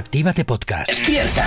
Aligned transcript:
Actívate 0.00 0.46
Podcast. 0.46 0.88
Despierta. 0.88 1.46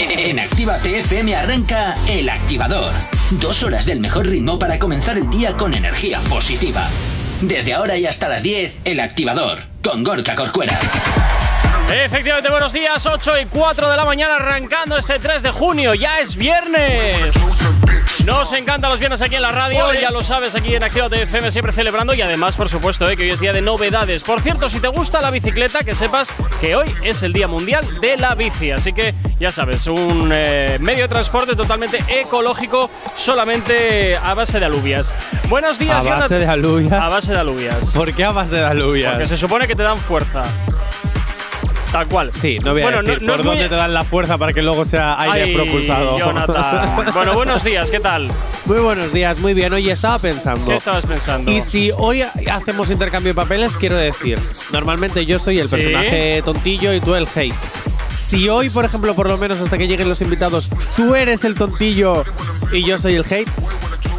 En 0.00 0.40
Actívate 0.40 1.00
FM 1.00 1.36
arranca 1.36 1.94
El 2.08 2.30
Activador. 2.30 2.94
Dos 3.32 3.62
horas 3.62 3.84
del 3.84 4.00
mejor 4.00 4.26
ritmo 4.26 4.58
para 4.58 4.78
comenzar 4.78 5.18
el 5.18 5.28
día 5.28 5.54
con 5.54 5.74
energía 5.74 6.20
positiva. 6.30 6.88
Desde 7.42 7.74
ahora 7.74 7.98
y 7.98 8.06
hasta 8.06 8.30
las 8.30 8.42
10, 8.42 8.78
El 8.86 9.00
Activador, 9.00 9.58
con 9.82 10.02
Gorka 10.02 10.34
Corcuera. 10.34 10.78
Efectivamente, 11.92 12.48
buenos 12.48 12.72
días, 12.72 13.04
8 13.04 13.40
y 13.42 13.44
4 13.46 13.90
de 13.90 13.96
la 13.98 14.06
mañana 14.06 14.36
arrancando 14.36 14.96
este 14.96 15.18
3 15.18 15.42
de 15.42 15.50
junio, 15.50 15.92
ya 15.92 16.20
es 16.20 16.34
viernes. 16.36 17.16
Nos 18.24 18.52
encantan 18.54 18.90
los 18.90 18.98
viernes 18.98 19.20
aquí 19.20 19.34
en 19.34 19.42
la 19.42 19.50
radio, 19.50 19.92
ya 19.92 20.10
lo 20.10 20.22
sabes, 20.22 20.54
aquí 20.54 20.74
en 20.74 20.82
Actívate 20.82 21.22
FM 21.22 21.52
siempre 21.52 21.72
celebrando 21.74 22.14
y 22.14 22.22
además, 22.22 22.56
por 22.56 22.70
supuesto, 22.70 23.08
eh, 23.08 23.16
que 23.18 23.24
hoy 23.24 23.30
es 23.30 23.40
día 23.40 23.52
de 23.52 23.60
novedades. 23.60 24.22
Por 24.24 24.40
cierto, 24.40 24.70
si 24.70 24.80
te 24.80 24.88
gusta 24.88 25.20
la 25.20 25.30
bicicleta, 25.30 25.84
que 25.84 25.94
sepas 25.94 26.28
que 26.60 26.74
hoy 26.74 26.90
es 27.02 27.22
el 27.22 27.34
Día 27.34 27.48
Mundial 27.48 27.86
de 28.00 28.16
la 28.16 28.34
Bici, 28.34 28.70
así 28.70 28.94
que 28.94 29.14
ya 29.38 29.50
sabes, 29.50 29.86
un 29.88 30.30
eh, 30.32 30.78
medio 30.80 31.02
de 31.02 31.08
transporte 31.08 31.54
totalmente 31.54 32.02
ecológico, 32.08 32.88
solamente 33.14 34.16
a 34.16 34.32
base 34.32 34.58
de 34.58 34.64
alubias. 34.66 35.12
Buenos 35.50 35.78
días, 35.78 35.96
A 35.96 36.02
base 36.02 36.10
Jonathan. 36.14 36.38
de 36.38 36.46
alubias. 36.46 36.92
A 36.92 37.08
base 37.10 37.32
de 37.32 37.38
alubias. 37.38 37.92
¿Por 37.94 38.12
qué 38.14 38.24
a 38.24 38.32
base 38.32 38.56
de 38.56 38.64
alubias? 38.64 39.12
Porque 39.12 39.26
se 39.28 39.36
supone 39.36 39.66
que 39.66 39.76
te 39.76 39.82
dan 39.82 39.98
fuerza. 39.98 40.44
Tal 41.94 42.08
cual. 42.08 42.32
Sí, 42.34 42.58
no 42.64 42.72
voy 42.72 42.80
a 42.82 42.86
Bueno, 42.86 43.02
decir 43.04 43.22
no- 43.22 43.28
no 43.28 43.36
por 43.36 43.44
muy- 43.44 43.54
dónde 43.54 43.68
te 43.68 43.76
dan 43.76 43.94
la 43.94 44.02
fuerza 44.02 44.36
para 44.36 44.52
que 44.52 44.62
luego 44.62 44.84
sea 44.84 45.14
aire 45.20 45.44
Ay, 45.44 45.54
propulsado. 45.54 46.18
Jonathan. 46.18 46.96
bueno, 47.14 47.34
buenos 47.34 47.62
días, 47.62 47.88
¿qué 47.88 48.00
tal? 48.00 48.26
Muy 48.64 48.80
buenos 48.80 49.12
días, 49.12 49.38
muy 49.38 49.54
bien. 49.54 49.72
Oye, 49.72 49.92
estaba 49.92 50.18
pensando. 50.18 50.66
¿Qué 50.66 50.74
estabas 50.74 51.06
pensando? 51.06 51.52
Y 51.52 51.60
si 51.60 51.92
hoy 51.96 52.22
hacemos 52.50 52.90
intercambio 52.90 53.30
de 53.30 53.34
papeles, 53.36 53.76
quiero 53.76 53.96
decir, 53.96 54.40
normalmente 54.72 55.24
yo 55.24 55.38
soy 55.38 55.60
el 55.60 55.66
¿Sí? 55.68 55.70
personaje 55.70 56.42
tontillo 56.44 56.92
y 56.92 57.00
tú 57.00 57.14
el 57.14 57.28
hate. 57.32 57.54
Si 58.18 58.48
hoy, 58.48 58.70
por 58.70 58.84
ejemplo, 58.84 59.14
por 59.14 59.28
lo 59.28 59.38
menos 59.38 59.60
hasta 59.60 59.78
que 59.78 59.86
lleguen 59.86 60.08
los 60.08 60.20
invitados, 60.20 60.70
tú 60.96 61.14
eres 61.14 61.44
el 61.44 61.54
tontillo 61.54 62.24
y 62.72 62.82
yo 62.82 62.98
soy 62.98 63.14
el 63.14 63.24
hate, 63.24 63.48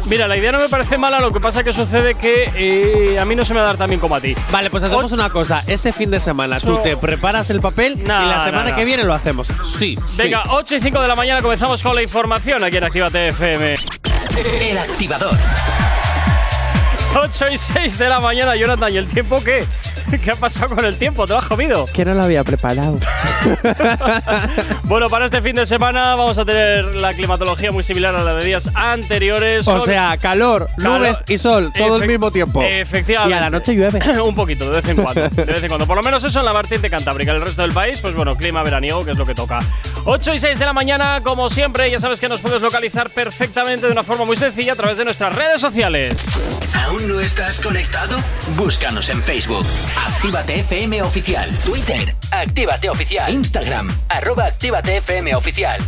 Mira, 0.06 0.28
la 0.28 0.36
idea 0.36 0.52
no 0.52 0.58
me 0.58 0.68
parece 0.68 0.98
mala, 0.98 1.20
lo 1.20 1.32
que 1.32 1.40
pasa 1.40 1.64
que 1.64 1.72
sucede 1.72 2.14
que 2.14 2.50
eh, 2.54 3.18
a 3.18 3.24
mí 3.24 3.34
no 3.34 3.44
se 3.44 3.52
me 3.52 3.58
va 3.60 3.64
a 3.66 3.68
dar 3.68 3.76
tan 3.76 3.88
bien 3.88 4.00
como 4.00 4.14
a 4.14 4.20
ti. 4.20 4.34
Vale, 4.52 4.70
pues 4.70 4.84
hacemos 4.84 5.10
una 5.12 5.30
cosa. 5.30 5.62
Este 5.66 5.90
fin 5.92 6.10
de 6.10 6.20
semana 6.20 6.58
tú 6.60 6.78
te 6.82 6.96
preparas 6.96 7.50
el 7.50 7.60
papel 7.60 8.02
Nah, 8.04 8.22
y 8.24 8.28
la 8.28 8.44
semana 8.44 8.70
nah. 8.70 8.76
que 8.76 8.84
viene 8.84 9.02
lo 9.04 9.14
hacemos. 9.14 9.48
Sí. 9.64 9.98
sí. 10.06 10.16
Venga, 10.16 10.44
8 10.50 10.76
y 10.76 10.80
5 10.80 11.00
de 11.00 11.08
la 11.08 11.16
mañana 11.16 11.42
comenzamos 11.42 11.82
con 11.82 11.94
la 11.94 12.02
información 12.02 12.62
aquí 12.62 12.76
en 12.76 12.84
Actívate 12.84 13.28
FM. 13.28 13.74
El 14.70 14.78
Activador. 14.78 15.36
8 17.18 17.44
y 17.52 17.56
6 17.58 17.98
de 17.98 18.08
la 18.08 18.20
mañana, 18.20 18.56
Jonathan. 18.56 18.92
¿Y 18.92 18.96
el 18.98 19.06
tiempo 19.06 19.42
qué? 19.42 19.64
¿Qué 20.22 20.30
ha 20.30 20.36
pasado 20.36 20.74
con 20.74 20.84
el 20.84 20.96
tiempo? 20.96 21.26
¿Te 21.26 21.32
lo 21.32 21.38
has 21.38 21.46
comido? 21.46 21.86
Que 21.92 22.04
no 22.04 22.14
lo 22.14 22.22
había 22.22 22.44
preparado. 22.44 22.98
Bueno, 24.84 25.08
para 25.08 25.24
este 25.24 25.42
fin 25.42 25.54
de 25.56 25.66
semana 25.66 26.14
vamos 26.14 26.38
a 26.38 26.44
tener 26.44 26.84
la 26.84 27.12
climatología 27.12 27.72
muy 27.72 27.82
similar 27.82 28.14
a 28.14 28.22
la 28.22 28.34
de 28.34 28.44
días 28.44 28.70
anteriores. 28.74 29.66
O 29.66 29.80
sea, 29.80 30.16
calor, 30.16 30.68
nubes 30.78 31.24
y 31.26 31.38
sol, 31.38 31.72
todo 31.76 31.98
Efe- 31.98 32.06
mismo 32.06 32.30
tiempo. 32.30 32.62
Efectivamente. 32.62 33.34
Y 33.34 33.36
a 33.36 33.40
la 33.40 33.50
noche 33.50 33.74
llueve. 33.74 34.00
un 34.22 34.34
poquito, 34.36 34.70
de 34.70 34.80
vez 34.80 34.88
en 34.88 34.96
cuando. 35.02 35.28
De 35.28 35.44
vez 35.44 35.62
en 35.62 35.68
cuando. 35.68 35.86
Por 35.88 35.96
lo 35.96 36.02
menos 36.04 36.22
eso 36.22 36.38
en 36.38 36.44
la 36.44 36.52
vertiente 36.52 36.88
cantábrica. 36.88 37.32
El 37.32 37.40
resto 37.40 37.62
del 37.62 37.72
país, 37.72 37.98
pues 38.00 38.14
bueno, 38.14 38.36
clima 38.36 38.62
veraniego, 38.62 39.04
que 39.04 39.10
es 39.10 39.16
lo 39.16 39.26
que 39.26 39.34
toca. 39.34 39.58
8 40.04 40.30
y 40.34 40.38
6 40.40 40.58
de 40.58 40.64
la 40.64 40.72
mañana, 40.72 41.20
como 41.24 41.50
siempre, 41.50 41.90
ya 41.90 41.98
sabes 41.98 42.20
que 42.20 42.28
nos 42.28 42.40
puedes 42.40 42.62
localizar 42.62 43.10
perfectamente 43.10 43.86
de 43.86 43.92
una 43.92 44.04
forma 44.04 44.24
muy 44.24 44.36
sencilla 44.36 44.74
a 44.74 44.76
través 44.76 44.98
de 44.98 45.04
nuestras 45.04 45.34
redes 45.34 45.60
sociales. 45.60 46.38
¿Aún 46.96 47.08
no 47.08 47.20
estás 47.20 47.60
conectado? 47.60 48.18
Búscanos 48.56 49.10
en 49.10 49.22
Facebook. 49.22 49.66
Actívate 50.08 50.60
FM 50.60 51.02
Oficial. 51.02 51.50
Twitter. 51.58 52.16
Actívate 52.30 52.88
Oficial. 52.88 53.34
Instagram. 53.34 53.94
Arroba 54.08 54.46
Actívate 54.46 54.96
FM 54.96 55.34
Oficial. 55.34 55.78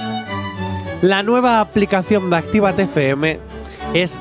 La 1.02 1.22
nueva 1.22 1.60
aplicación 1.60 2.30
de 2.30 2.36
Actívate 2.36 2.82
FM 2.82 3.38
es 3.94 4.20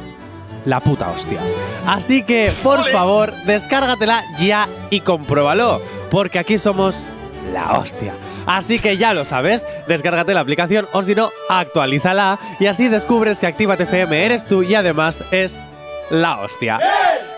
la 0.66 0.80
puta 0.80 1.10
hostia. 1.10 1.40
Así 1.86 2.24
que, 2.24 2.52
por 2.64 2.88
favor, 2.90 3.34
descárgatela 3.46 4.24
ya 4.40 4.68
y 4.90 5.02
compruébalo, 5.02 5.82
porque 6.10 6.40
aquí 6.40 6.58
somos 6.58 7.10
la 7.54 7.74
hostia. 7.74 8.14
Así 8.46 8.80
que 8.80 8.98
ya 8.98 9.14
lo 9.14 9.26
sabes, 9.26 9.66
descárgate 9.88 10.34
la 10.34 10.42
aplicación 10.42 10.88
o 10.94 11.04
si 11.04 11.16
no, 11.16 11.30
actualízala 11.50 12.40
y 12.60 12.66
así 12.66 12.88
descubres 12.88 13.40
que 13.40 13.48
Actívate 13.48 13.84
FM 13.84 14.26
eres 14.26 14.46
tú 14.46 14.64
y 14.64 14.76
además 14.76 15.24
es 15.32 15.60
la 16.10 16.40
hostia. 16.40 16.80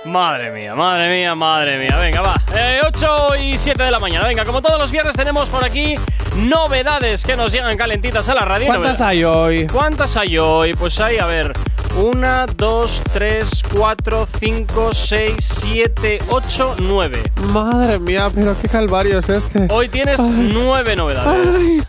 Madre 0.06 0.52
mía, 0.52 0.76
madre 0.76 1.10
mía, 1.10 1.34
madre 1.34 1.78
mía. 1.78 1.98
Venga, 2.02 2.22
va. 2.22 2.36
Eh, 2.54 2.82
8 2.86 3.36
y 3.42 3.58
7 3.58 3.84
de 3.84 3.92
la 3.92 4.00
mañana. 4.00 4.28
Venga, 4.28 4.44
como 4.44 4.62
todos 4.62 4.78
los 4.78 4.92
viernes 4.92 5.16
tenemos 5.16 5.48
por 5.50 5.64
aquí 5.64 5.96
novedades 6.36 7.24
que 7.26 7.38
nos 7.38 7.52
llegan 7.54 7.78
calentitas 7.78 8.28
a 8.28 8.34
la 8.36 8.42
radio. 8.42 8.66
¿Cuántas 8.68 9.00
Novedades- 9.00 9.08
hay 9.08 9.24
hoy? 9.24 9.68
¿Cuántas 9.68 10.18
hay 10.18 10.38
hoy? 10.38 10.74
Pues 10.74 11.00
hay, 11.00 11.18
a 11.20 11.26
ver, 11.26 11.54
1, 11.96 12.46
2, 12.58 13.04
3, 13.14 13.64
4, 13.72 14.28
5, 14.40 14.90
6, 14.94 15.36
7, 15.40 16.20
8, 16.30 16.76
9. 16.80 17.22
Madre 17.52 18.00
mía, 18.00 18.30
pero 18.34 18.56
qué 18.60 18.68
calvario 18.68 19.20
es 19.20 19.30
este. 19.30 19.68
Hoy 19.70 19.90
tienes 19.90 20.20
9 20.20 20.96
novedades. 20.96 21.56
Ay, 21.56 21.84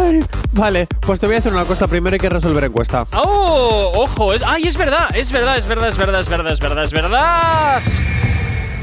ay. 0.00 0.24
Vale, 0.52 0.88
pues 1.00 1.20
te 1.20 1.26
voy 1.26 1.36
a 1.36 1.38
hacer 1.38 1.52
una 1.52 1.64
cosa. 1.66 1.86
Primero 1.86 2.14
hay 2.14 2.20
que 2.20 2.28
resolver 2.28 2.64
encuesta. 2.64 3.06
¡Oh! 3.14 3.92
¡Ojo! 3.94 4.32
Es, 4.32 4.42
¡Ay, 4.42 4.64
es 4.64 4.76
verdad! 4.76 5.08
Es 5.14 5.30
verdad, 5.30 5.56
es 5.56 5.66
verdad, 5.68 5.88
es 5.88 5.96
verdad, 5.98 6.20
es 6.20 6.28
verdad, 6.28 6.52
es 6.52 6.60
verdad, 6.60 6.84
es 6.84 6.92
verdad. 6.92 7.82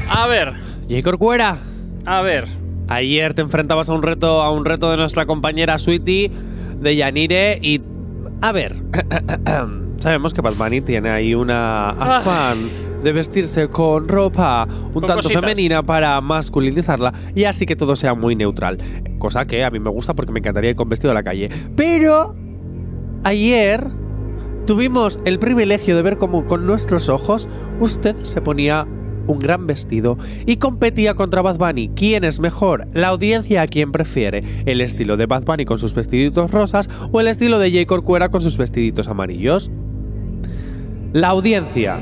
A 0.08 0.26
ver, 0.26 0.54
J. 0.88 1.02
Corcuera, 1.02 1.58
a 2.06 2.20
ver. 2.22 2.48
ayer 2.88 3.34
te 3.34 3.42
enfrentabas 3.42 3.88
a 3.88 3.92
un 3.92 4.02
reto, 4.02 4.42
a 4.42 4.50
un 4.50 4.64
reto 4.64 4.90
de 4.90 4.96
nuestra 4.96 5.26
compañera 5.26 5.76
Sweetie 5.78 6.30
de 6.76 6.96
Yanire 6.96 7.58
y 7.62 7.80
a 8.42 8.52
ver, 8.52 8.76
sabemos 10.02 10.34
que 10.34 10.40
Bad 10.40 10.54
Bunny 10.54 10.80
tiene 10.80 11.10
ahí 11.10 11.34
una 11.34 11.90
afán 11.90 12.68
de 13.02 13.12
vestirse 13.12 13.68
con 13.68 14.08
ropa 14.08 14.66
un 14.68 14.92
Con 14.92 15.02
tanto 15.02 15.22
cositas. 15.22 15.40
femenina 15.40 15.82
para 15.82 16.20
masculinizarla 16.20 17.12
y 17.34 17.44
así 17.44 17.66
que 17.66 17.76
todo 17.76 17.96
sea 17.96 18.14
muy 18.14 18.34
neutral, 18.36 18.78
cosa 19.18 19.46
que 19.46 19.64
a 19.64 19.70
mí 19.70 19.78
me 19.78 19.90
gusta 19.90 20.14
porque 20.14 20.32
me 20.32 20.40
encantaría 20.40 20.70
ir 20.70 20.76
con 20.76 20.88
vestido 20.88 21.12
a 21.12 21.14
la 21.14 21.22
calle. 21.22 21.50
Pero 21.76 22.34
ayer 23.24 23.86
tuvimos 24.66 25.20
el 25.24 25.38
privilegio 25.38 25.96
de 25.96 26.02
ver 26.02 26.18
cómo 26.18 26.46
con 26.46 26.66
nuestros 26.66 27.08
ojos 27.08 27.48
usted 27.80 28.16
se 28.22 28.40
ponía 28.40 28.86
un 29.28 29.38
gran 29.38 29.68
vestido 29.68 30.18
y 30.46 30.56
competía 30.56 31.14
contra 31.14 31.42
Bad 31.42 31.58
Bunny. 31.58 31.90
¿Quién 31.94 32.24
es 32.24 32.40
mejor? 32.40 32.88
La 32.92 33.08
audiencia 33.08 33.62
a 33.62 33.66
quién 33.68 33.92
prefiere. 33.92 34.42
¿El 34.66 34.80
estilo 34.80 35.16
de 35.16 35.26
Bad 35.26 35.44
Bunny 35.44 35.64
con 35.64 35.78
sus 35.78 35.94
vestiditos 35.94 36.50
rosas 36.50 36.90
o 37.12 37.20
el 37.20 37.28
estilo 37.28 37.60
de 37.60 37.70
J. 37.70 37.86
Corcuera 37.86 38.30
con 38.30 38.40
sus 38.40 38.58
vestiditos 38.58 39.06
amarillos? 39.08 39.70
La 41.12 41.28
audiencia 41.28 41.98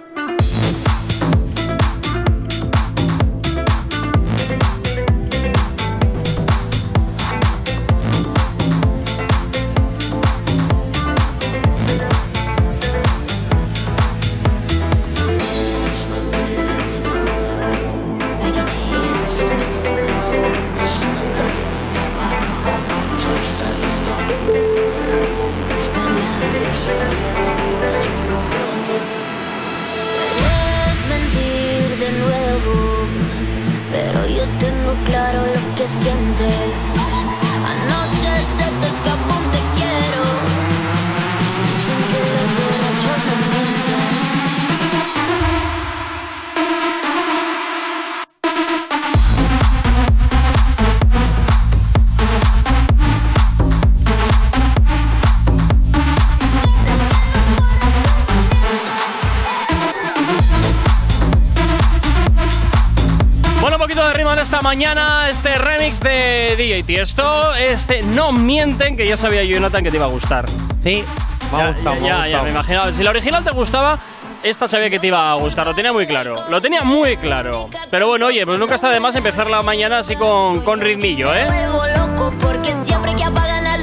DJ 66.74 66.82
Tiesto. 66.82 67.54
Este 67.54 68.02
No 68.02 68.32
Mienten, 68.32 68.96
que 68.96 69.06
ya 69.06 69.16
sabía 69.16 69.44
Jonathan 69.44 69.84
que 69.84 69.90
te 69.92 69.96
iba 69.96 70.06
a 70.06 70.08
gustar. 70.08 70.44
Sí, 70.82 71.04
me 71.52 71.62
ha 71.62 71.68
gustado. 71.68 71.94
ya, 71.96 72.00
me 72.00 72.10
ha 72.10 72.28
ya, 72.28 72.42
me 72.42 72.50
imaginaba. 72.50 72.92
Si 72.92 73.04
la 73.04 73.10
original 73.10 73.44
te 73.44 73.52
gustaba, 73.52 74.00
esta 74.42 74.66
sabía 74.66 74.90
que 74.90 74.98
te 74.98 75.06
iba 75.06 75.30
a 75.30 75.34
gustar. 75.34 75.66
Lo 75.66 75.74
tenía 75.74 75.92
muy 75.92 76.04
claro. 76.04 76.34
Lo 76.50 76.60
tenía 76.60 76.82
muy 76.82 77.16
claro. 77.16 77.68
Pero 77.92 78.08
bueno, 78.08 78.26
oye, 78.26 78.44
pues 78.44 78.58
nunca 78.58 78.74
está 78.74 78.90
de 78.90 78.98
más 78.98 79.14
empezar 79.14 79.48
la 79.48 79.62
mañana 79.62 79.98
así 79.98 80.16
con, 80.16 80.62
con 80.62 80.80
ritmillo, 80.80 81.32
¿eh? 81.32 81.46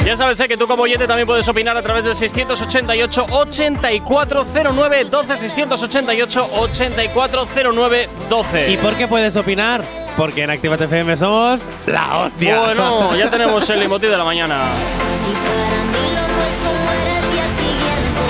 Ya 0.03 0.17
sabes 0.17 0.39
eh, 0.41 0.47
que 0.49 0.57
tú 0.57 0.67
como 0.67 0.83
oyente 0.83 1.07
también 1.07 1.27
puedes 1.27 1.47
opinar 1.47 1.77
a 1.77 1.81
través 1.81 2.03
del 2.03 2.15
688 2.15 3.27
8409 3.29 5.05
12 5.05 5.37
688 5.37 6.49
8409 6.51 8.09
12. 8.29 8.71
¿Y 8.71 8.77
por 8.77 8.93
qué 8.95 9.07
puedes 9.07 9.37
opinar? 9.37 10.00
Porque 10.17 10.43
en 10.43 10.49
Activate 10.49 10.85
FM 10.85 11.17
somos 11.17 11.67
la 11.87 12.17
hostia. 12.19 12.59
Bueno, 12.59 13.15
ya 13.15 13.29
tenemos 13.31 13.69
el 13.69 13.81
emotivo 13.81 14.11
de 14.11 14.17
la 14.17 14.23
mañana. 14.23 14.55
Y 15.29 15.33
para 15.33 15.79
mí 15.91 16.03
lo 16.15 16.23
nuestro 16.35 16.69
muere 16.85 17.17
el 17.17 17.27
día 17.31 17.47
siguiente. 17.61 18.23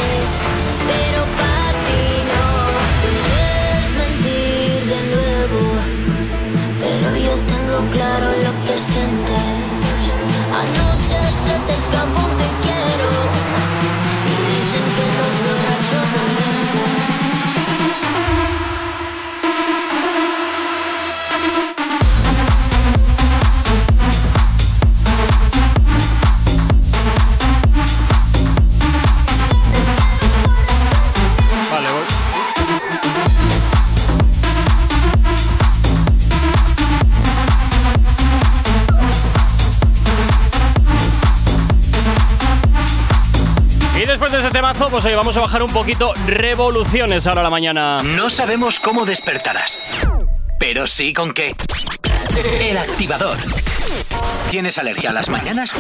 Pero 0.88 1.22
para 1.40 1.72
ti 1.88 2.04
no 2.32 2.44
puedes 3.02 3.88
mentir 4.00 4.80
de 4.92 5.00
nuevo. 5.16 5.62
Pero 6.82 7.08
yo 7.18 7.34
tengo 7.52 7.92
claro 7.92 8.28
lo 8.44 8.52
que 8.66 8.78
sientes. 8.78 9.62
Anoche 10.54 11.18
se 11.46 11.56
te 11.66 11.74
escapó 11.74 12.20
un 12.20 12.38
te 12.38 12.71
temazo, 44.52 44.90
pues 44.90 45.06
hoy 45.06 45.16
vamos 45.16 45.36
a 45.38 45.42
bajar 45.42 45.64
un 45.64 45.72
poquito 45.72 46.14
revoluciones 46.28 47.28
ahora 47.28 47.44
la 47.44 47.50
mañana. 47.50 48.00
No 48.04 48.30
sabemos 48.30 48.80
cómo 48.80 49.06
despertarás, 49.06 50.08
pero 50.60 50.88
sí 50.88 51.14
con 51.14 51.34
qué. 51.34 51.52
El 52.60 52.78
activador. 52.78 53.38
¿Tienes 54.50 54.78
alergia 54.78 55.12
a 55.12 55.14
las 55.14 55.30
mañanas? 55.30 55.74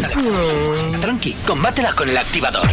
Tranqui, 1.01 1.33
combátela 1.45 1.94
con 1.94 2.09
el 2.09 2.18
activador. 2.18 2.69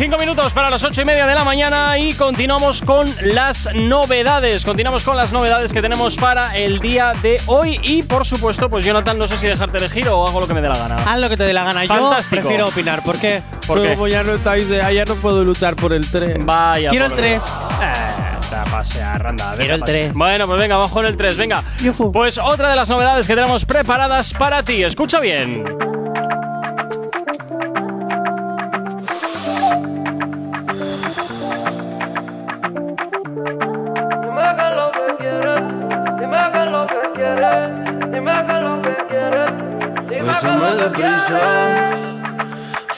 Cinco 0.00 0.16
minutos 0.16 0.54
para 0.54 0.70
las 0.70 0.82
ocho 0.82 1.02
y 1.02 1.04
media 1.04 1.26
de 1.26 1.34
la 1.34 1.44
mañana 1.44 1.98
y 1.98 2.14
continuamos 2.14 2.80
con 2.80 3.06
las 3.22 3.68
novedades. 3.74 4.64
Continuamos 4.64 5.04
con 5.04 5.14
las 5.14 5.30
novedades 5.30 5.74
que 5.74 5.82
tenemos 5.82 6.16
para 6.16 6.56
el 6.56 6.78
día 6.78 7.12
de 7.20 7.38
hoy. 7.44 7.78
Y 7.82 8.02
por 8.02 8.24
supuesto, 8.24 8.70
pues 8.70 8.82
Jonathan, 8.82 9.18
no 9.18 9.28
sé 9.28 9.36
si 9.36 9.46
dejarte 9.46 9.76
elegir 9.76 10.08
o 10.08 10.26
hago 10.26 10.40
lo 10.40 10.46
que 10.46 10.54
me 10.54 10.62
dé 10.62 10.70
la 10.70 10.78
gana. 10.78 10.96
Haz 11.04 11.20
lo 11.20 11.28
que 11.28 11.36
te 11.36 11.44
dé 11.44 11.52
la 11.52 11.64
gana. 11.64 11.86
Fantástico. 11.86 12.36
Yo 12.36 12.40
prefiero 12.40 12.68
opinar. 12.68 13.02
¿Por 13.02 13.18
qué? 13.18 13.42
¿Por 13.66 13.76
Porque 13.76 13.92
como 13.92 14.08
ya 14.08 14.22
no 14.22 14.32
estáis 14.32 14.70
de 14.70 14.80
allá, 14.80 15.04
no 15.04 15.16
puedo 15.16 15.44
luchar 15.44 15.76
por 15.76 15.92
el 15.92 16.10
tren. 16.10 16.46
Vaya. 16.46 16.88
Quiero 16.88 17.04
el 17.04 17.12
por 17.12 17.20
Dios. 17.20 17.44
3. 17.44 17.82
Eh, 17.82 18.56
a 18.56 18.64
pasear, 18.64 19.26
anda, 19.26 19.54
Quiero 19.54 19.74
el 19.74 19.80
pasear. 19.80 19.98
tres. 19.98 20.14
Bueno, 20.14 20.46
pues 20.46 20.60
venga, 20.60 20.78
vamos 20.78 20.92
con 20.92 21.04
el 21.04 21.14
3, 21.14 21.36
venga. 21.36 21.62
Pues 22.10 22.38
otra 22.38 22.70
de 22.70 22.76
las 22.76 22.88
novedades 22.88 23.26
que 23.26 23.34
tenemos 23.34 23.66
preparadas 23.66 24.32
para 24.32 24.62
ti. 24.62 24.82
Escucha 24.82 25.20
bien. 25.20 25.89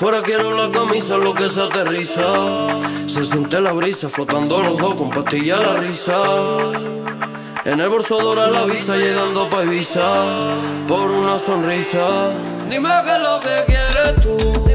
Fuera 0.03 0.21
quiero 0.23 0.53
la 0.53 0.73
camisa, 0.73 1.17
lo 1.17 1.35
que 1.35 1.49
se 1.49 1.61
aterriza. 1.61 2.25
Se 3.07 3.25
siente 3.25 3.61
la 3.61 3.73
brisa, 3.73 4.09
flotando 4.09 4.61
los 4.61 4.79
dos 4.79 4.97
con 4.97 5.11
pastilla 5.11 5.59
la 5.59 5.75
risa. 5.75 6.23
En 7.65 7.79
el 7.79 7.89
bolso 7.89 8.21
dora 8.21 8.49
la 8.49 8.65
visa, 8.65 8.97
llegando 8.97 9.49
pa' 9.49 9.63
Ibiza. 9.63 10.57
Por 10.89 11.11
una 11.11 11.39
sonrisa. 11.39 12.31
Dime 12.69 12.89
qué 13.05 13.17
es 13.17 13.23
lo 13.23 13.41
que 13.41 13.65
quieres 13.67 14.21
tú. 14.23 14.72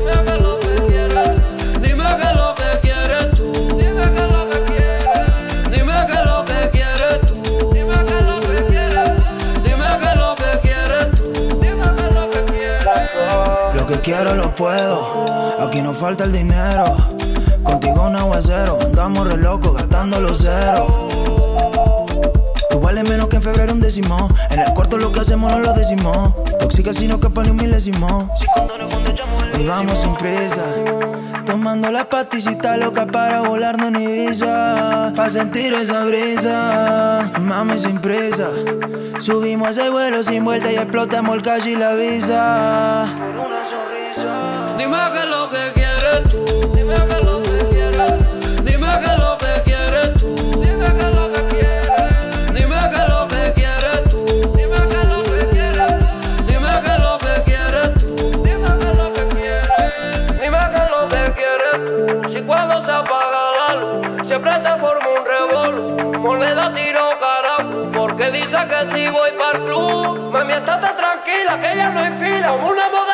Puedo, 14.57 15.25
aquí 15.59 15.81
no 15.81 15.93
falta 15.93 16.23
el 16.23 16.31
dinero. 16.31 16.95
Contigo 17.63 18.07
un 18.07 18.15
aguacero, 18.15 18.79
andamos 18.81 19.27
re 19.27 19.37
locos 19.37 19.75
gastando 19.75 20.19
los 20.19 20.39
ceros. 20.39 20.91
Tú 22.69 22.79
vales 22.79 23.07
menos 23.07 23.27
que 23.27 23.35
en 23.35 23.41
febrero 23.43 23.73
un 23.73 23.81
décimo. 23.81 24.29
En 24.49 24.59
el 24.59 24.73
cuarto 24.73 24.97
lo 24.97 25.11
que 25.11 25.19
hacemos 25.19 25.51
no 25.51 25.59
lo 25.59 25.73
decimos. 25.73 26.33
Tóxica 26.59 26.91
si 26.91 27.07
no 27.07 27.15
escapa 27.15 27.43
ni 27.43 27.51
un 27.51 27.57
milésimo. 27.57 28.35
Hoy 29.53 29.65
vamos 29.65 29.99
sin 29.99 30.15
prisa. 30.15 30.63
Tomando 31.45 31.91
la 31.91 32.09
pasticita 32.09 32.77
loca 32.77 33.05
para 33.05 33.41
volarnos 33.41 33.91
ni 33.91 34.07
visa. 34.07 35.13
Pa' 35.15 35.29
sentir 35.29 35.73
esa 35.73 36.03
brisa. 36.03 37.31
Mami 37.39 37.77
sin 37.77 37.99
prisa. 37.99 38.49
Subimos 39.19 39.77
ese 39.77 39.89
vuelo 39.89 40.23
sin 40.23 40.43
vuelta 40.43 40.71
y 40.71 40.75
explotamos 40.75 41.35
el 41.35 41.41
cash 41.43 41.67
y 41.67 41.75
la 41.75 41.93
visa. 41.93 43.26
Que 44.87 46.29
tú. 46.29 46.71
Dime 46.75 46.93
qué 46.95 47.15
es 47.15 47.23
lo 47.23 47.41
que 47.43 47.57
quieres. 47.69 48.63
Dime 48.63 48.87
qué 48.99 49.05
es 49.05 49.19
lo 49.19 49.37
que 49.37 49.61
quieres 49.65 50.13
tú. 50.19 50.35
Dime 50.61 50.87
qué 50.95 51.03
es 51.03 51.15
lo 51.15 51.31
que 51.33 51.41
quieres. 51.49 52.53
Dime 52.53 52.79
qué 52.89 52.97
es 52.97 53.09
lo 53.09 53.27
que 53.27 53.53
quieres 53.53 54.03
tú. 54.09 54.25
Dime 54.55 54.79
qué 54.89 54.97
es 55.01 55.09
lo 55.09 55.23
que 55.23 55.39
quieres. 55.51 55.93
Dime 56.47 56.69
qué 56.83 56.91
es 56.93 56.99
lo 56.99 57.17
que 57.17 57.33
quieres 57.43 57.93
tú. 57.99 58.43
Dime 58.43 58.69
qué 58.79 58.87
es 58.87 58.97
lo 58.97 59.13
que 59.13 59.23
quieres. 59.35 60.41
Dime 60.41 60.59
qué 60.71 60.81
es 60.83 60.91
lo 60.91 61.07
que 61.07 61.23
quieres 61.33 62.21
tú. 62.21 62.29
Si 62.29 62.41
cuando 62.43 62.81
se 62.81 62.91
apaga 62.91 63.41
la 63.59 63.73
luz 63.75 64.27
siempre 64.27 64.51
te 64.59 64.77
forma 64.77 65.07
un 65.19 65.25
revolú. 65.25 66.19
Moneda 66.19 66.73
tiro 66.73 67.09
caracu. 67.19 67.91
Porque 67.91 68.31
dice 68.31 68.57
que 68.69 68.85
si 68.91 69.09
voy 69.09 69.31
para 69.37 69.57
el 69.57 69.63
club. 69.63 70.31
Mami, 70.31 70.53
estate 70.53 70.89
tranquila 70.95 71.59
que 71.59 71.75
ya 71.75 71.89
no 71.89 71.99
hay 71.99 72.11
fila. 72.11 72.53
Una 72.53 72.89
modelo 72.89 73.06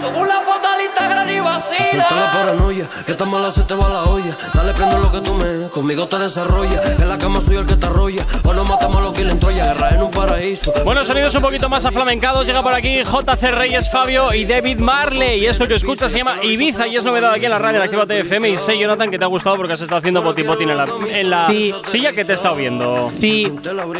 Subo 0.00 0.20
una 0.20 0.40
foto 0.40 0.68
al 0.68 0.80
Instagram 0.82 1.28
y 1.30 1.40
vacila. 1.40 1.88
Suelta 1.90 2.14
la 2.16 2.30
paranoia, 2.30 2.88
que 3.06 3.14
tan 3.14 3.30
mala 3.30 3.50
se 3.50 3.62
te 3.62 3.74
va 3.74 3.88
la 3.88 4.02
olla. 4.04 4.32
Dale, 4.54 4.72
prendo 4.72 4.98
lo 4.98 5.10
que 5.10 5.20
tú 5.20 5.34
me, 5.34 5.68
conmigo 5.68 6.06
te 6.06 6.18
desarrolla. 6.18 6.80
En 6.98 7.08
la 7.08 7.18
cama 7.18 7.40
soy 7.40 7.56
el 7.56 7.66
que 7.66 7.76
te 7.76 7.86
arrolla. 7.86 8.24
O 8.44 8.52
nos 8.52 8.68
matamos 8.68 9.02
los 9.02 9.12
que 9.12 9.24
le 9.24 9.38
Troya, 9.38 9.66
guerra 9.72 9.90
en 9.90 10.02
un 10.02 10.10
paraíso. 10.10 10.72
Bueno, 10.84 11.04
sonidos 11.04 11.32
un 11.36 11.42
poquito 11.42 11.68
más 11.68 11.84
aflamencados. 11.86 12.44
Llega 12.46 12.60
por 12.62 12.74
aquí 12.74 13.02
JC 13.04 13.50
Reyes, 13.52 13.88
Fabio 13.90 14.34
y 14.34 14.44
David 14.46 14.78
Marley. 14.78 15.40
Y 15.40 15.46
esto 15.46 15.68
que 15.68 15.74
escuchas 15.74 16.10
se 16.10 16.18
llama 16.18 16.42
Ibiza 16.42 16.88
y 16.88 16.96
es 16.96 17.04
novedad 17.04 17.32
aquí 17.34 17.44
en 17.44 17.52
la 17.52 17.58
radio 17.58 17.76
en 17.78 17.82
Activa 17.84 18.04
FM. 18.08 18.48
Y 18.50 18.56
sé, 18.56 18.76
Jonathan, 18.76 19.10
que 19.10 19.18
te 19.18 19.24
ha 19.24 19.28
gustado 19.28 19.56
porque 19.56 19.74
has 19.74 19.80
estado 19.80 19.98
haciendo 19.98 20.22
poti 20.24 20.42
potín 20.42 20.70
en 20.70 20.76
la, 20.78 20.84
en 21.08 21.30
la 21.30 21.46
Sí. 21.48 21.72
silla 21.84 22.12
que 22.12 22.24
te 22.24 22.32
he 22.32 22.34
estado 22.34 22.56
viendo. 22.56 23.12
Sí, 23.20 23.52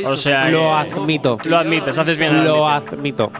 O 0.04 0.16
sea, 0.16 0.48
lo 0.48 0.62
eh, 0.62 0.72
admito. 0.90 1.38
Lo 1.44 1.56
admites, 1.58 1.96
haces 1.96 2.18
bien. 2.18 2.32
en 2.36 2.44
Lo 2.44 2.68
admito. 2.68 3.30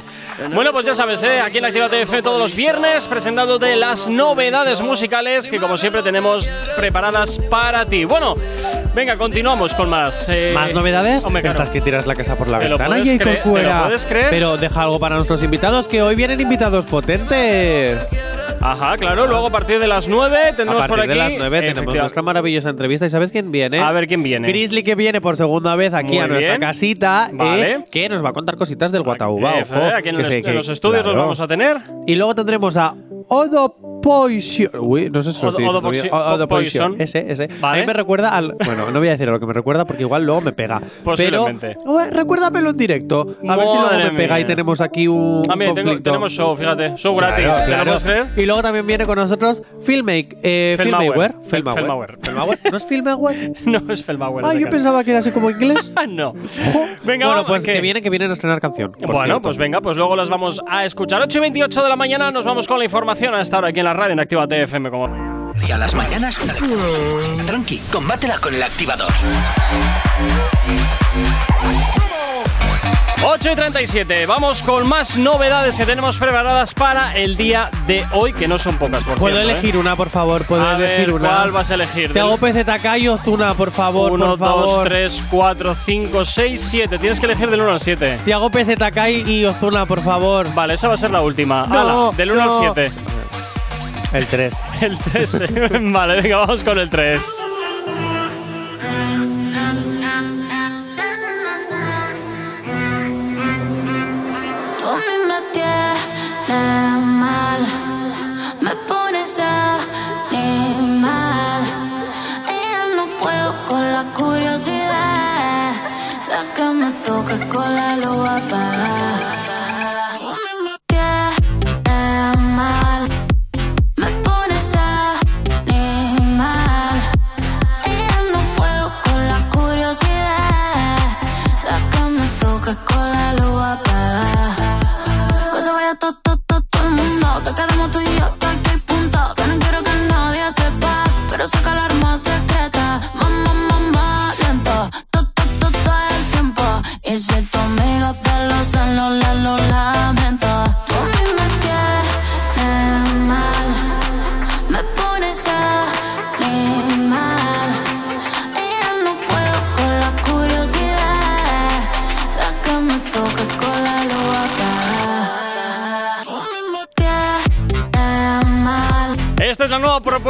Bueno, 0.54 0.70
pues 0.72 0.86
ya 0.86 0.94
sabes, 0.94 1.22
¿eh? 1.24 1.40
aquí 1.40 1.58
en 1.58 1.64
Activa 1.64 1.86
FM 1.86 2.22
todos 2.22 2.38
los 2.38 2.54
viernes 2.54 3.08
presentándote 3.08 3.74
las 3.74 4.06
novedades 4.08 4.80
musicales 4.80 5.48
que 5.50 5.58
como 5.58 5.76
siempre 5.76 6.02
tenemos 6.02 6.48
preparadas 6.76 7.38
para 7.50 7.84
ti. 7.86 8.04
Bueno, 8.04 8.36
venga, 8.94 9.16
continuamos 9.16 9.74
con 9.74 9.90
más. 9.90 10.26
eh, 10.28 10.52
¿Más 10.54 10.74
novedades? 10.74 11.24
hombre, 11.24 11.42
claro. 11.42 11.54
Estás 11.56 11.70
que 11.70 11.80
tiras 11.80 12.06
la 12.06 12.14
casa 12.14 12.36
por 12.36 12.46
la 12.48 12.58
¿Te 12.60 12.68
lo 12.68 12.78
ventana, 12.78 13.02
puedes 13.02 13.08
Jacob 13.08 13.22
creer? 13.24 13.42
¿Te 13.42 13.46
lo 13.48 13.52
Cuera. 13.52 13.82
puedes 13.84 14.06
creer? 14.06 14.26
Pero 14.30 14.56
deja 14.56 14.82
algo 14.82 15.00
para 15.00 15.16
nuestros 15.16 15.42
invitados, 15.42 15.88
que 15.88 16.02
hoy 16.02 16.14
vienen 16.14 16.40
invitados 16.40 16.84
potentes. 16.84 18.08
Ajá, 18.60 18.96
claro, 18.96 19.26
luego 19.26 19.46
a 19.46 19.50
partir 19.50 19.78
de 19.78 19.86
las 19.86 20.08
9 20.08 20.36
A 20.36 20.56
tendremos 20.56 20.74
partir 20.80 20.90
por 20.90 21.00
aquí. 21.00 21.08
de 21.08 21.14
las 21.14 21.32
9 21.38 21.62
tenemos 21.72 21.94
nuestra 21.94 22.22
maravillosa 22.22 22.70
entrevista. 22.70 23.06
¿Y 23.06 23.10
sabes 23.10 23.30
quién 23.32 23.50
viene? 23.52 23.78
A 23.78 23.92
ver 23.92 24.06
quién 24.06 24.22
viene. 24.22 24.48
Grizzly 24.48 24.82
que 24.82 24.94
viene 24.94 25.20
por 25.20 25.36
segunda 25.36 25.76
vez 25.76 25.94
aquí 25.94 26.14
Muy 26.14 26.18
a 26.18 26.26
nuestra 26.26 26.52
bien. 26.54 26.60
casita, 26.60 27.30
Vale. 27.32 27.72
eh, 27.72 27.84
que 27.90 28.08
nos 28.08 28.24
va 28.24 28.30
a 28.30 28.32
contar 28.32 28.56
cositas 28.56 28.90
del 28.92 29.02
Guataúba. 29.02 29.60
Eh, 29.60 29.64
ojo, 29.70 29.80
aquí 29.96 30.08
en, 30.08 30.16
que 30.16 30.24
sé 30.24 30.42
que- 30.42 30.50
en 30.50 30.56
los 30.56 30.68
estudios 30.68 31.04
claro. 31.04 31.16
los 31.16 31.22
vamos 31.24 31.40
a 31.40 31.46
tener. 31.46 31.76
Y 32.06 32.14
luego 32.16 32.34
tendremos 32.34 32.76
a 32.76 32.94
Odo 33.28 33.97
Poison. 34.02 34.68
Uy, 34.80 35.10
no 35.10 35.22
sé 35.22 35.32
si 35.32 35.42
lo 35.42 35.48
estoy 35.48 35.64
diciendo 35.64 35.90
bien. 35.90 36.48
Poison-. 36.48 36.96
Ese, 37.00 37.30
ese. 37.30 37.48
Vale. 37.60 37.78
A 37.78 37.80
mí 37.82 37.86
me 37.86 37.92
recuerda 37.92 38.30
al. 38.36 38.54
Bueno, 38.64 38.90
no 38.90 38.98
voy 38.98 39.08
a 39.08 39.12
decir 39.12 39.28
a 39.28 39.32
lo 39.32 39.40
que 39.40 39.46
me 39.46 39.52
recuerda 39.52 39.84
porque 39.84 40.02
igual 40.02 40.24
luego 40.24 40.40
me 40.40 40.52
pega. 40.52 40.80
Posiblemente. 41.04 41.76
Pero 41.78 41.92
ué, 41.92 42.10
recuérdamelo 42.10 42.70
en 42.70 42.76
directo. 42.76 43.36
A 43.48 43.56
ver 43.56 43.68
si 43.68 43.74
luego 43.76 43.90
me 43.96 44.10
pega 44.10 44.34
mía. 44.34 44.40
y 44.40 44.44
tenemos 44.44 44.80
aquí 44.80 45.06
un. 45.08 45.42
Ah, 45.48 45.56
mira, 45.56 45.72
tengo- 45.74 45.86
conflicto. 45.88 46.02
tenemos 46.10 46.32
show, 46.32 46.56
fíjate. 46.56 46.96
Show 46.96 47.16
gratis. 47.16 47.46
Claro, 47.46 47.54
¿Te 47.58 47.60
lo 47.62 47.66
claro. 47.66 47.84
puedes 47.90 48.02
creer? 48.04 48.26
Y 48.36 48.46
luego 48.46 48.62
también 48.62 48.86
viene 48.86 49.06
con 49.06 49.16
nosotros 49.16 49.62
Filmake, 49.82 50.36
eh. 50.42 50.74
Felmauer. 50.78 51.34
¿No 52.70 52.76
es 52.76 52.86
Filmauer? 52.86 53.52
No 53.66 53.92
es 53.92 54.04
Felmauer. 54.04 54.44
ah, 54.44 54.52
yo 54.54 54.60
cara. 54.60 54.70
pensaba 54.70 55.04
que 55.04 55.10
era 55.10 55.20
así 55.20 55.30
como 55.30 55.50
inglés. 55.50 55.92
Ah, 55.96 56.06
no. 56.08 56.32
Venga, 57.04 57.26
bueno, 57.26 57.28
vamos, 57.42 57.46
pues 57.46 57.64
¿qué? 57.64 57.74
que 57.74 57.80
vienen, 57.80 58.02
que 58.02 58.10
vienen 58.10 58.30
a 58.30 58.34
estrenar 58.34 58.60
canción. 58.60 58.92
Bueno, 59.00 59.22
cierto. 59.24 59.42
pues 59.42 59.56
venga, 59.56 59.80
pues 59.80 59.96
luego 59.96 60.16
las 60.16 60.28
vamos 60.28 60.60
a 60.68 60.84
escuchar. 60.84 61.22
8 61.22 61.38
y 61.38 61.40
28 61.40 61.82
de 61.82 61.88
la 61.88 61.96
mañana 61.96 62.30
nos 62.30 62.44
vamos 62.44 62.66
con 62.68 62.78
la 62.78 62.84
información 62.84 63.34
a 63.34 63.40
esta 63.40 63.58
hora 63.58 63.68
aquí 63.68 63.80
en 63.80 63.86
la 63.88 63.94
radio 63.94 64.12
en 64.12 64.20
Activa 64.20 64.46
TFM. 64.46 64.90
Como... 64.90 65.54
Y 65.66 65.72
a 65.72 65.78
las 65.78 65.94
mañanas, 65.94 66.38
tranqui, 67.46 67.78
combátela 67.90 68.38
con 68.38 68.54
el 68.54 68.62
activador. 68.62 69.10
8 73.24 73.50
y 73.52 73.56
37, 73.56 74.26
vamos 74.26 74.62
con 74.62 74.88
más 74.88 75.18
novedades 75.18 75.76
que 75.76 75.84
tenemos 75.84 76.16
preparadas 76.18 76.72
para 76.72 77.16
el 77.16 77.36
día 77.36 77.68
de 77.86 78.04
hoy, 78.12 78.32
que 78.32 78.46
no 78.46 78.58
son 78.58 78.76
pocas, 78.78 79.02
por 79.02 79.18
¿Puedo 79.18 79.34
cierto, 79.36 79.50
¿eh? 79.50 79.52
elegir 79.52 79.76
una, 79.76 79.96
por 79.96 80.08
favor? 80.08 80.44
¿Puedo 80.46 80.62
A 80.66 80.76
elegir 80.76 80.98
ver, 81.06 81.12
una? 81.12 81.28
¿cuál 81.28 81.50
vas 81.50 81.70
a 81.70 81.74
elegir? 81.74 82.12
Te 82.12 82.20
hago 82.20 82.36
PZK 82.38 82.96
y 82.98 83.08
Ozuna, 83.08 83.54
por 83.54 83.70
favor, 83.72 84.12
1, 84.12 84.24
por 84.24 84.38
2, 84.38 84.48
favor. 84.48 84.88
3, 84.88 85.24
4, 85.30 85.74
5, 85.84 86.24
6, 86.24 86.66
7. 86.70 86.98
Tienes 86.98 87.18
que 87.20 87.26
elegir 87.26 87.50
del 87.50 87.60
1 87.62 87.72
al 87.72 87.80
7. 87.80 88.18
Te 88.24 88.32
hago 88.32 88.50
PZK 88.50 89.08
y 89.26 89.44
Ozuna, 89.44 89.84
por 89.84 90.00
favor. 90.00 90.46
Vale, 90.54 90.74
esa 90.74 90.86
va 90.88 90.94
a 90.94 90.98
ser 90.98 91.10
la 91.10 91.20
última. 91.20 91.66
No, 91.66 91.78
Hala, 91.80 92.16
del 92.16 92.30
1 92.30 92.44
no. 92.44 92.52
al 92.68 92.74
7. 92.76 92.92
El 94.12 94.26
3. 94.26 94.54
El 94.80 94.98
3. 94.98 95.42
vale, 95.92 96.22
venga, 96.22 96.38
vamos 96.38 96.62
con 96.64 96.78
el 96.78 96.88
3. 96.88 97.22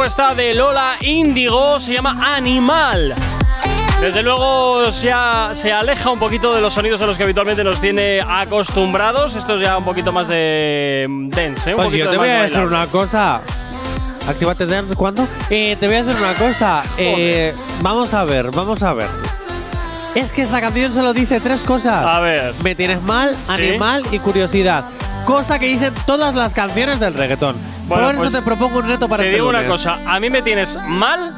Propuesta 0.09 0.33
de 0.33 0.55
Lola 0.55 0.95
Índigo, 1.01 1.79
se 1.79 1.93
llama 1.93 2.35
Animal. 2.35 3.13
Desde 4.01 4.23
luego 4.23 4.91
se, 4.91 5.11
se 5.53 5.71
aleja 5.71 6.09
un 6.09 6.17
poquito 6.17 6.55
de 6.55 6.61
los 6.61 6.73
sonidos 6.73 6.99
a 7.03 7.05
los 7.05 7.15
que 7.15 7.23
habitualmente 7.23 7.63
nos 7.63 7.79
tiene 7.79 8.19
acostumbrados. 8.27 9.35
Esto 9.35 9.53
es 9.55 9.61
ya 9.61 9.77
un 9.77 9.83
poquito 9.83 10.11
más 10.11 10.27
de 10.27 11.05
mm, 11.07 11.29
dance, 11.29 11.69
¿eh? 11.69 11.73
un 11.73 11.77
Pues 11.77 11.87
poquito 11.89 12.05
yo 12.05 12.11
te 12.11 12.17
voy 12.17 12.29
a 12.29 12.41
decir 12.43 12.59
una 12.59 12.87
cosa. 12.87 13.41
Actívate 14.27 14.65
Dance, 14.65 14.95
¿cuándo? 14.95 15.27
Eh, 15.51 15.77
te 15.79 15.85
voy 15.85 15.97
a 15.97 16.03
decir 16.03 16.19
una 16.19 16.33
cosa. 16.33 16.83
Eh, 16.97 17.53
vamos 17.81 18.11
a 18.15 18.23
ver, 18.23 18.49
vamos 18.49 18.81
a 18.81 18.93
ver. 18.93 19.09
Es 20.15 20.33
que 20.33 20.41
esta 20.41 20.59
canción 20.59 20.91
solo 20.91 21.13
dice 21.13 21.39
tres 21.39 21.61
cosas. 21.61 22.03
A 22.03 22.19
ver. 22.19 22.53
Me 22.63 22.73
tienes 22.73 22.99
mal, 23.03 23.35
Sí. 23.43 23.51
animal 23.51 24.03
y 24.11 24.17
curiosidad. 24.17 24.85
Cosa 25.25 25.59
que 25.59 25.67
dicen 25.67 25.93
todas 26.07 26.33
las 26.33 26.55
canciones 26.55 26.99
del 26.99 27.13
reggaetón. 27.13 27.55
Bueno, 27.89 28.03
Por 28.05 28.11
eso 28.13 28.21
pues 28.21 28.33
te 28.33 28.41
propongo 28.43 28.79
un 28.79 28.87
reto 28.87 29.09
para 29.09 29.23
Te 29.23 29.29
este 29.29 29.35
digo 29.37 29.49
una 29.49 29.61
lunes. 29.61 29.71
cosa, 29.77 29.97
a 30.07 30.19
mí 30.19 30.29
me 30.29 30.41
tienes 30.41 30.77
mal 30.87 31.33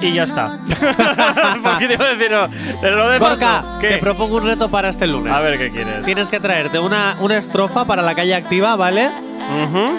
y 0.00 0.12
ya 0.12 0.24
está. 0.24 0.58
Porque 1.62 1.88
te 1.88 1.94
iba 1.94 2.04
a 2.04 2.08
decir, 2.14 2.30
no, 2.30 2.46
pero 2.82 2.96
lo 3.10 3.18
Gorka, 3.18 3.62
no. 3.62 3.78
te 3.78 3.88
¿Qué? 3.88 3.98
propongo 3.98 4.36
un 4.36 4.44
reto 4.46 4.68
para 4.68 4.90
este 4.90 5.06
lunes. 5.06 5.32
A 5.32 5.40
ver 5.40 5.56
qué 5.58 5.70
quieres. 5.70 6.02
Tienes 6.04 6.28
que 6.28 6.40
traerte 6.40 6.78
una, 6.78 7.16
una 7.20 7.38
estrofa 7.38 7.84
para 7.86 8.02
la 8.02 8.14
calle 8.14 8.34
activa, 8.34 8.76
¿vale? 8.76 9.08
Ujú. 9.62 9.92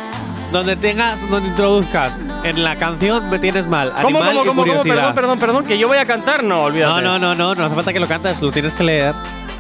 Donde 0.52 0.76
tengas, 0.76 1.28
donde 1.30 1.50
introduzcas 1.50 2.20
en 2.44 2.64
la 2.64 2.76
canción 2.76 3.28
me 3.32 3.40
tienes 3.40 3.66
mal. 3.68 3.90
¿Cómo, 4.02 4.20
Animal 4.20 4.24
cómo, 4.28 4.32
y 4.32 4.38
cómo, 4.48 4.62
cómo? 4.62 4.64
curiosidad. 4.64 4.96
Perdón, 4.96 5.16
perdón, 5.16 5.40
perdón, 5.40 5.66
que 5.66 5.78
yo 5.80 5.88
voy 5.88 5.98
a 5.98 6.06
cantar, 6.06 6.44
no, 6.44 6.64
olvídate. 6.64 7.02
No, 7.02 7.18
no, 7.18 7.20
no, 7.20 7.34
no, 7.36 7.56
no 7.56 7.66
hace 7.66 7.74
falta 7.76 7.92
que 7.92 8.00
lo 8.00 8.08
cantes, 8.08 8.42
lo 8.44 8.52
tienes 8.52 8.76
que 8.76 8.84
leer. 8.84 9.14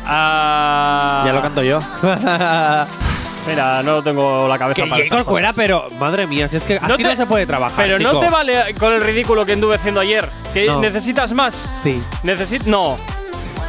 Ah, 0.05 1.23
Ya 1.25 1.33
lo 1.33 1.41
canto 1.41 1.63
yo. 1.63 1.79
Mira, 3.47 3.83
no 3.83 4.01
tengo 4.01 4.47
la 4.47 4.57
cabeza 4.57 4.83
que 4.83 4.89
para 4.89 5.07
Corcuera, 5.09 5.49
cosas. 5.49 5.63
pero 5.63 5.87
madre 5.99 6.25
mía, 6.25 6.47
si 6.47 6.55
es 6.55 6.63
que 6.63 6.79
No 6.79 6.87
así 6.93 7.03
te- 7.03 7.09
no 7.09 7.15
se 7.15 7.25
puede 7.27 7.45
trabajar. 7.45 7.85
Pero 7.85 7.99
no 7.99 8.19
te 8.19 8.29
vale 8.29 8.73
con 8.79 8.91
el 8.93 9.01
ridículo 9.01 9.45
que 9.45 9.53
anduve 9.53 9.75
haciendo 9.75 9.99
ayer. 10.01 10.27
¿Que 10.53 10.65
No. 10.65 10.79
necesitas 10.81 11.31
más? 11.33 11.73
Sí. 11.81 12.01
Necesito. 12.23 12.69
No. 12.69 12.97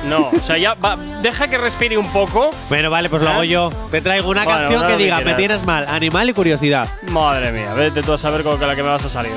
No. 0.08 0.28
O 0.28 0.40
sea, 0.42 0.56
ya 0.56 0.74
va- 0.74 0.96
deja 1.20 1.48
que 1.48 1.58
respire 1.58 1.98
un 1.98 2.08
poco. 2.12 2.50
Bueno, 2.68 2.90
vale, 2.90 3.10
pues 3.10 3.22
lo 3.22 3.28
¿Eh? 3.28 3.32
hago 3.32 3.44
yo. 3.44 3.70
Te 3.90 4.00
traigo 4.00 4.30
una 4.30 4.44
Bueno, 4.44 4.60
canción 4.60 4.86
que 4.86 4.96
diga, 4.96 5.20
me 5.20 5.34
tienes 5.34 5.64
mal, 5.66 5.84
animal 5.88 6.30
y 6.30 6.32
curiosidad. 6.32 6.88
Madre 7.10 7.50
mía, 7.52 7.74
vete 7.74 8.02
tú 8.02 8.12
a 8.12 8.18
saber 8.18 8.42
con 8.44 8.58
la 8.60 8.74
que 8.74 8.82
me 8.82 8.88
vas 8.88 9.04
a 9.04 9.08
salir. 9.08 9.32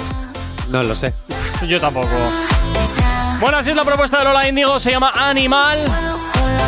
No 0.70 0.84
lo 0.84 0.94
sé. 0.96 1.14
Yo 1.68 1.80
tampoco. 1.80 2.08
Bueno, 3.42 3.58
así 3.58 3.72
es 3.72 3.76
la 3.76 3.84
propuesta 3.84 4.20
de 4.20 4.26
Lola 4.26 4.48
Índigo, 4.48 4.80
se 4.80 4.92
llama 4.92 5.12
Animal. 5.16 5.80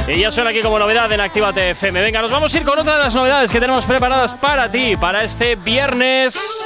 Y 0.08 0.20
ya 0.20 0.31
suena 0.31 0.50
aquí 0.50 0.62
como 0.62 0.77
novedad 0.77 1.12
en 1.12 1.22
Actívate 1.22 1.72
FM. 1.72 2.01
Venga, 2.01 2.22
nos 2.22 2.31
vamos 2.31 2.53
a 2.53 2.58
ir 2.58 2.65
con 2.65 2.77
otra 2.77 2.98
de 2.98 3.03
las 3.03 3.15
novedades 3.15 3.51
que 3.51 3.60
tenemos 3.60 3.86
preparadas 3.86 4.34
para 4.34 4.70
ti, 4.70 4.96
para 4.98 5.24
este 5.24 5.55
viernes. 5.55 6.65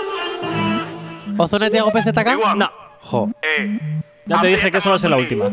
¿Ozona 1.38 1.70
Tiago 1.70 1.92
PZK? 1.92 2.25
No, 2.56 2.72
Jo. 3.01 3.30
Eh, 3.42 3.80
ya 4.25 4.42
te 4.42 4.48
dije 4.48 4.72
que 4.72 4.77
eso 4.77 4.89
va 4.89 4.96
a 4.96 5.00
ser 5.00 5.12
la 5.12 5.18
última. 5.18 5.46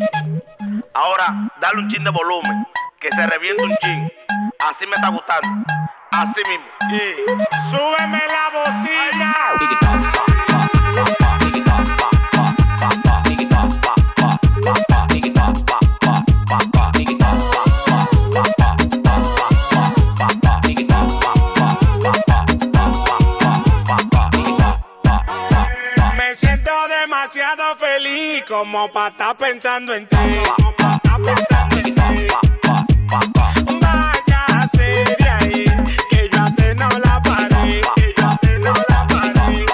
ahora, 0.95 1.51
dale 1.61 1.81
un 1.81 1.89
chin 1.89 2.03
de 2.05 2.11
volumen, 2.11 2.67
que 2.99 3.09
se 3.11 3.27
reviente 3.27 3.63
un 3.65 3.77
chin. 3.77 4.11
Así 4.71 4.87
me 4.87 4.95
está 4.97 5.09
gustando. 5.09 5.49
Así 6.13 6.41
mismo. 6.49 6.65
Y 6.93 7.71
súbeme 7.71 8.23
la 8.29 8.59
bocina. 8.59 10.22
Feliz 27.77 28.45
como 28.47 28.91
para 28.91 29.09
estar 29.09 29.37
pensando 29.37 29.95
en 29.95 30.07
ti. 30.07 30.17
De 35.19 35.29
ahí, 35.29 35.65
que 36.11 36.29
yo 36.33 36.41
a 36.41 36.55
ti 36.55 36.65
no 36.77 36.89
la 37.05 37.21
paré. 37.23 37.81
Que 37.97 38.15
yo 38.17 38.29
ti 38.41 38.49
no 38.61 38.73
la 38.89 39.07
paré. 39.07 39.65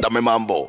Dame 0.00 0.20
mambo. 0.20 0.68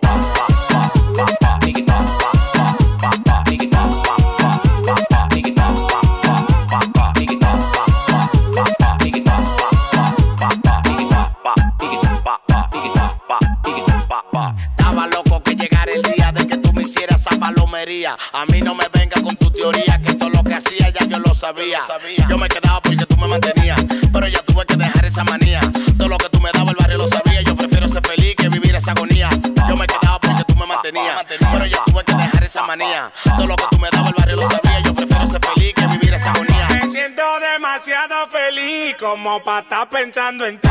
Yo 22.29 22.37
me 22.37 22.47
quedaba 22.47 22.81
porque 22.81 23.05
tú 23.05 23.17
me 23.17 23.27
mantenías. 23.27 23.83
Pero 24.11 24.27
ya 24.27 24.41
tuve 24.43 24.65
que 24.65 24.75
dejar 24.75 25.05
esa 25.05 25.23
manía. 25.23 25.59
Todo 25.97 26.07
lo 26.07 26.17
que 26.17 26.29
tú 26.29 26.39
me 26.39 26.49
dabas 26.51 26.69
el 26.69 26.75
barrio 26.75 26.97
lo 26.97 27.07
sabía. 27.07 27.41
Yo 27.41 27.55
prefiero 27.55 27.87
ser 27.87 28.05
feliz 28.05 28.35
que 28.35 28.49
vivir 28.49 28.75
esa 28.75 28.91
agonía. 28.91 29.29
Yo 29.67 29.75
me 29.75 29.87
quedaba 29.87 30.19
porque 30.19 30.43
tú 30.45 30.55
me 30.55 30.65
mantenías. 30.65 31.25
Pero 31.27 31.65
ya 31.65 31.83
tuve 31.85 32.03
que 32.03 32.13
dejar 32.13 32.43
esa 32.43 32.63
manía. 32.63 33.11
Todo 33.23 33.47
lo 33.47 33.55
que 33.55 33.65
tú 33.71 33.79
me 33.79 33.89
dabas 33.91 34.09
el 34.09 34.15
barrio 34.15 34.35
lo 34.37 34.49
sabía. 34.49 34.79
Yo 34.81 34.93
prefiero 34.93 35.27
ser 35.27 35.41
feliz 35.41 35.73
que 35.73 35.87
vivir 35.87 36.13
esa 36.13 36.31
agonía. 36.31 36.67
Me 36.69 36.91
siento 36.91 37.23
demasiado 37.53 38.27
feliz 38.29 38.95
como 38.99 39.43
para 39.43 39.59
estar 39.59 39.89
pensando 39.89 40.45
en 40.45 40.59
ti. 40.59 40.69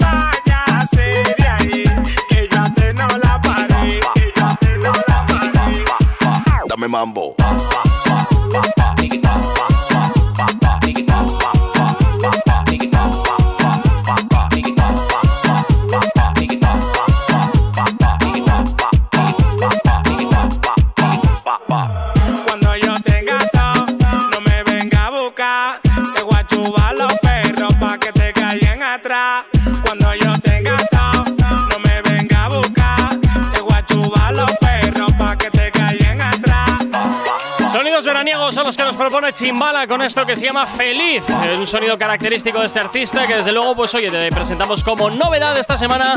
Váyase 0.00 1.34
de 1.38 1.48
ahí, 1.48 1.84
que 2.28 2.48
yo 2.50 2.64
ti 2.74 2.82
no 2.94 3.21
Dame 6.72 6.88
mambo. 6.88 7.34
Cuando 7.36 7.68
nos 38.92 39.00
propone 39.00 39.32
Chimbala 39.32 39.86
con 39.86 40.02
esto 40.02 40.26
que 40.26 40.34
se 40.34 40.46
llama 40.46 40.66
Feliz. 40.66 41.22
Es 41.50 41.56
un 41.56 41.66
sonido 41.66 41.96
característico 41.96 42.60
de 42.60 42.66
este 42.66 42.78
artista 42.80 43.24
que 43.26 43.36
desde 43.36 43.50
luego, 43.52 43.74
pues 43.74 43.94
oye, 43.94 44.10
te 44.10 44.28
presentamos 44.28 44.84
como 44.84 45.08
novedad 45.08 45.56
esta 45.56 45.76
semana 45.78 46.12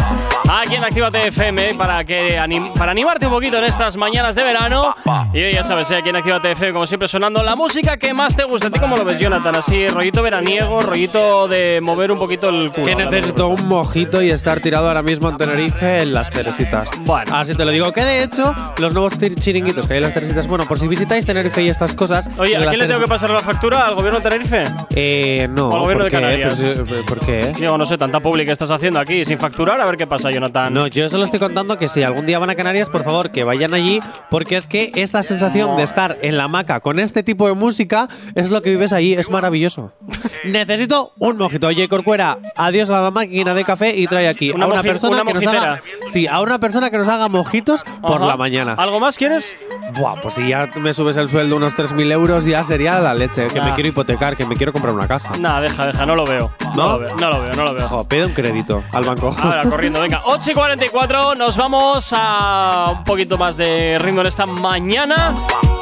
aquí 0.49 0.75
en 0.75 0.83
Actívate 0.83 1.27
FM 1.29 1.75
para 1.75 2.03
que 2.03 2.37
anim- 2.37 2.73
para 2.73 2.91
animarte 2.91 3.27
un 3.27 3.31
poquito 3.33 3.57
en 3.59 3.63
estas 3.63 3.95
mañanas 3.95 4.35
de 4.35 4.43
verano. 4.43 4.93
Y 5.33 5.41
hoy 5.43 5.53
ya 5.53 5.63
sabes, 5.63 5.89
eh, 5.91 5.97
aquí 5.97 6.09
en 6.09 6.17
Actívate 6.17 6.51
FM, 6.51 6.73
como 6.73 6.85
siempre, 6.85 7.07
sonando 7.07 7.41
la 7.43 7.55
música 7.55 7.95
que 7.95 8.13
más 8.13 8.35
te 8.35 8.43
gusta. 8.43 8.67
¿A 8.67 8.71
ti 8.71 8.79
cómo 8.79 8.97
lo 8.97 9.05
ves, 9.05 9.19
Jonathan? 9.19 9.55
Así, 9.55 9.87
rollito 9.87 10.21
veraniego, 10.21 10.81
rollito 10.81 11.47
de 11.47 11.79
mover 11.81 12.11
un 12.11 12.19
poquito 12.19 12.49
el 12.49 12.71
culo. 12.71 12.87
Que 12.87 12.95
necesito 12.95 13.47
un 13.47 13.67
mojito 13.69 14.21
y 14.21 14.31
estar 14.31 14.59
tirado 14.59 14.87
ahora 14.89 15.01
mismo 15.01 15.29
en 15.29 15.37
Tenerife 15.37 16.01
en 16.01 16.11
las 16.11 16.29
Teresitas. 16.29 16.89
Bueno. 17.01 17.33
Así 17.37 17.55
te 17.55 17.63
lo 17.63 17.71
digo. 17.71 17.93
Que 17.93 18.03
de 18.03 18.23
hecho, 18.23 18.53
los 18.79 18.93
nuevos 18.93 19.13
chiringuitos 19.39 19.87
que 19.87 19.93
hay 19.93 19.97
en 19.97 20.03
las 20.03 20.13
Teresitas, 20.13 20.47
bueno, 20.47 20.65
por 20.65 20.77
si 20.77 20.87
visitáis 20.89 21.25
Tenerife 21.25 21.61
y 21.63 21.69
estas 21.69 21.93
cosas. 21.93 22.29
Oye, 22.37 22.57
¿a 22.67 22.71
quién 22.71 22.81
le 22.81 22.87
tengo 22.87 23.01
que 23.01 23.07
pasar 23.07 23.29
la 23.29 23.39
factura? 23.39 23.85
¿Al 23.85 23.95
gobierno 23.95 24.19
de 24.19 24.29
Tenerife? 24.29 24.63
Eh, 24.95 25.47
no. 25.49 25.71
Al 25.71 25.81
gobierno 25.81 26.03
¿por 26.03 26.11
de 26.11 26.17
qué? 26.17 26.21
Canarias. 26.21 26.55
Pues, 26.55 26.99
eh, 26.99 27.03
¿Por 27.07 27.19
qué? 27.19 27.53
Digo, 27.59 27.77
no 27.77 27.85
sé, 27.85 27.97
tanta 27.97 28.19
publi 28.19 28.45
que 28.45 28.51
estás 28.51 28.71
haciendo 28.71 28.99
aquí 28.99 29.25
sin 29.25 29.37
facturar. 29.37 29.79
A 29.81 29.85
ver 29.85 29.97
qué 29.97 30.07
pasa, 30.07 30.31
Jonathan. 30.31 30.73
No, 30.73 30.87
yo 30.87 31.07
solo 31.09 31.23
estoy 31.25 31.39
contando 31.39 31.77
que 31.77 31.87
si 31.89 32.03
algún 32.03 32.25
día 32.25 32.39
van 32.39 32.49
a 32.49 32.55
Canarias, 32.55 32.89
por 32.89 33.03
favor, 33.03 33.31
que 33.31 33.43
vayan 33.43 33.73
allí, 33.73 33.99
porque 34.29 34.57
es 34.57 34.67
que 34.67 34.91
esta 34.95 35.23
sensación 35.23 35.77
de 35.77 35.83
estar 35.83 36.17
en 36.21 36.37
la 36.37 36.45
hamaca 36.45 36.79
con 36.79 36.99
este 36.99 37.23
tipo 37.23 37.47
de 37.47 37.53
música 37.53 38.07
es 38.35 38.51
lo 38.51 38.61
que 38.61 38.69
vives 38.71 38.93
allí, 38.93 39.13
es 39.13 39.29
maravilloso. 39.29 39.93
Necesito 40.45 41.13
un 41.19 41.37
mojito. 41.37 41.67
Oye, 41.67 41.87
Corcuera, 41.87 42.37
adiós 42.55 42.89
a 42.89 43.01
la 43.01 43.11
máquina 43.11 43.53
de 43.53 43.63
café 43.63 43.95
y 43.95 44.07
trae 44.07 44.27
aquí 44.27 44.51
Una 44.51 44.65
a 44.65 44.67
una 44.67 44.83
persona 44.83 45.21
una 45.21 45.25
que 45.25 45.33
nos 45.33 45.47
haga, 45.47 45.81
sí, 46.07 46.27
a 46.27 46.41
una 46.41 46.59
persona 46.59 46.89
que 46.91 46.97
nos 46.97 47.07
haga 47.07 47.27
mojitos 47.29 47.83
por 48.01 48.17
Ajá. 48.17 48.25
la 48.25 48.37
mañana. 48.37 48.73
¿Algo 48.77 48.99
más 48.99 49.17
quieres? 49.17 49.55
Buah, 49.93 50.21
pues 50.21 50.35
si 50.35 50.47
ya 50.49 50.69
me 50.75 50.93
subes 50.93 51.17
el 51.17 51.29
sueldo 51.29 51.55
unos 51.55 51.75
3.000 51.75 52.11
euros, 52.11 52.45
ya 52.45 52.54
sería 52.63 52.99
la 52.99 53.13
leche. 53.13 53.47
Que 53.47 53.59
Nah. 53.59 53.65
me 53.67 53.73
quiero 53.73 53.89
hipotecar, 53.89 54.35
que 54.37 54.45
me 54.45 54.55
quiero 54.55 54.71
comprar 54.71 54.93
una 54.93 55.07
casa. 55.07 55.31
Nada, 55.39 55.61
deja, 55.61 55.87
deja, 55.87 56.05
no 56.05 56.15
lo 56.15 56.25
veo. 56.25 56.51
¿No? 56.75 56.93
lo 56.93 56.99
veo, 56.99 57.15
no 57.15 57.29
lo 57.29 57.41
veo, 57.41 57.53
no 57.53 57.63
lo 57.65 57.73
veo. 57.73 57.85
Ojo, 57.85 58.07
pide 58.07 58.25
un 58.25 58.33
crédito 58.33 58.83
al 58.91 59.03
banco. 59.03 59.35
Ahora, 59.41 59.61
corriendo, 59.63 60.01
venga. 60.01 60.21
8 60.25 60.51
y 60.51 60.53
44, 60.53 61.35
nos 61.35 61.57
vamos 61.57 62.09
a 62.15 62.85
un 62.97 63.03
poquito 63.03 63.37
más 63.37 63.57
de 63.57 63.97
ritmo 63.99 64.21
en 64.21 64.27
esta 64.27 64.45
mañana. 64.45 65.33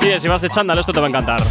Y 0.01 0.19
si 0.19 0.27
vas 0.27 0.41
de 0.41 0.49
chándal, 0.49 0.79
esto 0.79 0.91
te 0.93 0.99
va 0.99 1.05
a 1.07 1.09
encantar. 1.09 1.41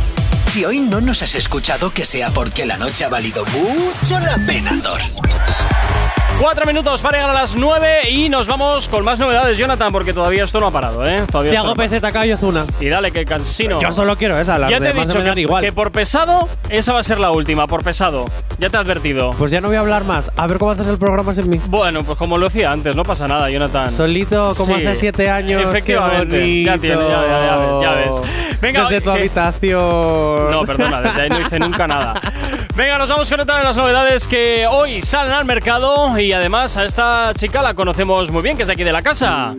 Si 0.50 0.64
hoy 0.66 0.80
no 0.80 1.00
nos 1.00 1.22
has 1.22 1.34
escuchado, 1.34 1.90
que 1.92 2.04
sea 2.04 2.28
porque 2.28 2.66
la 2.66 2.76
noche 2.76 3.04
ha 3.04 3.08
valido 3.08 3.42
mucho 3.46 4.18
la 4.18 4.36
pena, 4.46 4.72
Thor. 4.82 5.00
Cuatro 6.42 6.66
minutos 6.66 7.00
para 7.00 7.18
llegar 7.18 7.30
a 7.30 7.40
las 7.40 7.54
9 7.54 8.10
y 8.10 8.28
nos 8.28 8.48
vamos 8.48 8.88
con 8.88 9.04
más 9.04 9.16
novedades, 9.20 9.56
Jonathan, 9.56 9.92
porque 9.92 10.12
todavía 10.12 10.42
esto 10.42 10.58
no 10.58 10.66
ha 10.66 10.70
parado, 10.72 11.06
¿eh? 11.06 11.22
Todavía 11.30 11.52
Tiago 11.52 11.68
ha 11.70 11.74
PZK 11.76 12.24
y 12.26 12.32
Ozuna. 12.32 12.66
Y 12.80 12.88
dale, 12.88 13.12
que 13.12 13.24
cansino. 13.24 13.80
Yo 13.80 13.92
solo 13.92 14.16
quiero 14.16 14.36
esa, 14.36 14.58
las 14.58 14.68
ya 14.68 14.80
te 14.80 14.88
he 14.88 14.92
dicho 14.92 15.22
que, 15.22 15.40
igual. 15.40 15.62
que 15.62 15.72
por 15.72 15.92
pesado, 15.92 16.48
esa 16.68 16.94
va 16.94 16.98
a 16.98 17.04
ser 17.04 17.20
la 17.20 17.30
última, 17.30 17.68
por 17.68 17.84
pesado. 17.84 18.24
Ya 18.58 18.68
te 18.70 18.76
he 18.76 18.80
advertido. 18.80 19.30
Pues 19.38 19.52
ya 19.52 19.60
no 19.60 19.68
voy 19.68 19.76
a 19.76 19.80
hablar 19.80 20.02
más. 20.02 20.32
A 20.36 20.48
ver 20.48 20.58
cómo 20.58 20.72
haces 20.72 20.88
el 20.88 20.98
programa 20.98 21.32
sin 21.32 21.48
mí. 21.48 21.60
Bueno, 21.68 22.02
pues 22.02 22.18
como 22.18 22.36
lo 22.36 22.46
decía 22.48 22.72
antes, 22.72 22.96
no 22.96 23.04
pasa 23.04 23.28
nada, 23.28 23.48
Jonathan. 23.48 23.92
Solito, 23.92 24.52
como 24.56 24.76
Sí. 24.76 24.84
hace 24.84 24.96
siete 24.96 25.30
años. 25.30 25.62
Efectivamente. 25.62 26.64
Ya 26.64 26.76
tiene, 26.76 26.96
ya- 26.96 27.08
ya- 27.08 27.46
ya 27.46 27.56
ves, 27.56 27.70
ya 27.82 27.92
ves. 27.92 28.60
Venga, 28.60 28.82
Desde 28.82 29.00
tu 29.00 29.04
que- 29.12 29.18
habitación. 29.18 30.50
No, 30.50 30.62
perdona, 30.66 31.00
desde 31.02 31.22
ahí 31.22 31.28
no 31.28 31.40
hice 31.40 31.58
nunca 31.60 31.86
nada. 31.86 32.14
Venga, 32.74 32.96
nos 32.96 33.08
vamos 33.10 33.28
con 33.28 33.38
otra 33.38 33.58
de 33.58 33.64
las 33.64 33.76
novedades 33.76 34.26
que 34.26 34.66
hoy 34.66 35.02
salen 35.02 35.34
al 35.34 35.44
mercado 35.44 36.18
y 36.18 36.32
además 36.32 36.78
a 36.78 36.86
esta 36.86 37.34
chica 37.34 37.60
la 37.60 37.74
conocemos 37.74 38.30
muy 38.30 38.42
bien, 38.42 38.56
que 38.56 38.62
es 38.62 38.66
de 38.66 38.72
aquí 38.72 38.82
de 38.82 38.92
la 38.92 39.02
casa. 39.02 39.54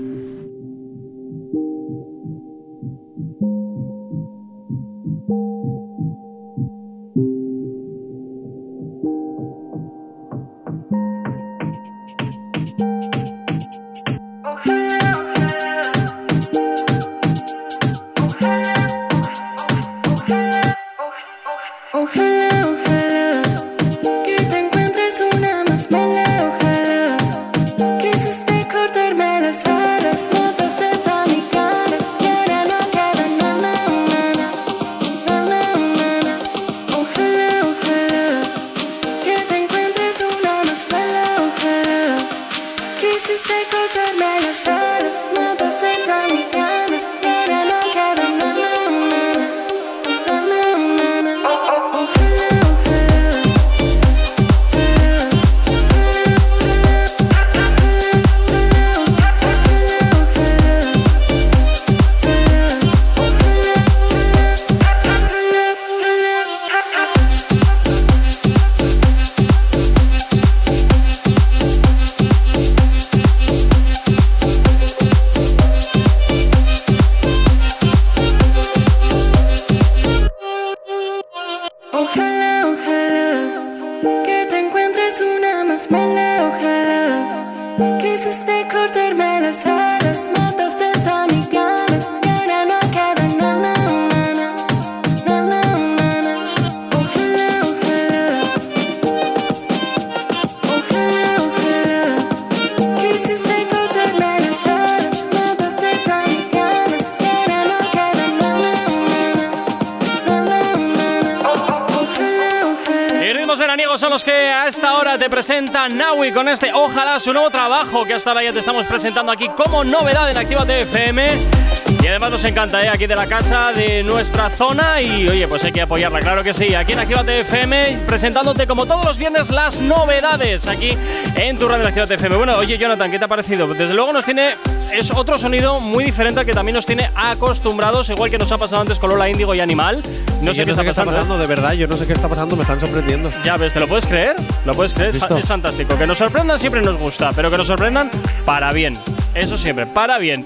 Veraniegos 113.74 114.02
son 114.02 114.12
los 114.12 114.24
que 114.24 114.32
a 114.32 114.68
esta 114.68 114.98
hora 114.98 115.18
te 115.18 115.28
presentan 115.32 115.98
Naui 115.98 116.32
con 116.32 116.48
este 116.48 116.72
Ojalá 116.72 117.20
su 117.20 117.34
nuevo 117.34 117.50
trabajo 117.50 118.06
que 118.06 118.14
hasta 118.14 118.30
ahora 118.30 118.44
ya 118.44 118.54
te 118.54 118.60
estamos 118.60 118.86
presentando 118.86 119.32
aquí 119.32 119.50
como 119.50 119.84
novedad 119.84 120.30
en 120.30 120.38
Activa 120.38 120.64
FM. 120.64 121.63
Y 122.04 122.08
además 122.08 122.32
nos 122.32 122.44
encanta, 122.44 122.84
¿eh? 122.84 122.90
Aquí 122.90 123.08
de 123.08 123.16
la 123.16 123.26
casa, 123.28 123.72
de 123.72 124.04
nuestra 124.04 124.50
zona. 124.50 125.02
Y 125.02 125.26
oye, 125.30 125.48
pues 125.48 125.64
hay 125.64 125.72
que 125.72 125.82
apoyarla, 125.82 126.20
claro 126.20 126.44
que 126.44 126.54
sí. 126.54 126.76
Aquí 126.76 126.92
en 126.92 127.00
Activa 127.00 127.22
FM, 127.26 128.00
presentándote 128.06 128.68
como 128.68 128.86
todos 128.86 129.06
los 129.06 129.18
viernes 129.18 129.50
las 129.50 129.80
novedades 129.80 130.68
aquí 130.68 130.98
en 131.36 131.58
tu 131.58 131.66
radio 131.70 131.84
de 131.84 131.88
Activa 131.90 132.06
FM. 132.14 132.36
Bueno, 132.36 132.58
oye, 132.58 132.78
Jonathan, 132.78 133.10
¿qué 133.10 133.18
te 133.20 133.24
ha 133.26 133.28
parecido? 133.30 133.68
Desde 133.74 133.94
luego 133.94 134.12
nos 134.12 134.26
tiene. 134.26 134.56
Es 134.92 135.12
otro 135.12 135.40
sonido 135.40 135.80
muy 135.80 136.04
diferente 136.04 136.42
al 136.42 136.46
que 136.46 136.52
también 136.52 136.76
nos 136.76 136.86
tiene 136.86 137.10
acostumbrados, 137.16 138.10
igual 138.10 138.30
que 138.30 138.38
nos 138.38 138.52
ha 138.52 138.58
pasado 138.58 138.82
antes 138.82 139.00
con 139.00 139.10
Lola 139.10 139.30
Índigo 139.30 139.56
y 139.56 139.62
Animal. 139.62 140.04
No 140.42 140.52
Sí, 140.52 140.58
sé 140.60 140.66
qué 140.66 140.72
está 140.72 140.84
pasando. 140.84 141.12
¿eh? 141.12 141.16
pasando, 141.16 141.38
de 141.38 141.48
verdad. 141.48 141.72
Yo 141.74 141.88
no 141.88 141.96
sé 141.96 142.06
qué 142.06 142.14
está 142.14 142.28
pasando, 142.28 142.58
me 142.58 142.64
están 142.64 142.82
sorprendiendo. 142.82 143.30
Ya 143.46 143.56
ves, 143.56 143.74
¿te 143.74 143.80
lo 143.80 143.88
puedes 143.88 144.06
creer? 144.06 144.36
¿Lo 144.66 144.76
puedes 144.76 144.94
creer? 144.94 145.16
Es, 145.16 145.24
es 145.24 145.48
fantástico. 145.48 145.98
Que 145.98 146.06
nos 146.06 146.18
sorprendan 146.18 146.60
siempre 146.60 146.82
nos 146.82 146.98
gusta, 146.98 147.32
pero 147.34 147.50
que 147.50 147.58
nos 147.58 147.68
sorprendan 147.68 148.12
para 148.46 148.72
bien. 148.74 149.00
Eso 149.34 149.58
siempre, 149.58 149.86
para 149.88 150.18
bien. 150.20 150.46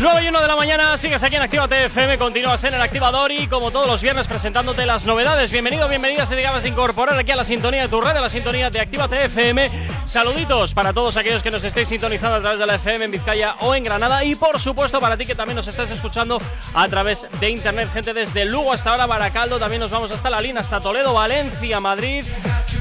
9 0.00 0.24
y 0.24 0.28
1 0.28 0.40
de 0.40 0.48
la 0.48 0.56
mañana, 0.56 0.98
sigues 0.98 1.22
aquí 1.22 1.36
en 1.36 1.42
Actívate 1.42 1.84
FM, 1.84 2.18
continúas 2.18 2.64
en 2.64 2.74
el 2.74 2.82
activador 2.82 3.30
y 3.30 3.46
como 3.46 3.70
todos 3.70 3.86
los 3.86 4.02
viernes 4.02 4.26
presentándote 4.26 4.84
las 4.86 5.06
novedades. 5.06 5.52
Bienvenido, 5.52 5.88
bienvenida 5.88 6.26
si 6.26 6.34
te 6.34 6.40
acabas 6.40 6.64
de 6.64 6.70
incorporar 6.70 7.16
aquí 7.16 7.30
a 7.30 7.36
la 7.36 7.44
sintonía 7.44 7.82
de 7.82 7.88
tu 7.88 8.00
red, 8.00 8.16
a 8.16 8.20
la 8.20 8.28
sintonía 8.28 8.70
de 8.70 8.80
Actívate 8.80 9.24
FM. 9.26 9.70
Saluditos 10.04 10.74
para 10.74 10.92
todos 10.92 11.16
aquellos 11.16 11.44
que 11.44 11.50
nos 11.52 11.62
estéis 11.62 11.88
sintonizando 11.88 12.36
a 12.36 12.40
través 12.40 12.58
de 12.58 12.66
la 12.66 12.74
FM 12.74 13.04
en 13.04 13.10
Vizcaya 13.12 13.54
o 13.60 13.74
en 13.74 13.84
Granada 13.84 14.24
y 14.24 14.34
por 14.34 14.60
supuesto 14.60 15.00
para 15.00 15.16
ti 15.16 15.26
que 15.26 15.36
también 15.36 15.56
nos 15.56 15.68
estás 15.68 15.90
escuchando 15.90 16.40
a 16.74 16.88
través 16.88 17.28
de 17.38 17.50
internet. 17.50 17.88
Gente 17.92 18.12
desde 18.12 18.44
Lugo 18.44 18.72
hasta 18.72 18.90
ahora, 18.90 19.06
Baracaldo, 19.06 19.60
también 19.60 19.80
nos 19.80 19.92
vamos 19.92 20.10
hasta 20.10 20.28
La 20.28 20.40
Lina, 20.40 20.60
hasta 20.60 20.80
Toledo, 20.80 21.14
Valencia, 21.14 21.78
Madrid. 21.78 22.24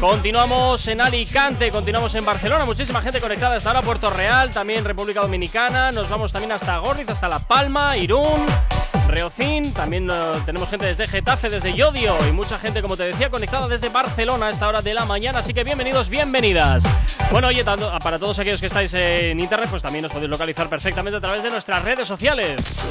Continuamos 0.04 0.86
en 0.90 1.00
Alicante, 1.00 1.72
continuamos 1.72 2.14
en 2.16 2.26
Barcelona, 2.26 2.66
muchísima 2.66 3.02
gente 3.02 3.22
conectada 3.22 3.56
hasta 3.56 3.70
ahora, 3.70 3.82
Puerto 3.82 4.10
Real, 4.10 4.52
también 4.52 4.84
República 4.84 5.22
Dominicana, 5.22 5.94
nos 5.94 6.10
vamos 6.10 6.34
también 6.34 6.52
hasta 6.52 6.78
Gorriz, 6.80 7.08
hasta 7.08 7.30
La 7.30 7.40
Palma, 7.40 7.96
Irún, 7.96 8.46
Reocín, 9.14 9.72
también 9.74 10.10
eh, 10.12 10.16
tenemos 10.46 10.68
gente 10.70 10.88
desde 10.88 11.08
Getafe, 11.08 11.48
desde 11.48 11.74
Yodio 11.76 12.18
y 12.28 12.32
mucha 12.32 12.58
gente, 12.58 12.82
como 12.82 12.98
te 12.98 13.04
decía, 13.04 13.30
conectada 13.30 13.68
desde 13.68 13.90
Barcelona 13.90 14.48
a 14.48 14.50
esta 14.50 14.68
hora 14.68 14.82
de 14.82 14.92
la 14.94 15.06
mañana, 15.06 15.40
así 15.40 15.54
que 15.54 15.64
bienvenidos, 15.64 16.10
bienvenidas. 16.10 16.84
Bueno, 17.32 17.50
oye, 17.50 17.64
tanto- 17.64 17.92
para 18.04 18.18
todos 18.18 18.40
aquellos 18.40 18.60
que 18.60 18.66
estáis 18.66 18.92
en 18.96 19.40
internet, 19.40 19.68
pues 19.70 19.84
también 19.84 20.04
os 20.06 20.12
podéis 20.12 20.32
localizar 20.32 20.68
perfectamente 20.68 21.18
a 21.18 21.22
través 21.22 21.44
de 21.44 21.52
nuestras 21.52 21.84
redes 21.84 22.08
sociales. 22.08 22.84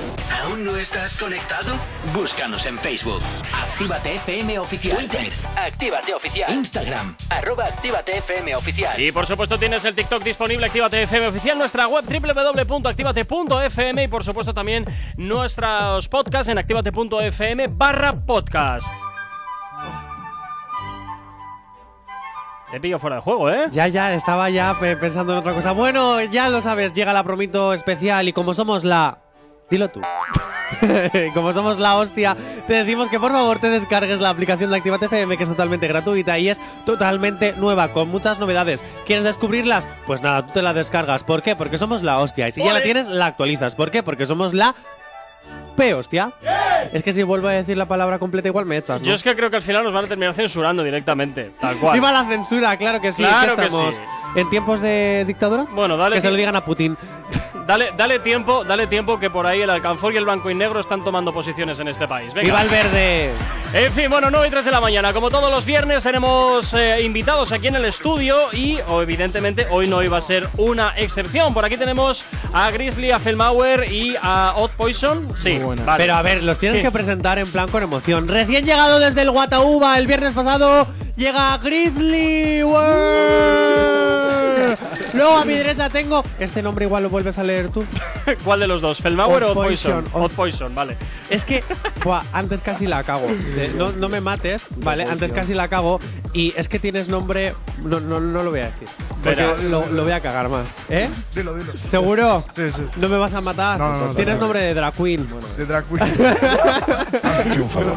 ¿Aún 0.45 0.65
no 0.65 0.77
estás 0.77 1.17
conectado? 1.17 1.77
Búscanos 2.15 2.65
en 2.67 2.79
Facebook. 2.79 3.21
Actívate 3.53 4.15
FM 4.17 4.59
Oficial. 4.61 4.97
Twitter. 4.99 5.29
Actívate 5.57 6.15
Oficial. 6.15 6.53
Instagram. 6.53 7.17
Arroba 7.31 7.65
Actívate 7.65 8.19
FM 8.19 8.55
Oficial. 8.55 9.01
Y 9.01 9.11
por 9.11 9.27
supuesto 9.27 9.59
tienes 9.59 9.85
el 9.85 9.95
TikTok 9.97 10.23
disponible, 10.23 10.67
Actívate 10.67 11.03
FM 11.03 11.27
oficial, 11.29 11.59
nuestra 11.59 11.89
web 11.89 12.05
www.activate.fm 12.05 14.05
y 14.05 14.09
por 14.09 14.23
supuesto 14.25 14.55
también 14.55 14.85
nuestros 15.17 16.09
podcasts 16.12 16.48
en 16.51 16.59
activate.fm 16.59 17.68
barra 17.68 18.12
podcast. 18.12 18.92
Te 22.70 22.79
pillo 22.81 22.98
fuera 22.98 23.16
de 23.16 23.22
juego, 23.22 23.48
¿eh? 23.51 23.68
Ya, 23.70 23.88
ya, 23.88 24.12
estaba 24.12 24.51
ya 24.51 24.77
pe- 24.79 24.96
pensando 24.98 25.33
en 25.33 25.38
otra 25.38 25.55
cosa. 25.55 25.72
Bueno, 25.72 26.20
ya 26.20 26.51
lo 26.51 26.61
sabes, 26.61 26.92
llega 26.92 27.14
la 27.14 27.25
promito 27.25 27.72
especial 27.72 28.29
y 28.29 28.35
como 28.35 28.53
somos 28.53 28.85
la. 28.85 29.20
Dilo 29.70 29.88
tú. 29.88 30.03
como 31.35 31.55
somos 31.55 31.79
la 31.79 31.96
hostia, 31.96 32.37
te 32.66 32.75
decimos 32.75 33.09
que 33.09 33.18
por 33.18 33.33
favor 33.33 33.59
te 33.59 33.70
descargues 33.70 34.20
la 34.20 34.29
aplicación 34.29 34.70
de 34.70 34.77
Activate 34.77 35.07
FM, 35.07 35.38
que 35.38 35.44
es 35.44 35.48
totalmente 35.48 35.88
gratuita 35.88 36.38
y 36.38 36.51
es 36.51 36.61
totalmente 36.85 37.55
nueva, 37.57 37.88
con 37.88 38.09
muchas 38.11 38.38
novedades. 38.38 38.85
¿Quieres 39.07 39.25
descubrirlas? 39.25 39.88
Pues 40.07 40.20
nada, 40.20 40.46
tú 40.46 40.53
te 40.53 40.62
la 40.62 40.75
descargas. 40.75 41.25
¿Por 41.25 41.40
qué? 41.42 41.57
Porque 41.57 41.79
somos 41.79 42.03
la 42.03 42.18
hostia. 42.18 42.48
Y 42.48 42.53
si 42.53 42.62
ya 42.62 42.75
la 42.75 42.83
tienes, 42.83 43.07
la 43.09 43.27
actualizas. 43.27 43.75
¿Por 43.75 43.90
qué? 43.90 44.03
Porque 44.03 44.27
somos 44.27 44.53
la. 44.53 44.75
P 45.73 45.95
hostia. 45.95 46.33
Es 46.93 47.03
que 47.03 47.13
si 47.13 47.23
vuelvo 47.23 47.49
a 47.49 47.53
decir 47.53 47.77
la 47.77 47.87
palabra 47.87 48.19
completa, 48.19 48.49
igual 48.49 48.67
me 48.67 48.77
echas. 48.77 49.01
¿no? 49.01 49.07
Yo 49.07 49.15
es 49.15 49.23
que 49.23 49.35
creo 49.37 49.51
que 49.51 49.57
al 49.57 49.63
final 49.63 49.85
nos 49.85 49.93
van 49.93 50.05
a 50.05 50.09
terminar 50.09 50.35
censurando 50.35 50.83
directamente, 50.83 51.53
tal 51.61 51.77
cual. 51.77 51.95
¡Viva 51.95 52.13
la 52.13 52.25
censura! 52.29 52.77
Claro 52.77 53.01
que 53.01 53.13
sí. 53.13 53.23
Claro 53.23 53.55
¿Qué 53.57 53.63
que 53.63 53.67
estamos? 53.69 53.95
sí. 53.97 54.03
¿En 54.35 54.51
tiempos 54.51 54.81
de 54.81 55.25
dictadura? 55.27 55.67
Bueno, 55.75 55.97
dale 55.97 56.17
Que 56.17 56.21
se 56.23 56.31
lo 56.31 56.37
digan 56.37 56.57
a 56.57 56.65
Putin. 56.65 56.97
Dale, 57.66 57.92
dale 57.96 58.18
tiempo, 58.18 58.64
dale 58.64 58.87
tiempo 58.87 59.18
que 59.20 59.31
por 59.31 59.46
ahí 59.46 59.62
el 59.62 59.70
alcanfor 59.70 60.12
y 60.12 60.16
el 60.16 60.25
blanco 60.25 60.51
y 60.51 60.55
negro 60.55 60.81
están 60.81 61.05
tomando 61.05 61.33
posiciones 61.33 61.79
en 61.81 61.88
este 61.88 62.09
país. 62.09 62.35
Venga. 62.35 62.44
¡Viva 62.46 62.62
el 62.62 62.68
verde! 62.68 63.31
En 63.75 63.92
fin, 63.92 64.11
bueno, 64.11 64.31
9 64.31 64.48
y 64.48 64.51
3 64.51 64.64
de 64.64 64.70
la 64.70 64.81
mañana. 64.81 65.12
Como 65.12 65.31
todos 65.31 65.51
los 65.51 65.64
viernes, 65.64 66.03
tenemos 66.03 66.75
eh, 66.75 67.03
invitados 67.03 67.53
aquí 67.53 67.68
en 67.68 67.77
el 67.77 67.85
estudio 67.85 68.37
y, 68.53 68.79
o, 68.88 69.01
evidentemente, 69.01 69.66
hoy 69.70 69.87
no 69.87 70.03
iba 70.03 70.18
a 70.18 70.20
ser 70.20 70.48
una 70.59 70.92
excepción. 70.96 71.55
Por 71.55 71.64
aquí 71.64 71.77
tenemos 71.77 72.25
a 72.53 72.70
Grizzly, 72.70 73.12
a 73.12 73.18
Felmauer 73.18 73.90
y 73.90 74.16
a 74.20 74.55
Odd 74.57 74.70
Poison. 74.77 75.29
Sí, 75.35 75.59
vale. 75.61 75.83
Pero 75.96 76.14
a 76.14 76.22
ver, 76.22 76.42
los 76.42 76.59
tienes 76.59 76.79
Sí. 76.79 76.83
que 76.85 76.90
presentar 76.90 77.38
en 77.38 77.51
plan 77.51 77.68
con 77.68 77.83
emoción. 77.83 78.27
Recién 78.29 78.66
llegado 78.66 78.98
desde 78.98 79.22
el 79.22 79.31
Guatauba 79.31 79.96
el 79.98 80.07
viernes 80.07 80.35
pasado, 80.35 80.87
llega 81.23 81.57
Grizzly 81.59 82.63
World. 82.65 83.53
Luego 85.15 85.37
a 85.37 85.45
mi 85.45 85.55
derecha 85.55 85.89
tengo. 85.91 86.25
Este 86.39 86.63
nombre 86.63 86.87
igual 86.87 87.03
lo 87.05 87.11
vuelves 87.11 87.39
a 87.39 87.43
leer 87.45 87.69
tú. 87.69 87.85
¿Cuál 88.45 88.61
de 88.61 88.67
los 88.67 88.81
dos? 88.81 88.99
¿Felmauer 88.99 89.45
o 89.45 89.55
Poison? 89.55 90.03
Poison, 90.05 90.23
Odd- 90.23 90.33
Poison, 90.33 90.75
vale. 90.75 90.97
Es 91.31 91.45
que, 91.45 91.63
buah, 92.05 92.23
antes 92.33 92.61
casi 92.61 92.87
la 92.87 93.03
cago. 93.05 93.27
Eh, 93.29 93.73
No, 93.77 93.93
no 93.93 94.09
me 94.09 94.21
mates, 94.21 94.65
¿vale? 94.77 95.05
Antes 95.05 95.33
casi 95.33 95.55
la 95.55 95.69
cago. 95.69 96.01
Y 96.33 96.55
es 96.57 96.69
que 96.71 96.79
tienes 96.79 97.09
nombre. 97.09 97.55
No, 97.85 98.01
no, 98.01 98.19
no 98.21 98.43
lo 98.43 98.51
voy 98.51 98.61
a 98.61 98.67
decir. 98.67 98.89
Porque 99.23 99.41
Verás. 99.43 99.65
lo, 99.65 99.87
lo 99.87 100.03
voy 100.05 100.13
a 100.13 100.21
cagar 100.21 100.49
más. 100.49 100.67
¿Eh? 100.89 101.11
Dilo, 101.35 101.55
dilo. 101.55 101.73
¿Seguro? 101.73 102.43
Sí, 102.57 102.73
sí. 102.73 102.83
¿No 102.97 103.09
me 103.11 103.19
vas 103.19 103.35
a 103.35 103.41
matar? 103.43 103.79
No, 103.79 103.93
no, 103.93 104.07
no, 104.09 104.15
Tienes 104.15 104.35
no. 104.37 104.41
nombre 104.41 104.61
de 104.61 104.73
drag 104.75 104.95
queen. 104.95 105.29
De 105.59 105.67
drag 105.67 105.85
queen. 105.85 106.01
Hazte 107.23 107.61
un 107.61 107.69
favor. 107.69 107.93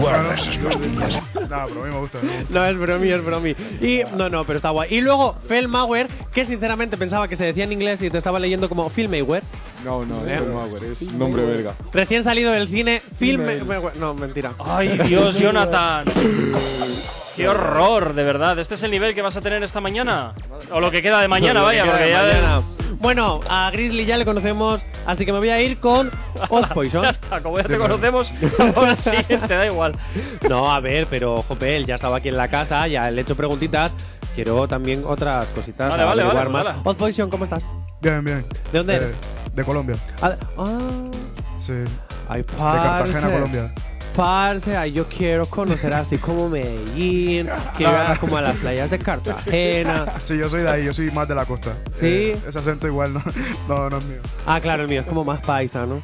Guarda 0.00 0.34
esas 0.34 0.56
pastillas. 0.58 1.14
No, 1.34 1.66
pero 1.66 1.82
a 1.82 1.86
mí 1.86 1.92
me 1.92 1.98
gusta. 2.00 2.18
No, 2.50 2.64
es 2.64 2.76
bromi, 2.76 3.08
es 3.08 3.24
bromi. 3.24 3.54
Y 3.80 4.02
no, 4.16 4.28
no, 4.28 4.44
pero 4.44 4.58
está 4.58 4.70
guay. 4.70 4.94
Y 4.94 5.00
luego 5.00 5.34
Felmauer, 5.46 6.08
que 6.32 6.44
sinceramente 6.44 6.96
pensaba 6.96 7.28
que 7.28 7.36
se 7.36 7.44
decía 7.46 7.64
en 7.64 7.72
inglés 7.72 8.02
y 8.02 8.10
te 8.10 8.18
estaba 8.18 8.38
leyendo 8.38 8.68
como 8.68 8.88
Filmauer. 8.90 9.42
No, 9.84 10.04
no, 10.04 10.26
¿Eh? 10.26 10.34
es 10.34 10.40
Firmware, 10.40 10.84
es 10.84 11.12
nombre 11.14 11.44
verga. 11.44 11.74
Recién 11.92 12.22
salido 12.22 12.52
del 12.52 12.68
cine, 12.68 13.00
Filmauer. 13.18 13.96
No, 13.96 14.14
mentira. 14.14 14.52
Ay, 14.58 14.98
Dios, 15.06 15.38
Jonathan. 15.38 16.04
Qué 17.36 17.48
horror, 17.48 18.14
de 18.14 18.22
verdad. 18.22 18.58
¿Este 18.58 18.74
es 18.74 18.82
el 18.82 18.90
nivel 18.90 19.14
que 19.14 19.22
vas 19.22 19.36
a 19.36 19.40
tener 19.40 19.62
esta 19.62 19.80
mañana? 19.80 20.34
O 20.70 20.80
lo 20.80 20.90
que 20.90 21.00
queda 21.00 21.20
de 21.20 21.28
mañana, 21.28 21.62
vaya, 21.62 21.84
porque 21.84 22.10
ya. 22.10 22.22
mañana. 22.22 22.60
Bueno, 23.00 23.40
a 23.48 23.70
Grizzly 23.72 24.04
ya 24.04 24.16
le 24.16 24.24
conocemos, 24.24 24.84
así 25.06 25.24
que 25.26 25.32
me 25.32 25.38
voy 25.38 25.48
a 25.50 25.60
ir 25.60 25.78
con 25.80 26.10
Odd 26.48 26.68
Poison. 26.74 27.02
Ya 27.02 27.10
está, 27.10 27.40
como 27.40 27.56
ya 27.58 27.64
te 27.64 27.78
conocemos, 27.78 28.32
ahora 28.76 28.96
sí, 28.96 29.10
te 29.26 29.36
da 29.38 29.66
igual. 29.66 29.92
No, 30.48 30.70
a 30.72 30.80
ver, 30.80 31.06
pero 31.08 31.42
jope, 31.42 31.76
él 31.76 31.86
ya 31.86 31.94
estaba 31.94 32.16
aquí 32.18 32.28
en 32.28 32.36
la 32.36 32.48
casa, 32.48 32.86
ya 32.88 33.10
le 33.10 33.20
he 33.20 33.22
hecho 33.22 33.36
preguntitas. 33.36 33.94
Quiero 34.34 34.66
también 34.66 35.02
otras 35.06 35.48
cositas. 35.48 35.90
Vale, 35.90 36.04
vale, 36.04 36.22
averiguar 36.22 36.48
vale, 36.50 36.68
más. 36.72 36.82
vale. 36.84 36.98
Poison, 36.98 37.28
¿cómo 37.30 37.44
estás? 37.44 37.64
Bien, 38.00 38.24
bien. 38.24 38.44
¿De 38.72 38.78
dónde 38.78 38.94
Eh, 38.94 38.96
eres? 38.96 39.14
De 39.54 39.64
Colombia. 39.64 39.96
Ah, 40.22 40.34
ah, 40.58 40.78
Sí. 41.58 41.72
ay, 42.28 42.42
De 42.42 42.46
Cartagena. 42.56 43.30
Colombia. 43.30 43.74
Parce, 44.16 44.76
ay, 44.76 44.92
yo 44.92 45.06
quiero 45.06 45.46
conocer 45.46 45.94
así 45.94 46.18
como 46.18 46.48
Medellín, 46.50 47.48
quiero 47.76 47.92
ir 47.92 47.98
a- 47.98 48.16
como 48.18 48.36
a 48.36 48.42
las 48.42 48.56
playas 48.58 48.90
de 48.90 48.98
Cartagena. 48.98 50.14
Sí, 50.20 50.36
yo 50.36 50.50
soy 50.50 50.60
de 50.62 50.70
ahí, 50.70 50.84
yo 50.84 50.92
soy 50.92 51.10
más 51.10 51.26
de 51.28 51.34
la 51.34 51.46
costa. 51.46 51.72
¿Sí? 51.92 52.06
Eh, 52.06 52.38
ese 52.46 52.58
acento 52.58 52.86
igual 52.86 53.14
no, 53.14 53.22
no, 53.68 53.88
no 53.90 53.98
es 53.98 54.04
mío. 54.04 54.18
Ah, 54.46 54.60
claro, 54.60 54.82
el 54.82 54.88
mío 54.88 55.00
es 55.00 55.06
como 55.06 55.24
más 55.24 55.40
paisa, 55.40 55.86
¿no? 55.86 56.02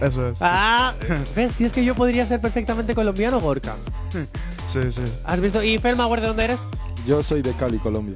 Eso 0.00 0.28
es. 0.28 0.36
Ah, 0.40 0.92
¿ves? 1.36 1.52
Si 1.52 1.64
es 1.64 1.72
que 1.72 1.82
yo 1.84 1.94
podría 1.94 2.26
ser 2.26 2.40
perfectamente 2.40 2.94
colombiano, 2.94 3.40
Gorka. 3.40 3.74
Sí, 4.12 4.92
sí. 4.92 5.02
¿Has 5.24 5.40
visto? 5.40 5.62
¿Y 5.62 5.78
Felmauer 5.78 6.20
de 6.20 6.26
dónde 6.26 6.44
eres? 6.44 6.60
Yo 7.06 7.22
soy 7.22 7.40
de 7.40 7.52
Cali, 7.52 7.78
Colombia. 7.78 8.14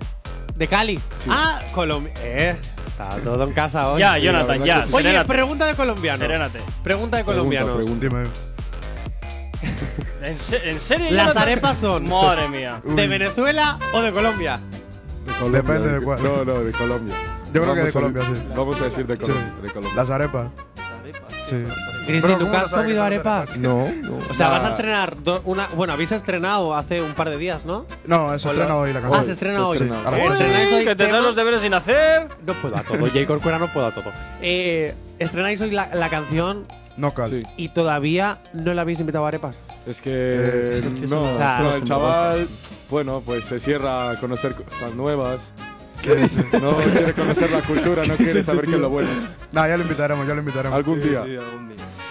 De 0.54 0.68
Cali. 0.68 1.00
Ah, 1.30 1.60
Colombia. 1.72 2.12
Eh, 2.22 2.56
está 2.86 3.08
todo 3.24 3.44
en 3.44 3.52
casa 3.54 3.88
hoy. 3.92 4.00
Ya, 4.00 4.18
Jonathan, 4.18 4.62
ya. 4.62 4.80
Oye, 4.80 4.88
serénate. 5.04 5.28
pregunta 5.28 5.64
de 5.64 5.74
colombianos. 5.74 6.20
Serénate. 6.20 6.58
Pregunta 6.82 7.16
de 7.16 7.24
Pregunta, 7.24 7.24
colombianos. 7.24 7.76
pregunta. 7.76 8.06
Dime. 8.06 8.49
¿En, 10.22 10.38
se- 10.38 10.70
en 10.70 10.78
serio? 10.80 11.10
Las 11.10 11.36
arepas 11.36 11.78
son- 11.78 12.08
Madre 12.08 12.48
mía. 12.48 12.80
¿De 12.84 13.06
Venezuela 13.06 13.78
o 13.92 14.00
de 14.02 14.12
Colombia? 14.12 14.60
De 15.26 15.32
Colombia. 15.34 15.62
Depende 15.62 15.88
de 15.92 16.00
cuál. 16.00 16.22
No, 16.22 16.44
no, 16.44 16.60
de 16.64 16.72
Colombia. 16.72 17.14
Yo 17.52 17.62
creo 17.62 17.74
que 17.74 17.80
de 17.82 17.90
Vamos 17.90 17.90
a- 17.90 17.92
Colombia, 17.92 18.22
sí. 18.26 18.42
Vamos 18.56 18.80
a 18.80 18.84
decir 18.84 19.06
de 19.06 19.14
Sí. 19.14 19.20
Colombia. 19.20 19.52
De 19.62 19.68
Colombia. 19.68 19.92
Las 19.96 20.10
arepas. 20.10 20.46
Sí. 21.44 21.64
¿cómo 22.22 22.38
¿nunca 22.38 22.60
has 22.60 22.70
comido 22.70 23.02
arepas? 23.02 23.56
No, 23.56 23.88
no. 24.02 24.18
O 24.30 24.34
sea, 24.34 24.46
Nah. 24.48 24.52
vas 24.54 24.64
a 24.64 24.68
estrenar 24.70 25.16
una. 25.44 25.66
Bueno, 25.74 25.92
habéis 25.94 26.12
estrenado 26.12 26.74
hace 26.76 27.02
un 27.02 27.12
par 27.14 27.28
de 27.28 27.36
días, 27.38 27.64
¿no? 27.64 27.86
No, 28.06 28.38
se 28.38 28.48
Hola. 28.48 28.58
estrena 28.58 28.76
hoy 28.76 28.92
la 28.92 28.98
Ah, 28.98 29.02
canción. 29.02 29.24
se 29.24 29.32
estrena 29.32 29.56
se 29.56 29.62
hoy. 29.64 29.76
estrenáis 30.32 30.72
hoy 30.72 30.78
que 30.84 30.90
te 30.90 30.96
traen 30.96 31.10
tema- 31.12 31.24
los 31.26 31.34
deberes 31.36 31.60
sin 31.62 31.74
hacer. 31.74 32.28
No 32.46 32.54
puedo 32.54 32.76
a 32.76 32.82
todo. 32.82 33.08
Jay 33.12 33.26
Corcuera 33.26 33.58
no 33.58 33.66
puedo 33.72 33.86
a 33.86 33.90
todo. 33.92 34.04
Eh, 34.40 34.94
estrenáis 35.18 35.60
hoy 35.60 35.70
la, 35.72 35.88
la 35.94 36.08
canción 36.08 36.66
No 37.00 37.14
cal. 37.14 37.30
Sí. 37.30 37.42
y 37.56 37.68
todavía 37.70 38.38
no 38.52 38.74
la 38.74 38.82
habéis 38.82 39.00
invitado 39.00 39.24
a 39.24 39.28
arepas. 39.28 39.62
Es 39.86 40.02
que 40.02 40.10
Eh, 40.12 40.82
no, 41.08 41.22
o 41.30 41.34
sea, 41.34 41.60
no, 41.60 41.74
el 41.74 41.82
chaval, 41.84 42.46
bueno, 42.90 43.22
pues 43.24 43.44
se 43.46 43.58
cierra 43.58 44.10
a 44.10 44.20
conocer 44.20 44.54
cosas 44.54 44.94
nuevas. 44.94 45.40
No 46.06 46.76
quiere 46.92 47.12
conocer 47.12 47.50
la 47.50 47.60
cultura, 47.62 48.04
no 48.06 48.16
quiere 48.16 48.42
saber 48.42 48.64
qué 48.66 48.74
es 48.74 48.80
lo 48.80 48.88
bueno. 48.90 49.08
Nah, 49.52 49.68
ya 49.68 49.76
lo 49.76 49.82
invitaremos, 49.82 50.26
ya 50.26 50.34
lo 50.34 50.40
invitaremos. 50.40 50.76
Algún 50.76 51.00
día. 51.00 51.24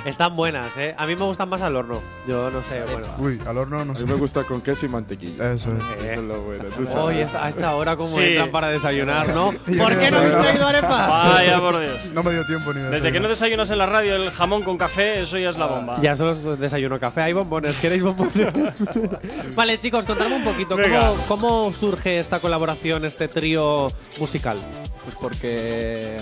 Están 0.06 0.34
buenas, 0.34 0.78
¿eh? 0.78 0.96
A 0.98 1.06
mí 1.06 1.16
me 1.18 1.26
gustan 1.26 1.50
más 1.50 1.62
al 1.62 1.76
horno. 1.76 2.00
Yo 2.26 2.50
no 2.50 2.64
sé, 2.64 2.82
bueno. 2.90 3.06
Uy, 3.18 3.38
al 3.46 3.58
horno 3.58 3.84
no 3.84 3.92
A 3.92 3.96
sé. 3.98 4.06
mí 4.06 4.10
me 4.14 4.16
gusta 4.18 4.46
con 4.46 4.62
queso 4.62 4.86
y 4.86 4.90
mantequilla. 4.90 5.52
Eso 5.52 5.72
es. 5.72 5.84
Eh. 6.06 6.12
Eso 6.12 6.22
es 6.22 6.26
lo 6.26 6.42
bueno. 6.42 6.64
Tú 6.76 6.86
sabes. 6.86 6.96
Hoy 6.96 7.20
está- 7.20 7.44
a 7.46 7.50
esta 7.50 7.76
hora 7.76 7.98
como 7.98 8.08
Sí. 8.16 8.22
entran 8.22 8.50
para 8.50 8.70
desayunar, 8.70 9.28
¿no? 9.36 9.52
¿Por 9.66 9.94
no 9.94 10.00
qué 10.00 10.10
no 10.10 10.20
habéis 10.20 10.38
traído 10.38 10.68
arepas? 10.68 11.10
Vaya 11.10 11.60
por 11.60 11.80
Dios. 11.82 12.06
No 12.14 12.24
me 12.24 12.32
dio 12.32 12.46
tiempo 12.46 12.74
ni 12.74 12.80
de 12.82 12.90
Desde 12.92 13.12
que 13.12 13.20
no 13.20 13.28
desayunas 13.28 13.70
en 13.72 13.78
la 13.78 13.88
radio 13.88 14.16
el 14.16 14.32
jamón 14.32 14.64
con 14.64 14.78
café, 14.78 15.22
eso 15.22 15.38
ya 15.38 15.50
es 15.50 15.58
la 15.58 15.66
bomba. 15.66 16.00
Ya 16.02 16.16
solo 16.16 16.32
es 16.32 16.60
desayuno 16.60 16.98
café. 16.98 17.22
Hay 17.24 17.34
bombones. 17.34 17.76
¿Queréis 17.76 18.02
bombones? 18.02 18.46
vale, 19.56 19.80
chicos, 19.82 20.06
contadme 20.06 20.38
un 20.38 20.46
poquito. 20.46 20.78
Venga. 20.78 21.00
¿cómo, 21.28 21.40
¿Cómo 21.50 21.74
surge 21.74 22.20
esta 22.20 22.40
colaboración, 22.40 23.04
este 23.04 23.28
trío 23.28 23.79
musical? 24.20 24.60
Pues 25.04 25.16
porque 25.20 26.18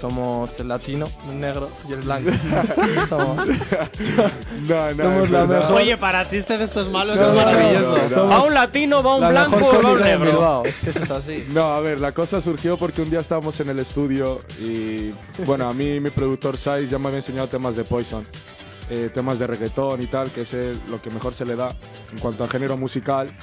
somos 0.00 0.58
el 0.60 0.68
latino, 0.68 1.06
el 1.30 1.40
negro 1.40 1.68
y 1.88 1.92
el 1.92 2.00
blanco. 2.00 2.30
somos, 3.08 3.36
No, 4.68 4.90
no, 4.92 5.04
Somos 5.04 5.24
es 5.24 5.30
la 5.30 5.44
verdad. 5.44 5.60
mejor. 5.60 5.72
Oye, 5.80 5.96
para 5.96 6.28
chistes 6.28 6.58
de 6.58 6.64
estos 6.64 6.90
malos 6.90 7.16
No, 7.16 7.28
es 7.28 7.34
maravilloso. 7.34 7.98
no, 8.10 8.16
no. 8.24 8.28
¿Va 8.28 8.42
un 8.42 8.54
latino, 8.54 9.02
va 9.02 9.14
un 9.16 9.20
la 9.22 9.28
blanco 9.30 9.56
o 9.56 9.82
va 9.82 9.92
un 9.92 10.00
negro? 10.00 10.62
Es 10.64 10.74
que 10.76 10.90
eso 10.90 11.02
es 11.04 11.10
así. 11.10 11.46
No, 11.50 11.74
a 11.74 11.80
ver, 11.80 12.00
la 12.00 12.12
cosa 12.12 12.40
surgió 12.40 12.76
porque 12.76 13.02
un 13.02 13.10
día 13.10 13.20
estábamos 13.20 13.58
en 13.60 13.68
el 13.70 13.78
estudio 13.78 14.40
y, 14.60 15.12
bueno, 15.46 15.68
a 15.68 15.74
mí 15.74 16.00
mi 16.00 16.10
productor 16.10 16.56
Sai 16.58 16.88
ya 16.88 16.98
me 16.98 17.06
había 17.08 17.18
enseñado 17.18 17.46
temas 17.48 17.76
de 17.76 17.84
Poison, 17.84 18.26
eh, 18.90 19.10
temas 19.14 19.38
de 19.38 19.46
reggaetón 19.46 20.02
y 20.02 20.06
tal, 20.06 20.30
que 20.30 20.42
es 20.42 20.52
el- 20.54 20.78
lo 20.90 21.00
que 21.00 21.08
mejor 21.10 21.34
se 21.34 21.46
le 21.46 21.56
da 21.56 21.74
en 22.12 22.18
cuanto 22.18 22.44
a 22.44 22.48
género 22.48 22.76
musical. 22.76 23.34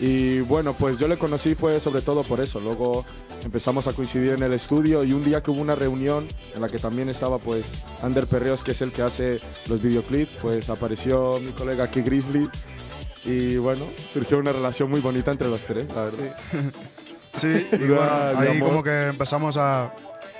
Y 0.00 0.40
bueno, 0.40 0.72
pues 0.72 0.98
yo 0.98 1.06
le 1.08 1.18
conocí 1.18 1.54
fue 1.54 1.78
sobre 1.78 2.00
todo 2.00 2.22
por 2.22 2.40
eso. 2.40 2.58
Luego 2.58 3.04
empezamos 3.44 3.86
a 3.86 3.92
coincidir 3.92 4.32
en 4.32 4.42
el 4.42 4.54
estudio 4.54 5.04
y 5.04 5.12
un 5.12 5.22
día 5.22 5.42
que 5.42 5.50
hubo 5.50 5.60
una 5.60 5.74
reunión 5.74 6.26
en 6.54 6.62
la 6.62 6.70
que 6.70 6.78
también 6.78 7.10
estaba 7.10 7.38
pues 7.38 7.66
Ander 8.02 8.26
Perreos, 8.26 8.62
que 8.62 8.70
es 8.70 8.80
el 8.80 8.92
que 8.92 9.02
hace 9.02 9.40
los 9.68 9.82
videoclips, 9.82 10.32
pues 10.40 10.70
apareció 10.70 11.38
mi 11.40 11.52
colega 11.52 11.84
aquí 11.84 12.00
Grizzly 12.00 12.48
y 13.26 13.56
bueno, 13.56 13.84
surgió 14.12 14.38
una 14.38 14.52
relación 14.52 14.88
muy 14.88 15.00
bonita 15.00 15.30
entre 15.30 15.48
los 15.48 15.60
tres, 15.66 15.86
la 15.94 16.04
verdad. 16.04 16.36
Sí, 17.34 17.68
mi 17.78 17.94
ahí 17.94 18.58
como 18.58 18.82
que 18.82 19.08
empezamos 19.08 19.58
a, 19.58 19.92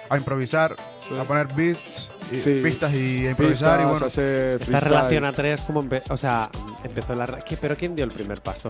a 0.09 0.17
improvisar, 0.17 0.75
a 1.19 1.25
poner 1.25 1.49
beats, 1.55 2.09
y 2.31 2.37
Sí. 2.37 2.61
pistas 2.63 2.93
y 2.95 3.27
a 3.27 3.31
improvisar. 3.31 3.81
y 3.81 3.83
Pistas, 3.83 3.91
bueno, 3.91 4.07
hacer 4.07 4.63
Esta 4.63 4.81
relación 4.81 5.25
a 5.25 5.33
tres, 5.33 5.63
como 5.63 5.85
o 6.11 6.17
sea, 6.17 6.49
empezó 6.85 7.15
la. 7.17 7.27
ra- 7.27 7.41
¿Qué- 7.41 7.57
¿Pero 7.57 7.75
quién 7.77 7.97
dio 7.97 8.05
el 8.05 8.13
primer 8.13 8.41
paso? 8.43 8.69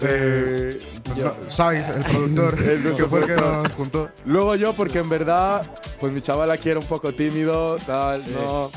eh, 0.00 0.80
no, 1.16 1.32
Sai, 1.48 1.78
el 1.78 2.04
productor, 2.04 2.54
El 2.62 2.94
que 2.96 3.04
fue 3.04 3.20
el 3.20 3.26
que 3.26 3.34
nos 3.36 3.72
juntó. 3.72 4.08
Luego 4.24 4.54
yo, 4.56 4.72
porque 4.74 4.98
en 4.98 5.08
verdad, 5.08 5.62
pues 6.00 6.12
mi 6.12 6.20
chaval 6.20 6.50
aquí 6.50 6.68
era 6.70 6.80
un 6.80 6.86
poco 6.86 7.12
tímido, 7.12 7.76
tal, 7.86 8.22
no, 8.32 8.70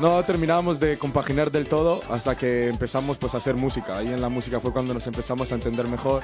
no 0.00 0.22
terminábamos 0.24 0.78
de 0.80 0.98
compaginar 0.98 1.50
del 1.50 1.66
todo 1.68 2.00
hasta 2.10 2.36
que 2.36 2.68
empezamos 2.68 3.18
pues 3.18 3.34
a 3.34 3.38
hacer 3.38 3.54
música. 3.54 3.98
Ahí 3.98 4.08
en 4.08 4.20
la 4.20 4.28
música 4.28 4.60
fue 4.60 4.72
cuando 4.72 4.94
nos 4.94 5.06
empezamos 5.06 5.50
a 5.52 5.54
entender 5.56 5.86
mejor 5.88 6.22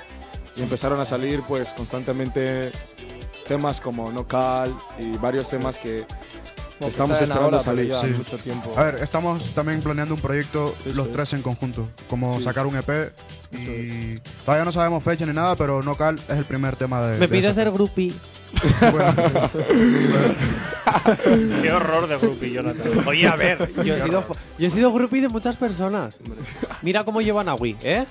y 0.57 0.63
empezaron 0.63 1.01
a 1.01 1.05
salir 1.05 1.41
pues 1.47 1.69
constantemente 1.71 2.71
temas 3.49 3.81
como 3.81 4.13
No 4.13 4.27
Cal 4.29 4.73
y 5.01 5.17
varios 5.17 5.49
temas 5.49 5.77
que 5.79 6.05
Como 6.79 6.91
estamos 6.91 7.21
esperando 7.21 7.45
ahora, 7.45 7.61
salir. 7.61 7.93
Sí. 8.01 8.07
mucho 8.17 8.39
tiempo. 8.39 8.73
A 8.77 8.85
ver, 8.85 8.97
estamos 9.03 9.43
también 9.55 9.81
planeando 9.83 10.15
un 10.15 10.21
proyecto 10.21 10.75
Sí, 10.85 10.93
los 10.95 11.07
sí. 11.09 11.13
tres 11.15 11.33
en 11.33 11.43
conjunto, 11.43 11.89
como 12.09 12.37
Sí. 12.39 12.45
sacar 12.45 12.67
un 12.67 12.77
EP 12.77 13.13
y 13.53 14.19
todavía 14.45 14.65
no 14.65 14.71
sabemos 14.73 15.03
fecha 15.03 15.25
ni 15.27 15.33
nada, 15.33 15.57
pero 15.57 15.83
No 15.83 15.97
Cal 15.97 16.17
es 16.29 16.37
el 16.39 16.45
primer 16.45 16.77
tema 16.77 17.01
de. 17.03 17.15
Me 17.15 17.27
de 17.27 17.29
pide 17.29 17.53
ser 17.55 17.71
groupie. 17.73 18.13
Bueno, 18.91 19.13
Qué 21.63 21.73
horror 21.73 22.09
de 22.09 22.17
groupie, 22.19 22.51
Jonathan. 22.53 22.87
Oye, 23.07 23.27
a 23.29 23.37
ver, 23.37 23.73
yo 23.85 23.95
he 23.95 24.01
sido, 24.01 24.25
yo 24.59 24.67
he 24.67 24.71
sido 24.71 24.93
groupie 24.93 25.21
de 25.21 25.29
muchas 25.29 25.57
personas. 25.57 26.19
Mira 26.83 27.05
cómo 27.05 27.21
llevan 27.21 27.49
a 27.49 27.55
Wii, 27.55 27.77
¿eh? 27.83 28.07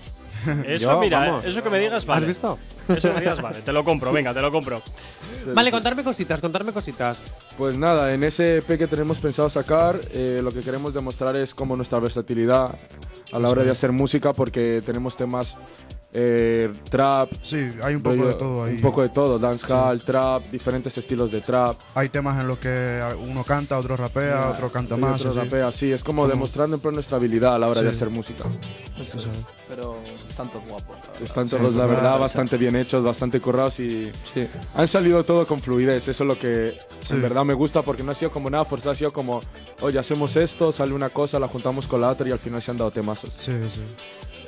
Eso, 0.66 0.92
Yo, 0.94 1.00
mira, 1.00 1.20
vamos. 1.20 1.46
eso 1.46 1.62
que 1.64 1.70
me 1.70 1.80
digas, 1.80 2.06
vale. 2.06 2.22
¿Has 2.22 2.28
visto? 2.28 2.58
Eso 2.88 3.10
que 3.10 3.14
me 3.14 3.20
digas, 3.22 3.42
vale. 3.42 3.62
Te 3.62 3.72
lo 3.72 3.84
compro, 3.84 4.12
venga, 4.12 4.34
te 4.34 4.42
lo 4.42 4.52
compro. 4.52 4.82
Vale, 5.54 5.72
contarme 5.72 6.04
cositas, 6.04 6.42
contarme 6.42 6.74
cositas. 6.74 7.24
Pues 7.58 7.78
nada, 7.78 8.14
en 8.14 8.24
ese 8.26 8.58
EP 8.58 8.78
que 8.78 8.88
tenemos 8.88 9.18
pensado 9.20 9.50
sacar, 9.50 9.98
eh, 10.12 10.42
lo 10.44 10.52
que 10.52 10.60
queremos 10.60 10.94
demostrar 10.94 11.38
es 11.38 11.54
como 11.54 11.78
nuestra 11.78 12.00
versatilidad 12.00 12.76
a 13.32 13.40
la 13.40 13.50
hora 13.50 13.64
de 13.64 13.72
hacer 13.72 13.94
música, 13.94 14.34
porque 14.34 14.82
tenemos 14.86 15.16
temas 15.16 15.56
eh, 16.14 16.72
trap, 16.90 17.30
sí, 17.44 17.70
hay 17.84 17.94
un 17.96 18.02
poco 18.02 18.16
rollo- 18.16 18.28
de 18.28 18.34
todo 18.36 18.64
ahí. 18.64 18.76
un 18.76 18.82
poco 18.82 19.02
de 19.04 19.10
todo, 19.10 19.38
dancehall, 19.38 20.02
trap, 20.02 20.44
diferentes 20.50 20.98
estilos 20.98 21.32
de 21.32 21.42
trap. 21.42 21.78
Hay 21.96 22.10
temas 22.10 22.40
en 22.42 22.48
los 22.48 22.58
que 22.60 23.00
uno 23.22 23.44
canta, 23.44 23.78
otro 23.78 23.98
rapea, 23.98 24.52
otro 24.52 24.72
canta 24.72 24.96
y 24.98 25.00
más. 25.02 25.20
otro 25.20 25.32
así. 25.32 25.40
rapea, 25.50 25.72
sí, 25.72 25.92
es 25.92 26.04
como 26.04 26.24
Como- 26.24 26.34
demostrando 26.34 26.76
en 26.78 26.82
plan 26.82 26.94
nuestra 26.94 27.18
habilidad 27.18 27.56
a 27.56 27.60
la 27.60 27.68
hora 27.68 27.82
de 27.84 27.90
hacer 27.90 28.10
música. 28.10 28.46
Eso 29.00 29.20
es. 29.20 29.26
Pero 29.68 29.98
están 30.30 30.50
todos 30.50 30.66
guapos. 30.68 30.96
Están 31.22 31.48
Sí, 31.48 31.56
todos, 31.58 31.76
la 31.76 31.86
verdad, 31.86 32.18
bastante 32.18 32.58
bien 32.58 32.76
hechos, 32.78 33.04
bastante 33.04 33.40
currados 33.42 33.80
y 33.82 34.12
Sí. 34.34 34.48
han 34.76 34.88
salido 34.88 35.24
todo 35.26 35.46
con 35.46 35.60
fluidez. 35.60 36.08
Eso 36.08 36.24
es 36.24 36.28
lo 36.28 36.40
que 36.40 36.74
Sí. 37.02 37.14
en 37.14 37.22
verdad 37.22 37.44
me 37.44 37.54
gusta 37.54 37.82
porque 37.82 38.02
no 38.04 38.12
ha 38.12 38.16
sido 38.16 38.32
como 38.32 38.50
nada 38.50 38.64
forzado, 38.66 38.92
ha 38.92 38.96
sido 38.96 39.12
como, 39.12 39.42
oye, 39.82 40.00
hacemos 40.00 40.36
esto, 40.38 40.72
sale 40.72 40.94
una 40.94 41.10
cosa, 41.10 41.38
la 41.38 41.48
juntamos 41.50 41.86
con 41.86 42.00
la 42.02 42.10
otra 42.10 42.28
y 42.28 42.32
al 42.32 42.40
final 42.40 42.62
se 42.62 42.72
han 42.72 42.78
dado 42.78 42.92
temazos. 42.92 43.34
Sí, 43.38 43.52
sí. 43.70 43.82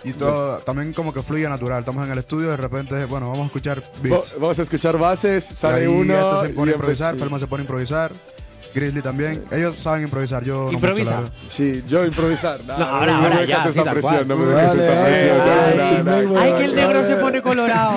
Y 0.03 0.13
todo, 0.13 0.57
también 0.59 0.93
como 0.93 1.13
que 1.13 1.21
fluye 1.21 1.47
natural. 1.49 1.79
Estamos 1.79 2.05
en 2.05 2.11
el 2.11 2.19
estudio, 2.19 2.49
de 2.49 2.57
repente, 2.57 3.05
bueno, 3.05 3.29
vamos 3.29 3.43
a 3.43 3.45
escuchar 3.47 3.83
beats. 4.01 4.35
Vamos 4.39 4.59
a 4.59 4.61
escuchar 4.61 4.97
bases, 4.97 5.43
sale 5.43 5.87
uno. 5.87 6.35
este 6.35 6.47
se 6.47 6.53
pone 6.53 6.71
y 6.71 6.73
a 6.73 6.75
improvisar, 6.75 7.17
Felma 7.17 7.39
se 7.39 7.47
pone 7.47 7.61
a 7.61 7.63
improvisar, 7.63 8.11
Grizzly 8.73 9.01
también. 9.01 9.43
Ellos 9.51 9.77
saben 9.77 10.03
improvisar, 10.03 10.43
yo 10.43 10.65
no 10.65 10.71
Improvisa. 10.71 11.21
verdad. 11.21 11.33
Sí, 11.47 11.83
yo 11.87 12.05
improvisar. 12.05 12.59
Nah, 12.65 12.77
No, 12.77 12.85
ahora, 12.85 13.11
no 13.13 13.17
ahora, 13.23 13.35
me 13.35 13.41
dejas 13.45 13.63
ya, 13.63 13.69
esta 13.69 13.83
sí, 13.83 13.89
presión, 13.89 14.27
no 14.27 14.35
me 14.37 14.45
dejes 14.45 14.67
Vale, 14.67 14.85
esta 14.85 15.03
presión. 15.05 15.37
no, 15.37 16.11
ay, 16.13 16.25
no, 16.25 16.25
no, 16.33 16.51
no, 16.51 16.57
que 16.57 16.65
el 16.65 16.75
negro 16.75 17.03
se 17.05 17.15
pone 17.17 17.41
colorado. 17.41 17.91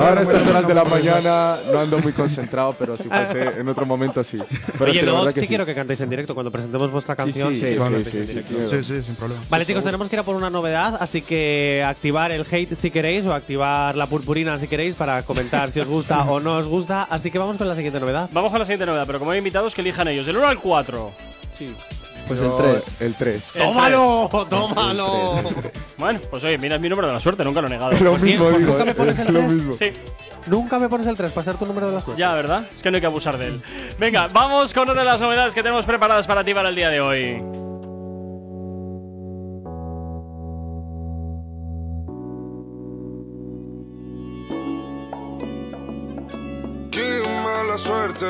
Ahora 0.00 0.20
a 0.20 0.22
estas 0.22 0.46
horas 0.46 0.66
de 0.68 0.74
la 0.74 0.84
mañana 0.84 1.56
no 1.72 1.80
ando 1.80 1.98
muy 1.98 2.12
concentrado, 2.12 2.74
pero 2.78 2.96
si 2.96 3.08
fuese 3.08 3.42
en 3.60 3.68
otro 3.68 3.86
momento 3.86 4.22
sí. 4.24 4.38
Pero 4.78 4.90
Oye, 4.90 5.32
sí, 5.34 5.46
quiero 5.46 5.66
que 5.66 5.74
cantéis 5.74 6.00
en 6.00 6.10
directo 6.10 6.34
cuando 6.34 6.50
presentemos 6.50 6.90
vuestra 6.90 7.16
canción. 7.16 7.54
sí, 7.54 7.76
sí, 8.04 8.82
sí, 8.82 9.02
sin 9.02 9.14
problema. 9.16 9.42
Vale, 9.48 9.66
chicos, 9.66 9.84
tenemos 9.84 10.08
que 10.08 10.16
ir 10.16 10.20
a 10.20 10.22
por 10.22 10.36
una 10.36 10.50
novedad, 10.50 10.96
así 11.00 11.22
que 11.22 11.84
activar 11.86 12.32
el 12.32 12.46
hate 12.50 12.74
si 12.74 12.90
queréis 12.90 13.24
o 13.26 13.34
activar 13.34 13.96
la 13.96 14.06
purpurina 14.06 14.58
si 14.58 14.68
queréis 14.68 14.94
para 14.94 15.22
comentar 15.22 15.70
si 15.70 15.80
os 15.80 15.88
gusta 15.88 16.22
o 16.30 16.40
no 16.40 16.56
os 16.56 16.66
gusta. 16.66 17.04
Así 17.04 17.30
que 17.30 17.38
vamos 17.38 17.56
con 17.56 17.68
la 17.68 17.74
siguiente 17.74 18.00
novedad. 18.00 18.28
Vamos 18.32 18.50
con 18.50 18.58
la 18.58 18.64
siguiente 18.64 18.86
novedad, 18.86 18.99
pero 19.06 19.18
como 19.18 19.30
hay 19.32 19.38
invitados, 19.38 19.74
que 19.74 19.80
elijan 19.80 20.08
ellos. 20.08 20.26
Del 20.26 20.36
1 20.36 20.46
al 20.46 20.58
4. 20.58 21.10
Pues 22.28 22.40
Yo- 22.40 22.58
el 22.58 22.80
3. 22.82 23.00
El 23.00 23.14
3. 23.16 23.50
El 23.54 23.62
¡Tómalo! 23.62 24.46
¡Tómalo! 24.48 25.40
Bueno, 25.98 26.20
pues 26.30 26.44
oye, 26.44 26.56
mira, 26.58 26.76
es 26.76 26.80
mi 26.80 26.88
número 26.88 27.08
de 27.08 27.14
la 27.14 27.20
suerte, 27.20 27.42
nunca 27.44 27.60
lo 27.60 27.66
he 27.66 27.70
negado. 27.70 27.92
Lo 28.00 28.10
Pues 28.10 28.22
sí, 28.22 28.28
mismo 28.28 28.44
pues 28.46 28.58
digo, 28.58 28.72
nunca 28.72 28.84
me 28.84 28.94
pones 28.94 29.18
el 29.18 29.26
lo 29.32 29.40
tres. 29.40 29.50
mismo. 29.52 29.72
Sí, 29.74 29.92
Nunca 30.46 30.78
me 30.78 30.88
pones 30.88 31.06
el 31.06 31.16
3 31.18 31.32
para 31.32 31.44
ser 31.44 31.56
tu 31.56 31.66
número 31.66 31.88
de 31.88 31.92
la 31.94 32.00
suerte. 32.00 32.18
ya, 32.18 32.32
¿verdad? 32.32 32.64
Es 32.74 32.82
que 32.82 32.90
no 32.90 32.94
hay 32.96 33.00
que 33.02 33.06
abusar 33.06 33.36
de 33.36 33.48
él. 33.48 33.62
Venga, 33.98 34.28
vamos 34.32 34.72
con 34.72 34.88
una 34.88 34.98
de 35.00 35.04
las 35.04 35.20
novedades 35.20 35.54
que 35.54 35.62
tenemos 35.62 35.84
preparadas 35.84 36.26
para 36.26 36.42
ti 36.42 36.54
para 36.54 36.70
el 36.70 36.74
día 36.74 36.88
de 36.88 37.00
hoy. 37.02 37.42
Qué 46.90 47.22
mala 47.44 47.78
suerte, 47.78 48.26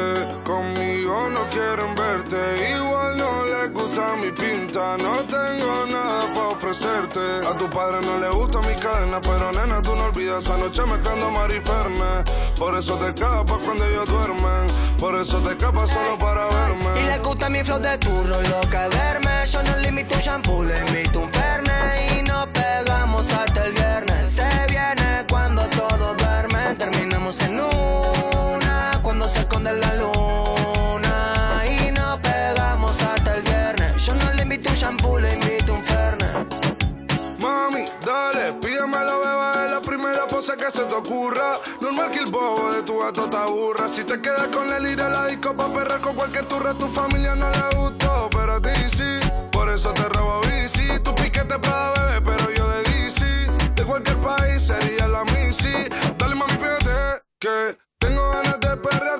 no 4.98 5.16
tengo 5.26 5.86
nada 5.86 6.32
para 6.32 6.48
ofrecerte. 6.48 7.20
A 7.46 7.56
tu 7.56 7.68
padre 7.68 8.00
no 8.00 8.18
le 8.18 8.28
gusta 8.30 8.60
mi 8.60 8.74
cadena, 8.74 9.20
pero 9.20 9.52
nena, 9.52 9.82
tú 9.82 9.94
no 9.94 10.04
olvidas 10.04 10.48
anoche 10.48 10.82
mezclando 10.86 11.30
mariferna. 11.30 12.24
Por 12.58 12.76
eso 12.76 12.96
te 12.96 13.08
escapas 13.08 13.58
cuando 13.64 13.84
ellos 13.84 14.06
duermen, 14.06 14.66
por 14.98 15.14
eso 15.16 15.40
te 15.42 15.50
escapas 15.50 15.90
solo 15.90 16.18
para 16.18 16.46
verme. 16.46 17.00
Y 17.00 17.04
le 17.04 17.18
gusta 17.18 17.48
mi 17.48 17.62
flow 17.62 17.78
de 17.78 17.98
turro, 17.98 18.40
loca 18.42 18.88
verme. 18.88 19.46
Yo 19.46 19.62
no 19.62 19.76
le 19.76 19.88
invito 19.88 20.14
un 20.14 20.20
shampoo, 20.20 20.64
le 20.64 20.78
invito 20.80 21.20
un 21.20 21.30
Fernet. 21.30 22.18
Y 22.18 22.22
nos 22.22 22.46
pegamos 22.48 23.30
hasta 23.32 23.64
el 23.66 23.72
viernes. 23.72 24.30
Se 24.30 24.48
viene 24.68 25.26
cuando 25.28 25.62
todos 25.68 26.16
duermen. 26.16 26.76
Terminamos 26.76 27.40
en 27.40 27.60
una, 27.60 27.69
te 40.72 40.94
ocurra. 40.94 41.58
Normal 41.80 42.10
que 42.12 42.20
el 42.20 42.30
bobo 42.30 42.72
de 42.72 42.82
tu 42.82 43.00
gato 43.00 43.28
te 43.28 43.36
aburra. 43.36 43.88
Si 43.88 44.04
te 44.04 44.20
quedas 44.20 44.48
con 44.48 44.72
el 44.72 44.86
ir 44.86 45.02
a 45.02 45.08
la 45.08 45.26
disco 45.26 45.56
pa' 45.56 45.72
perrar 45.72 46.00
con 46.00 46.14
cualquier 46.14 46.44
turra, 46.46 46.74
tu 46.74 46.86
familia 46.86 47.34
no 47.34 47.50
le 47.50 47.76
gustó, 47.76 48.28
pero 48.30 48.54
a 48.54 48.60
ti 48.60 48.70
sí. 48.94 49.18
Por 49.50 49.68
eso 49.68 49.92
te 49.92 50.02
robo 50.02 50.40
bici. 50.42 51.00
Tu 51.02 51.14
piquete 51.14 51.58
para 51.58 51.92
bebé, 51.92 52.20
pero 52.30 52.50
yo 52.52 52.68
de 52.68 52.82
DC. 52.84 53.24
De 53.74 53.84
cualquier 53.84 54.20
país 54.20 54.62
sería 54.64 55.08
la 55.08 55.24
misi. 55.24 55.88
Dale 56.16 56.34
mami, 56.36 56.54
pégate, 56.54 57.24
que 57.40 57.76
tengo 57.98 58.30
ganas 58.30 58.60
de 58.60 58.76
perrearte. 58.76 59.19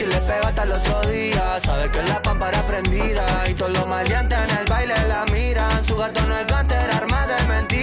noche 0.00 0.04
y 0.04 0.06
le 0.06 0.20
pega 0.20 0.48
hasta 0.48 0.62
el 0.62 0.72
otro 0.72 1.00
día. 1.02 1.60
Sabe 1.60 1.90
que 1.90 2.02
la 2.02 2.20
pámpara 2.22 2.64
prendida 2.66 3.48
y 3.48 3.54
todos 3.54 3.72
los 3.72 3.86
maleantes 3.86 4.38
en 4.38 4.58
el 4.58 4.64
baile 4.66 4.94
la 5.08 5.24
miran. 5.32 5.84
Su 5.84 5.96
gato 5.96 6.20
no 6.26 6.36
es 6.36 6.46
de 6.46 6.89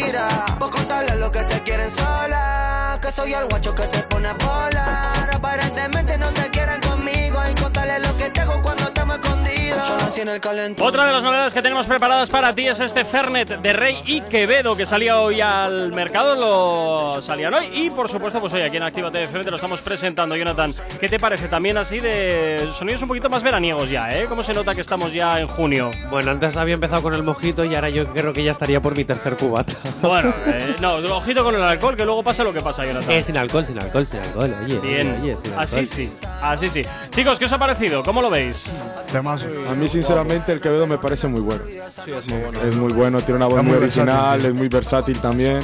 mentira. 0.08 0.46
Vos 0.60 0.72
contarle 0.72 1.16
lo 1.16 1.32
que 1.32 1.44
te 1.44 1.62
quieren 1.64 1.90
sola. 1.90 3.00
Que 3.02 3.12
soy 3.12 3.34
el 3.34 3.46
guacho 3.46 3.74
que 3.76 3.84
te 3.88 4.00
pone 4.04 4.28
a 4.28 4.34
volar. 4.34 5.30
Aparentemente 5.34 6.18
no 6.18 6.30
te 6.34 6.50
quieren 6.50 6.82
conmigo. 6.82 7.40
Y 7.52 7.62
contarle 7.62 8.00
lo 8.00 8.16
que 8.18 8.30
te 8.30 8.42
hago 8.42 8.62
cuando 8.62 8.84
estamos 8.84 9.20
escondidos. 9.20 9.88
Yo 9.88 9.98
nací 9.98 10.22
en 10.22 10.30
el 10.30 10.40
calentón. 10.40 10.88
Otra 10.88 11.06
de 11.06 11.14
las 11.14 11.24
novedades 11.24 11.54
que 11.54 11.62
tenemos 11.62 11.86
preparadas 11.86 12.30
para 12.30 12.54
ti 12.54 12.68
es 12.68 12.80
este 12.80 13.06
Fernet 13.06 13.60
de 13.60 13.74
Rey 13.74 14.02
y 14.06 14.22
Quevedo 14.22 14.76
que 14.76 14.86
salía 14.86 15.20
hoy 15.20 15.42
al 15.42 15.94
mercado, 15.94 16.36
lo 16.36 17.22
salían 17.22 17.54
hoy 17.54 17.70
y 17.72 17.90
por 17.90 18.10
supuesto 18.10 18.40
pues 18.40 18.54
hoy 18.54 18.62
aquí 18.62 18.78
en 18.78 18.84
Activa 18.84 19.10
FM 19.10 19.46
te 19.46 19.52
lo 19.52 19.58
estamos 19.58 19.82
presentando, 19.82 20.36
Jonathan. 20.36 20.74
¿Qué 21.00 21.08
te 21.08 21.20
parece 21.20 21.48
también 21.48 21.78
así 21.78 22.00
de 22.00 22.70
sonidos 22.74 23.02
un 23.02 23.08
poquito 23.08 23.30
más 23.30 23.44
veraniegos 23.44 23.90
ya, 23.90 24.10
eh? 24.10 24.26
¿Cómo 24.28 24.44
se 24.44 24.54
nota 24.54 24.74
que 24.74 24.82
estamos 24.82 25.14
ya 25.14 25.40
en 25.40 25.48
junio? 25.48 25.92
Bueno, 26.10 26.32
antes 26.32 26.58
había 26.58 26.74
empezado 26.74 27.02
con 27.04 27.14
el 27.14 27.24
mojito 27.24 27.64
y 27.64 27.76
ahora 27.76 27.90
yo 27.90 28.06
creo 28.08 28.34
que 28.34 28.44
ya 28.44 28.52
estaría 28.52 28.82
por 28.82 28.96
mi 28.96 29.06
tercer 29.06 29.38
cubata. 29.38 29.74
Bueno, 30.02 30.34
eh, 30.46 30.76
no, 30.80 30.96
ojito 31.16 31.44
con 31.44 31.56
el 31.56 31.62
alcohol 31.64 31.96
que 31.96 32.06
luego 32.06 32.22
pasa 32.24 32.44
lo 32.44 32.54
que 32.54 32.62
pasa, 32.62 32.86
Jonathan. 32.86 33.12
Eh, 33.12 33.24
sin 33.24 33.38
alcohol, 33.38 33.66
sin 33.66 33.80
alcohol, 33.82 34.06
sin 34.06 34.20
alcohol. 34.20 34.54
Oye, 34.66 34.80
Bien, 34.80 35.18
oye, 35.22 35.34
oye, 35.34 35.38
sin 35.44 35.54
así 35.54 35.80
alcohol. 35.80 35.86
sí, 35.88 36.14
así 36.42 36.70
sí. 36.70 36.82
Chicos, 37.12 37.40
¿qué 37.40 37.46
os 37.46 37.52
ha 37.52 37.58
parecido? 37.58 38.04
¿Cómo 38.04 38.22
lo 38.22 38.30
veis? 38.30 38.72
A 39.14 39.74
mí, 39.76 39.88
sinceramente, 39.88 40.52
el 40.52 40.60
Quevedo 40.62 40.86
me 40.86 40.98
parece 40.98 41.28
muy 41.28 41.42
bueno. 41.42 41.64
Sí, 41.68 42.12
es 42.12 42.28
muy 42.28 42.40
bueno. 42.42 42.62
Es 42.62 42.76
muy 42.76 42.94
bueno, 42.94 43.22
tiene 43.22 43.38
una 43.38 43.46
voz 43.48 43.64
muy 43.64 43.72
muy 43.74 43.80
versátil, 43.80 44.02
original, 44.10 44.40
tío. 44.40 44.50
es 44.50 44.56
muy 44.56 44.68
versátil 44.68 45.20
también. 45.20 45.60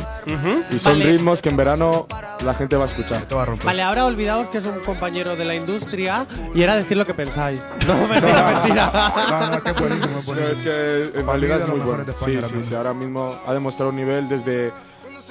Y 0.72 0.80
son 0.80 0.93
Vale. 1.00 1.06
ritmos 1.12 1.41
que 1.41 1.50
en 1.50 1.58
verano 1.58 2.08
la 2.43 2.54
gente 2.54 2.76
va 2.76 2.84
a 2.86 2.88
escuchar. 2.88 3.22
Te 3.24 3.36
va 3.36 3.43
a 3.43 3.46
romper. 3.46 3.65
Vale, 3.65 3.82
ahora 3.82 4.06
olvidaos 4.06 4.48
que 4.50 4.58
es 4.58 4.65
un 4.65 4.80
compañero 4.80 5.36
de 5.36 5.46
la 5.46 5.56
industria 5.56 6.26
y 6.56 6.62
era 6.63 6.76
decir 6.76 6.98
lo 6.98 7.06
que 7.06 7.13
pensáis. 7.13 7.60
No, 7.88 8.08
mentira, 8.08 8.43
mentira. 8.63 8.91
No, 9.30 9.50
no, 9.50 9.56
es 9.58 9.62
que 9.62 9.69
es 9.72 9.80
buenísimo, 9.80 10.22
buenísimo. 10.26 10.52
es 10.52 10.58
que 10.60 11.04
en 11.19 11.26
Para 11.26 11.38
mí 11.38 11.48
realidad 11.48 11.62
es 11.62 11.69
muy 11.69 11.80
bueno. 11.82 12.06
Sí, 12.26 12.39
sí, 12.50 12.63
sí, 12.69 12.76
ahora 12.76 12.93
mismo 12.93 13.36
ha 13.46 13.54
demostrado 13.54 13.89
un 13.89 13.98
nivel 13.98 14.22
desde 14.29 14.71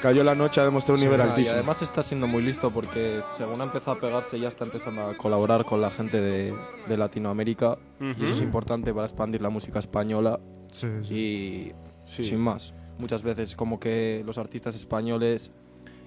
Cayó 0.01 0.25
la 0.25 0.35
noche, 0.35 0.61
ha 0.61 0.65
demostrado 0.65 0.95
un 0.99 1.05
nivel 1.05 1.21
Ah, 1.21 1.27
Y 1.27 1.29
altísimo. 1.31 1.55
además 1.55 1.83
está 1.83 2.03
siendo 2.03 2.27
muy 2.27 2.43
listo 2.43 2.71
porque 2.71 3.21
según 3.37 3.61
ha 3.61 3.65
empezado 3.65 3.93
a 3.93 4.01
pegarse 4.01 4.41
ya 4.41 4.49
está 4.49 4.65
empezando 4.65 5.03
a 5.07 5.15
colaborar 5.15 5.65
con 5.67 5.81
la 5.83 5.91
gente 5.91 6.21
de, 6.21 6.55
de 6.89 6.97
Latinoamérica 6.97 7.77
y 8.01 8.23
eso 8.23 8.33
es 8.33 8.41
importante 8.41 8.93
para 8.95 9.07
expandir 9.07 9.43
la 9.43 9.51
música 9.51 9.79
española 9.81 10.41
Sí, 10.73 10.87
sí. 11.07 11.15
y 11.15 11.73
Sí. 12.05 12.23
sin 12.23 12.39
más. 12.41 12.73
Muchas 12.99 13.23
veces 13.23 13.55
como 13.55 13.79
que 13.79 14.23
los 14.27 14.39
artistas 14.39 14.75
españoles 14.75 15.53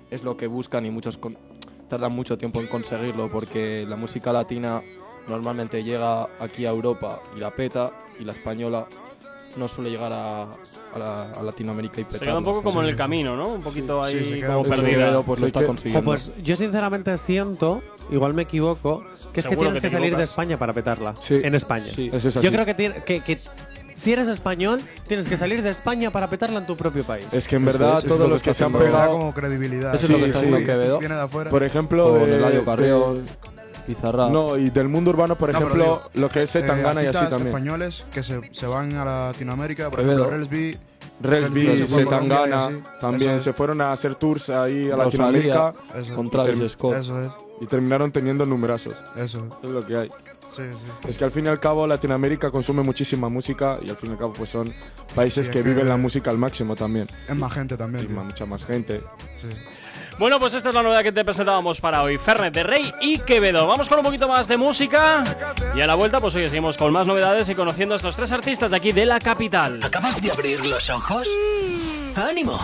es 0.10 0.24
lo 0.24 0.36
que 0.36 0.48
buscan 0.48 0.86
y 0.86 0.90
muchos 0.92 1.18
con- 1.18 1.38
tardan 1.88 2.12
mucho 2.12 2.38
tiempo 2.40 2.60
en 2.60 2.68
conseguirlo 2.68 3.32
porque 3.32 3.86
la 3.88 3.96
música 3.96 4.34
latina 4.34 4.82
normalmente 5.30 5.84
llega 5.84 6.28
aquí 6.40 6.66
a 6.66 6.72
Europa 6.72 7.20
y 7.38 7.40
la 7.40 7.52
peta 7.52 7.92
y 8.20 8.24
la 8.26 8.32
española 8.32 8.88
no 9.58 9.68
suele 9.68 9.90
llegar 9.90 10.12
a, 10.12 10.44
a 10.44 11.00
la- 11.00 11.32
a 11.32 11.44
Latinoamérica 11.44 12.02
y 12.02 12.04
Se 12.04 12.06
petarla. 12.12 12.26
queda 12.28 12.38
un 12.40 12.44
poco 12.44 12.62
como 12.64 12.82
en 12.82 12.86
sí, 12.86 12.90
el 12.92 12.96
sí. 12.96 12.98
camino, 12.98 13.36
¿no? 13.36 13.50
Un 13.50 13.62
poquito 13.62 14.06
Sí, 14.08 14.18
ahí 14.18 14.34
se 14.34 14.40
queda 14.42 14.56
como. 14.56 14.70
Quevedo, 14.70 15.24
pues 15.24 15.40
lo 15.40 15.46
Sí, 15.46 15.50
está 15.50 15.62
Jo, 15.62 15.68
consiguiendo. 15.68 16.06
pues 16.06 16.32
yo 16.44 16.56
sinceramente 16.56 17.18
siento, 17.18 17.82
igual 18.12 18.34
me 18.34 18.44
equivoco, 18.44 19.04
que 19.34 19.40
es 19.42 19.48
que 19.48 19.56
tienes 19.56 19.80
que 19.82 19.90
salir 19.90 20.16
de. 20.18 20.24
España 20.24 20.58
para 20.58 20.74
petarla. 20.74 21.14
Sí. 21.20 21.40
En 21.44 21.56
España. 21.56 21.86
Sí. 21.94 22.10
Eso 22.12 22.28
es 22.30 22.38
así. 22.38 22.46
Yo 22.46 22.52
creo 22.52 22.66
que, 22.66 22.74
tiene- 22.74 22.96
que, 23.04 23.22
que 23.22 23.40
si 23.94 24.12
eres 24.12 24.28
español, 24.28 24.82
tienes 25.08 25.30
que 25.30 25.38
salir 25.38 25.62
de 25.62 25.70
España 25.70 26.12
para 26.12 26.30
petarla 26.30 26.60
en 26.60 26.66
tu 26.66 26.76
propio 26.76 27.04
país. 27.06 27.26
Es 27.32 27.48
que 27.48 27.56
en 27.56 27.68
Eso 27.68 27.78
verdad 27.78 27.92
es, 27.94 27.98
eso 28.00 28.08
es 28.08 28.14
todos 28.14 28.20
lo 28.28 28.34
los 28.34 28.44
que 28.44 28.54
se 28.54 28.64
han 28.66 28.74
pegado, 28.74 29.12
como 29.20 29.34
credibilidad. 29.34 29.96
Eso 29.96 30.06
es 30.06 30.10
lo 30.12 30.18
que 30.18 30.24
Sí, 30.26 30.30
está 30.32 30.40
sí. 30.42 30.46
haciendo 30.48 30.66
Quevedo 30.66 31.00
Viene 31.00 31.16
de 31.16 31.22
afuera. 31.22 31.50
por 31.50 31.64
ejemplo, 31.64 32.10
con 32.10 32.26
de- 32.30 32.36
Eladio 32.36 32.66
Carrión, 32.66 33.26
no, 34.32 34.58
y 34.58 34.70
del 34.70 34.88
mundo 34.88 35.12
urbano, 35.12 35.36
por 35.36 35.52
No, 35.52 35.58
ejemplo, 35.60 35.84
digo, 35.84 36.02
lo 36.16 36.30
que 36.30 36.44
es 36.44 36.56
Eh, 36.56 36.62
Zetangana 36.62 37.04
y 37.04 37.08
así 37.08 37.18
también. 37.20 37.48
españoles 37.48 38.04
que 38.12 38.24
se, 38.24 38.42
se 38.54 38.66
van 38.68 38.94
a 38.96 39.06
Latinoamérica, 39.32 39.90
por 39.90 40.00
ejemplo, 40.02 40.30
Relsby. 40.30 40.78
Resby, 41.22 41.66
Relsby 41.66 41.78
se 41.78 41.88
fue 41.88 42.02
a 42.02 42.06
Colombia 42.06 42.36
y 42.36 42.44
Zetangana, 42.44 42.66
así. 42.66 43.00
también 43.00 43.32
es. 43.32 43.42
se 43.44 43.54
fueron 43.54 43.80
a 43.82 43.92
hacer 43.94 44.16
tours 44.16 44.50
ahí 44.50 44.90
a. 44.92 44.98
Latinoamérica 44.98 45.74
es. 45.98 46.10
con 46.10 46.30
Travis 46.30 46.60
term- 46.60 46.70
Scott. 46.70 46.96
Eso 46.98 47.22
es. 47.22 47.28
y 47.62 47.66
terminaron 47.68 48.12
teniendo 48.12 48.46
numerazos. 48.46 48.96
Eso 49.16 49.46
Eso 49.48 49.60
es 49.64 49.70
lo 49.70 49.86
que 49.86 49.96
hay. 49.96 50.08
es. 50.08 50.14
Sí, 50.56 50.62
sí. 50.72 51.10
Es 51.10 51.18
que 51.18 51.24
al 51.26 51.32
fin 51.32 51.46
y 51.46 51.50
al 51.50 51.60
cabo 51.60 51.86
Latinoamérica 51.88 52.50
consume 52.52 52.82
muchísima 52.82 53.28
música 53.30 53.78
y 53.82 53.90
al 53.90 53.98
fin 53.98 54.10
y 54.10 54.14
al 54.14 54.20
cabo 54.20 54.34
pues 54.34 54.50
son 54.50 54.74
países 55.14 55.46
Sí, 55.46 55.52
que 55.52 55.60
es 55.60 55.64
que- 55.64 55.70
viven 55.70 55.88
la 55.88 55.98
música 55.98 56.32
al 56.32 56.38
máximo 56.38 56.76
también. 56.76 57.08
Es 57.30 57.36
más 57.36 57.54
gente 57.54 57.76
Y 57.76 57.78
también. 57.78 58.08
tío. 58.08 58.24
mucha 58.24 58.46
más 58.46 58.66
gente. 58.66 59.02
Sí. 59.40 59.48
Bueno, 60.18 60.40
pues 60.40 60.54
esta 60.54 60.70
es 60.70 60.76
la 60.76 60.82
novedad 60.82 61.04
que 61.04 61.12
te 61.12 61.26
presentábamos 61.26 61.82
para 61.82 62.02
hoy. 62.02 62.18
Fernet 62.18 62.54
de 62.54 62.64
Rey 62.64 62.94
y 63.02 63.20
Quevedo. 63.20 63.68
Vamos 63.68 63.90
con 63.90 64.00
un 64.00 64.06
poquito 64.06 64.30
más 64.30 64.48
de 64.48 64.56
música. 64.56 65.24
Y 65.76 65.82
a 65.82 65.88
la 65.88 65.96
vuelta, 65.96 66.22
pues 66.22 66.34
hoy 66.36 66.44
seguimos 66.44 66.78
con 66.78 66.94
más 66.94 67.06
novedades 67.06 67.50
y 67.50 67.56
conociendo 67.56 67.96
a 67.96 67.98
estos 67.98 68.16
tres 68.16 68.32
artistas 68.32 68.72
de 68.72 68.78
aquí 68.78 68.94
de 68.94 69.06
la 69.06 69.20
capital. 69.20 69.82
¿Acabas 69.84 70.22
de 70.22 70.32
abrir 70.32 70.66
los 70.66 70.90
ojos? 70.90 71.28
¡Ánimo! 72.16 72.58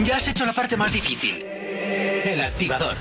Ya 0.00 0.16
has 0.16 0.28
hecho 0.28 0.46
la 0.46 0.54
parte 0.54 0.78
más 0.78 0.92
difícil. 0.92 1.44
El 1.44 2.40
activador. 2.40 2.96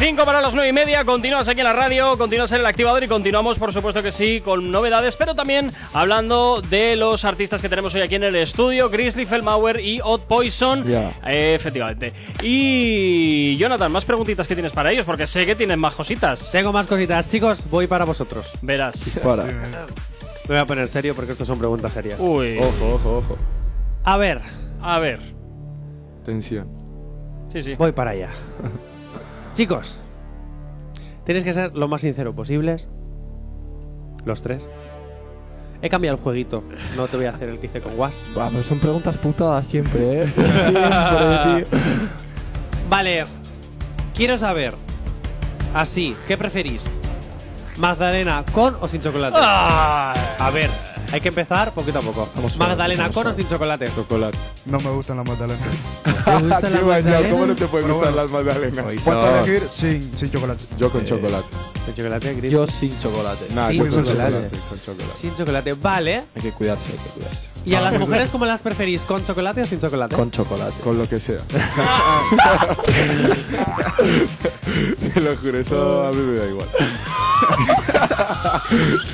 5 0.00 0.24
para 0.24 0.40
las 0.40 0.54
9 0.54 0.66
y 0.66 0.72
media, 0.72 1.04
continúas 1.04 1.46
aquí 1.46 1.60
en 1.60 1.66
la 1.66 1.74
radio, 1.74 2.16
continúas 2.16 2.50
en 2.52 2.60
el 2.60 2.66
activador 2.66 3.04
y 3.04 3.06
continuamos, 3.06 3.58
por 3.58 3.70
supuesto 3.70 4.02
que 4.02 4.10
sí, 4.10 4.40
con 4.40 4.70
novedades, 4.70 5.14
pero 5.14 5.34
también 5.34 5.70
hablando 5.92 6.62
de 6.70 6.96
los 6.96 7.26
artistas 7.26 7.60
que 7.60 7.68
tenemos 7.68 7.94
hoy 7.94 8.00
aquí 8.00 8.14
en 8.14 8.22
el 8.22 8.34
estudio, 8.36 8.88
Grizzly, 8.88 9.26
Feldmauer 9.26 9.78
y 9.78 10.00
Odd 10.02 10.22
Poison. 10.22 10.90
Eh, 10.90 11.52
efectivamente. 11.54 12.14
Y 12.42 13.58
Jonathan, 13.58 13.92
más 13.92 14.06
preguntitas 14.06 14.48
que 14.48 14.54
tienes 14.54 14.72
para 14.72 14.90
ellos, 14.90 15.04
porque 15.04 15.26
sé 15.26 15.44
que 15.44 15.54
tienen 15.54 15.78
más 15.78 15.94
cositas. 15.94 16.50
Tengo 16.50 16.72
más 16.72 16.86
cositas. 16.86 17.30
Chicos, 17.30 17.68
voy 17.70 17.86
para 17.86 18.06
vosotros. 18.06 18.54
Verás. 18.62 19.18
Para. 19.22 19.44
Me 19.44 19.52
voy 20.48 20.56
a 20.56 20.64
poner 20.64 20.88
serio 20.88 21.14
porque 21.14 21.32
estas 21.32 21.46
son 21.46 21.58
preguntas 21.58 21.92
serias. 21.92 22.18
Uy. 22.18 22.56
Ojo, 22.58 22.94
ojo, 22.94 23.18
ojo. 23.18 23.38
A 24.04 24.16
ver, 24.16 24.40
A 24.80 24.98
ver. 24.98 25.20
Tensión. 26.24 26.66
Sí, 27.52 27.60
sí. 27.60 27.74
voy 27.74 27.92
para 27.92 28.12
allá. 28.12 28.30
Chicos, 29.54 29.98
tenéis 31.24 31.44
que 31.44 31.52
ser 31.52 31.74
lo 31.74 31.88
más 31.88 32.00
sincero 32.00 32.34
posibles. 32.34 32.88
Los 34.24 34.42
tres. 34.42 34.68
He 35.82 35.88
cambiado 35.88 36.18
el 36.18 36.22
jueguito. 36.22 36.62
No 36.96 37.08
te 37.08 37.16
voy 37.16 37.26
a 37.26 37.30
hacer 37.30 37.48
el 37.48 37.58
que 37.58 37.66
hice 37.66 37.80
con 37.80 37.98
Was. 37.98 38.22
Buah, 38.34 38.48
pero 38.50 38.62
son 38.62 38.78
preguntas 38.78 39.16
putadas 39.16 39.66
siempre, 39.66 40.22
¿eh? 40.22 40.28
Siempre, 40.36 41.64
tío. 41.64 41.78
Vale, 42.90 43.24
quiero 44.14 44.36
saber. 44.36 44.74
Así, 45.74 46.14
¿qué 46.28 46.36
preferís? 46.36 46.98
¿Magdalena 47.76 48.44
con 48.52 48.76
o 48.80 48.88
sin 48.88 49.00
chocolate? 49.00 49.38
Ah. 49.40 50.14
A 50.38 50.50
ver, 50.50 50.68
hay 51.12 51.20
que 51.20 51.28
empezar 51.28 51.72
poquito 51.74 51.98
a 51.98 52.02
poco. 52.02 52.28
¿Magdalena 52.58 53.10
con 53.10 53.26
o 53.26 53.34
sin 53.34 53.48
chocolate? 53.48 53.88
Chocolate. 53.94 54.38
No 54.66 54.78
me 54.80 54.90
gustan 54.90 55.16
las 55.18 55.26
magdalenas. 55.26 55.60
¿Te 56.04 56.36
gusta 56.36 56.60
la 56.60 56.60
Qué 56.60 56.84
bañado, 56.84 56.86
magdalena? 56.86 57.30
¿Cómo 57.32 57.46
no 57.46 57.56
te 57.56 57.66
pueden 57.66 57.86
Pero 57.86 57.98
gustar 57.98 58.12
bueno. 58.14 58.22
las 58.22 58.32
magdalenas? 58.32 59.02
Puedo 59.04 59.36
elegir 59.38 59.68
sin, 59.68 60.02
sin 60.18 60.30
chocolate. 60.30 60.64
Yo 60.78 60.90
con 60.90 61.04
chocolate. 61.04 61.46
¿Con 61.86 61.94
chocolate, 61.94 62.34
Gris? 62.34 62.50
Yo 62.50 62.66
sin 62.66 63.00
chocolate. 63.00 63.46
Nada, 63.54 63.70
Sí, 63.70 63.76
yo 63.78 63.84
con 63.84 63.92
con 63.94 64.04
chocolate. 64.04 64.32
chocolate. 64.32 64.56
Con 64.68 64.78
chocolate. 64.80 65.18
Sin 65.20 65.36
chocolate, 65.36 65.72
vale. 65.74 66.24
Hay 66.34 66.42
que 66.42 66.52
cuidarse, 66.52 66.84
hay 66.92 66.98
que 66.98 67.10
cuidarse. 67.10 67.49
¿Y 67.66 67.74
a 67.74 67.78
Ah, 67.78 67.82
las 67.82 67.90
pues 67.94 68.00
mujeres 68.06 68.30
cómo 68.30 68.46
las 68.46 68.62
preferís? 68.62 69.02
¿Con 69.02 69.24
chocolate 69.24 69.62
o 69.62 69.66
sin 69.66 69.78
chocolate? 69.80 70.16
Con 70.16 70.30
chocolate. 70.30 70.72
Con 70.82 70.96
lo 70.98 71.08
que 71.08 71.20
sea. 71.20 71.38
Te 75.14 75.20
lo 75.20 75.36
juro, 75.36 75.58
eso 75.58 76.06
a 76.06 76.10
mí 76.12 76.18
me 76.18 76.38
da 76.38 76.46
igual. 76.46 76.68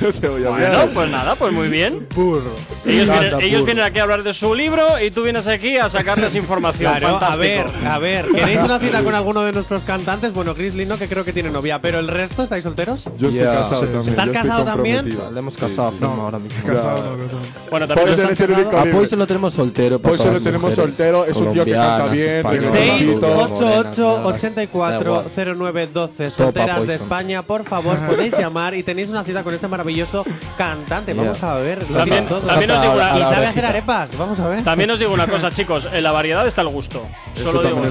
no 0.01 0.09
te 0.11 0.27
voy 0.27 0.45
a 0.45 0.49
Bueno, 0.49 0.89
pues 0.93 1.09
nada, 1.09 1.35
pues 1.35 1.53
muy 1.53 1.67
bien. 1.69 2.07
Burro. 2.13 2.51
Ellos, 2.85 3.09
Anda, 3.09 3.19
vienen, 3.21 3.39
ellos 3.41 3.59
burro. 3.61 3.65
vienen 3.65 3.83
aquí 3.85 3.99
a 3.99 4.03
hablar 4.03 4.23
de 4.23 4.33
su 4.33 4.53
libro 4.53 5.01
y 5.01 5.11
tú 5.11 5.23
vienes 5.23 5.47
aquí 5.47 5.77
a 5.77 5.89
sacarles 5.89 6.35
información. 6.35 6.93
Claro, 6.97 7.17
a 7.23 7.35
ver, 7.37 7.65
a 7.85 7.97
ver, 7.99 8.25
¿queréis 8.27 8.61
una 8.61 8.79
cita 8.79 9.03
con 9.03 9.15
alguno 9.15 9.41
de 9.43 9.53
nuestros 9.53 9.83
cantantes? 9.83 10.33
Bueno, 10.33 10.53
Grizzly 10.53 10.85
no, 10.85 10.97
que 10.97 11.07
creo 11.07 11.23
que 11.25 11.33
tiene 11.33 11.49
novia, 11.49 11.79
pero 11.81 11.99
el 11.99 12.07
resto, 12.07 12.43
¿estáis 12.43 12.63
solteros? 12.63 13.05
Yo 13.17 13.29
estoy 13.29 13.37
Yeah. 13.37 13.53
casado 13.55 13.81
Sí. 13.81 13.87
también. 13.87 14.09
¿Estás 14.09 14.25
yo 14.25 14.31
estoy 14.31 14.47
casado 14.49 14.63
también? 14.65 15.17
Le 15.33 15.39
hemos 15.39 15.57
casado 15.57 15.87
a 15.87 15.91
Sí, 15.91 15.97
Flama 15.99 16.23
ahora 16.23 16.39
mismo. 16.39 16.63
Casado, 16.65 17.15
no, 17.17 17.23
casado. 17.23 17.39
Bueno, 17.69 17.87
también 17.87 18.09
Es 18.43 18.49
el. 18.49 18.55
A 18.77 19.15
lo 19.17 19.27
tenemos 19.27 19.53
soltero. 19.53 19.99
todas 19.99 20.19
lo 20.33 20.41
tenemos 20.41 20.75
soltero, 20.75 21.25
es 21.25 21.35
un 21.37 21.53
tío 21.53 21.65
que 21.65 21.71
canta 21.73 22.05
bien, 22.07 22.37
españolas, 22.37 22.71
6 22.71 22.91
Morenito. 22.91 23.27
rubias, 23.27 23.49
8 23.51 23.89
8 23.89 24.07
morenas, 24.07 24.25
84 24.35 25.13
da 25.13 25.19
igual. 25.23 25.57
09 25.57 25.87
12 25.93 26.29
Sopa 26.29 26.43
solteras 26.43 26.87
de. 26.87 26.95
España, 26.95 27.41
por 27.41 27.63
favor, 27.63 27.97
podéis 28.07 28.37
llamar 28.37 28.75
y 28.75 28.83
tenéis 28.83 29.09
una 29.09 29.23
cita 29.23 29.43
con 29.43 29.53
este 29.53 29.67
maravilloso 29.67 30.23
cantante. 30.57 31.13
Vamos 31.13 31.41
a 31.43 31.55
ver. 31.55 31.89
lo 31.89 31.97
También- 31.97 32.23
os 32.25 32.81
digo 32.81 32.93
una- 32.93 33.17
y 33.17 33.21
sabe 33.21 33.45
hacer 33.47 33.65
arepas. 33.65 34.09
Vamos 34.17 34.39
a 34.39 34.47
ver. 34.49 34.63
También 34.63 34.91
os 34.91 34.99
digo 34.99 35.13
una 35.13 35.27
cosa, 35.27 35.51
chicos. 35.51 35.87
En 35.91 36.03
la 36.03 36.11
variedad 36.11 36.45
está 36.47 36.61
el 36.61 36.69
gusto. 36.69 37.01
Solo 37.35 37.61
digo. 37.63 37.81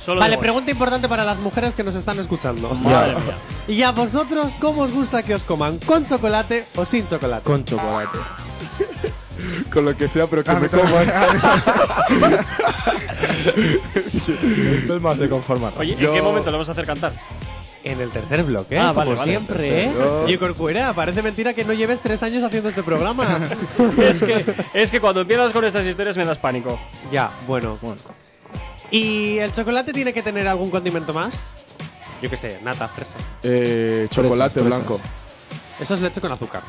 Solo 0.00 0.20
Vale, 0.20 0.38
pregunta 0.38 0.70
importante 0.70 1.08
para 1.08 1.24
las 1.24 1.38
mujeres 1.40 1.74
que 1.74 1.82
nos 1.82 1.96
están 1.96 2.18
escuchando. 2.20 2.68
Madre 2.74 3.14
mía. 3.14 3.34
¿Y 3.66 3.82
a 3.82 3.90
vosotros 3.90 4.52
cómo 4.60 4.82
os 4.82 4.92
gusta 4.92 5.22
que 5.24 5.34
os 5.34 5.42
coman? 5.42 5.78
¿Con 5.78 6.06
chocolate 6.06 6.64
o 6.76 6.84
sin 6.84 7.08
chocolate? 7.08 7.42
Con 7.42 7.64
chocolate. 7.64 8.18
Con 9.72 9.84
lo 9.84 9.96
que 9.96 10.08
sea, 10.08 10.26
pero 10.26 10.42
que 10.44 10.50
Ah, 10.50 10.60
me 10.60 10.68
coman. 10.68 11.06
Esto 13.96 14.96
es 14.96 15.02
más 15.02 15.18
de 15.18 15.28
conformar. 15.28 15.72
Oye, 15.78 15.92
¿en 15.94 15.98
Yo- 15.98 16.12
qué 16.12 16.22
momento 16.22 16.50
lo 16.50 16.58
vas 16.58 16.68
a 16.68 16.72
hacer 16.72 16.86
cantar? 16.86 17.12
En 17.84 18.00
el 18.00 18.10
tercer 18.10 18.42
bloque, 18.42 18.76
Ah, 18.78 18.88
como 18.88 18.96
vale, 18.96 19.14
vale. 19.14 19.30
siempre, 19.30 19.84
¿eh? 19.84 19.92
Yo- 19.96 20.28
Y 20.28 20.36
Corcuera, 20.38 20.92
parece 20.92 21.22
mentira 21.22 21.54
que 21.54 21.64
no 21.64 21.72
lleves 21.72 22.00
tres 22.00 22.20
años 22.24 22.42
haciendo 22.42 22.68
este 22.68 22.82
programa. 22.82 23.24
es, 23.98 24.22
que, 24.22 24.44
es 24.74 24.90
que 24.90 25.00
cuando 25.00 25.20
empiezas 25.20 25.52
con 25.52 25.64
estas 25.64 25.86
historias 25.86 26.16
me 26.16 26.24
das 26.24 26.38
pánico. 26.38 26.78
ya, 27.12 27.30
bueno. 27.46 27.76
¿Y 28.90 29.38
el 29.38 29.52
chocolate 29.52 29.92
tiene 29.92 30.12
que 30.12 30.22
tener 30.22 30.48
algún 30.48 30.70
condimento 30.70 31.12
más? 31.12 31.32
Yo 32.22 32.28
qué 32.30 32.36
sé, 32.36 32.58
nata, 32.64 32.88
fresas. 32.88 33.22
Eh, 33.42 34.08
chocolate 34.10 34.54
Fresas, 34.60 34.66
blanco. 34.68 35.00
Eso 35.80 35.94
es 35.94 36.00
leche 36.00 36.20
con 36.20 36.32
azúcar. 36.32 36.62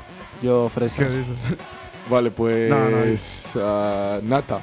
Yo 0.44 0.70
¿Qué 0.74 0.80
fresas. 0.80 1.14
Vale, 2.10 2.32
pues. 2.32 2.70
No, 2.70 2.90
no, 2.90 2.98
ah, 3.64 4.20
nata. 4.24 4.60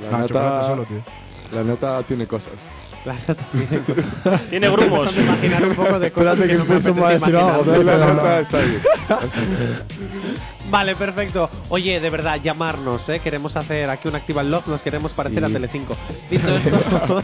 La 0.00 0.10
No, 0.10 0.18
nata. 0.18 0.64
solo, 0.64 0.84
tío. 0.84 1.02
La 1.52 1.62
nata 1.62 2.02
tiene 2.02 2.26
cosas. 2.26 2.52
La 3.04 3.14
nata 3.14 3.36
tiene 3.52 4.38
Tiene 4.50 4.68
grumos. 4.70 5.16
Imaginar 5.16 5.64
un 5.66 5.74
poco 5.74 5.98
de 5.98 6.10
cosas 6.10 6.38
Espérate 6.38 6.52
que 6.52 6.52
que 6.52 6.92
no 6.92 7.04
me 7.06 7.14
decir. 7.18 7.84
La 7.84 7.98
nata 7.98 8.40
está 8.40 8.58
bien. 8.58 8.80
Vale, 10.70 10.96
perfecto. 10.96 11.48
Oye, 11.68 12.00
de 12.00 12.10
verdad, 12.10 12.40
llamarnos, 12.42 13.08
¿eh? 13.10 13.20
Queremos 13.20 13.56
hacer 13.56 13.88
aquí 13.90 14.08
un 14.08 14.16
Activa 14.16 14.42
Love, 14.42 14.66
nos 14.68 14.82
queremos 14.82 15.12
parecer 15.12 15.44
a 15.44 15.48
Telecinco. 15.48 15.94
Dicho 16.30 16.56
esto, 16.56 17.22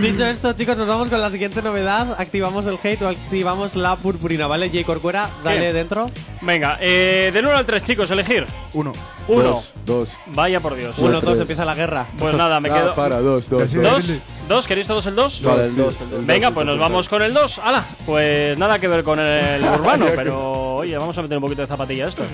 dicho 0.00 0.24
esto, 0.26 0.52
chicos, 0.52 0.76
nos 0.76 0.86
vamos 0.88 1.08
con 1.08 1.20
la 1.20 1.30
siguiente 1.30 1.62
novedad. 1.62 2.14
Activamos 2.18 2.66
el 2.66 2.78
hate 2.82 3.02
o 3.02 3.08
activamos 3.08 3.74
la 3.76 3.96
purpurina, 3.96 4.46
¿vale? 4.46 4.68
J. 4.70 4.84
Corcuera, 4.84 5.28
dale 5.44 5.60
Bien. 5.60 5.72
dentro. 5.72 6.10
Venga, 6.42 6.78
eh, 6.80 7.30
del 7.32 7.46
1 7.46 7.56
al 7.56 7.66
3, 7.66 7.84
chicos, 7.84 8.10
elegir. 8.10 8.46
Uno. 8.74 8.92
Uno. 9.28 9.42
Dos, 9.42 9.72
dos. 9.84 10.10
Vaya 10.26 10.60
por 10.60 10.74
Dios. 10.76 10.96
Uno, 10.98 11.14
dos, 11.14 11.24
tres. 11.24 11.40
empieza 11.40 11.64
la 11.64 11.74
guerra. 11.74 12.06
Pues 12.18 12.34
nada, 12.36 12.60
me 12.60 12.68
Ah, 12.70 12.74
quedo. 12.74 12.94
para, 12.94 13.20
dos, 13.20 13.48
dos. 13.50 13.62
Así 13.62 13.76
dos. 13.78 14.06
¿Dos? 14.08 14.18
¿Dos? 14.48 14.66
¿Queréis 14.66 14.86
todos 14.86 15.04
el 15.06 15.14
2? 15.16 15.42
Vale, 15.42 15.64
el 15.66 15.76
2. 15.76 15.96
Venga, 16.24 16.50
pues 16.52 16.66
nos 16.66 16.78
vamos 16.78 17.08
con 17.08 17.22
el 17.22 17.34
2. 17.34 17.58
¡Hala! 17.58 17.84
Pues 18.06 18.56
nada 18.58 18.78
que 18.78 18.86
ver 18.88 19.02
con 19.02 19.18
el 19.18 19.62
urbano, 19.80 20.06
pero 20.14 20.74
oye, 20.76 20.96
vamos 20.96 21.16
a 21.18 21.22
meter 21.22 21.38
un 21.38 21.42
poquito 21.42 21.62
de 21.62 21.66
zapatilla 21.68 22.06
a 22.06 22.08
esto. 22.08 22.24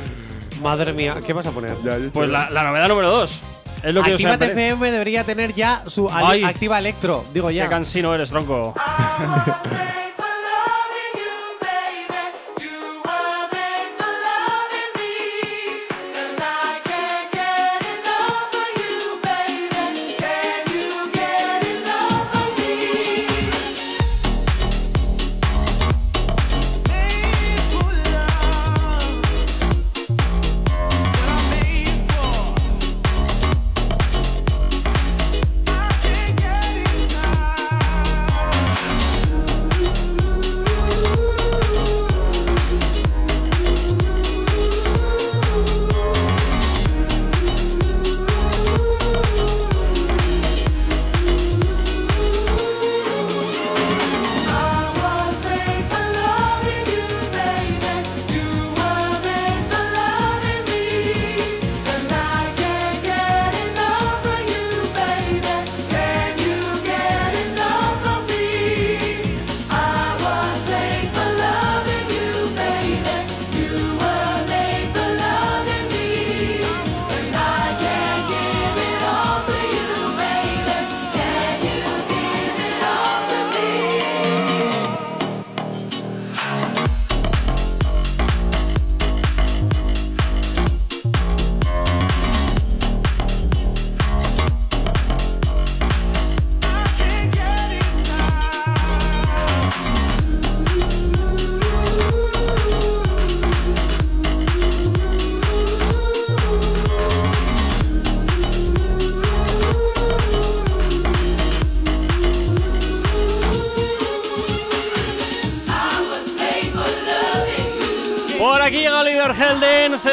Madre 0.63 0.93
mía, 0.93 1.17
¿qué 1.27 1.33
vas 1.33 1.47
a 1.47 1.51
poner? 1.51 1.75
Ya, 1.85 1.97
yo 1.99 2.07
he 2.07 2.11
Pues 2.11 2.29
la, 2.29 2.51
la 2.51 2.65
novedad 2.65 2.89
número 2.89 3.11
2. 3.11 3.41
Es 3.83 3.93
lo 3.95 4.03
que 4.03 4.13
Activa 4.13 4.35
apare- 4.35 4.53
FM 4.53 4.91
debería 4.93 5.25
tener 5.25 5.55
ya 5.55 5.83
su 5.87 6.09
Ay. 6.11 6.45
Activa 6.45 6.79
Electro, 6.79 7.25
digo 7.33 7.49
Qué 7.49 7.55
ya. 7.57 7.69
cansino 7.69 8.15
eres, 8.15 8.29
tronco. 8.31 8.75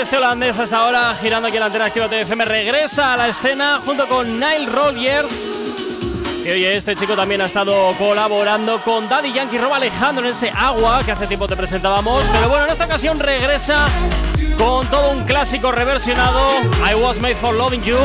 este 0.02 0.18
holandés 0.18 0.58
hasta 0.58 0.78
ahora 0.78 1.16
girando 1.22 1.48
aquí 1.48 1.58
en 1.58 1.62
la 1.62 1.66
antena 1.66 1.86
activa 1.86 2.08
TFM, 2.08 2.46
regresa 2.46 3.14
a 3.14 3.18
la 3.18 3.28
escena 3.28 3.82
junto 3.86 4.08
con 4.08 4.40
Nile 4.40 4.68
Rodgers. 4.68 5.52
Y 6.46 6.50
oye, 6.50 6.78
este 6.78 6.96
chico 6.96 7.16
también 7.16 7.42
ha 7.42 7.46
estado 7.46 7.94
colaborando 7.98 8.82
con 8.82 9.10
Daddy 9.10 9.34
Yankee 9.34 9.58
Rob 9.58 9.74
Alejandro 9.74 10.26
en 10.26 10.32
ese 10.32 10.52
agua 10.52 11.02
que 11.04 11.12
hace 11.12 11.28
tiempo 11.28 11.48
te 11.48 11.58
presentábamos. 11.58 12.24
Pero 12.32 12.48
bueno, 12.48 12.66
en 12.66 12.72
esta 12.72 12.86
ocasión 12.86 13.20
regresa 13.20 13.88
con 14.58 14.88
todo 14.88 15.12
un 15.12 15.26
clásico 15.26 15.72
reversionado, 15.72 16.48
I 16.90 16.96
Was 16.96 17.20
Made 17.20 17.36
for 17.36 17.54
Loving 17.54 17.84
You. 17.84 17.98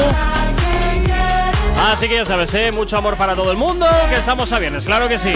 Así 1.92 2.08
que 2.08 2.16
ya 2.16 2.24
sabes, 2.24 2.52
¿eh? 2.54 2.72
mucho 2.72 2.96
amor 2.96 3.16
para 3.16 3.36
todo 3.36 3.52
el 3.52 3.56
mundo, 3.56 3.86
que 4.08 4.16
estamos 4.16 4.52
a 4.52 4.58
viernes, 4.58 4.86
claro 4.86 5.08
que 5.08 5.18
sí. 5.18 5.32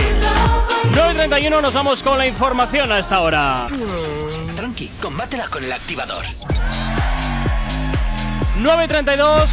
9.31 0.92 1.62
nos 1.62 1.74
vamos 1.74 2.02
con 2.02 2.18
la 2.18 2.26
información 2.26 2.90
a 2.90 2.98
esta 2.98 3.20
hora. 3.20 3.66
Tranqui, 4.56 4.90
combátela 5.00 5.46
con 5.46 5.62
el 5.62 5.70
activador. 5.70 6.24
9.32, 8.59 9.46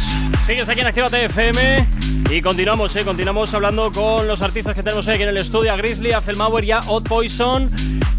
sigues 0.44 0.68
aquí 0.68 0.80
en 0.80 0.86
Actívate 0.88 1.26
FM 1.26 1.86
y 2.28 2.42
continuamos, 2.42 2.96
eh, 2.96 3.04
continuamos 3.04 3.54
hablando 3.54 3.92
con 3.92 4.26
los 4.26 4.42
artistas 4.42 4.74
que 4.74 4.82
tenemos 4.82 5.06
aquí 5.06 5.22
en 5.22 5.28
el 5.28 5.36
estudio, 5.36 5.72
a 5.72 5.76
Grizzly, 5.76 6.10
a 6.10 6.20
Felmauer 6.20 6.64
y 6.64 6.72
a 6.72 6.80
Odd 6.88 7.04
Poison, 7.04 7.70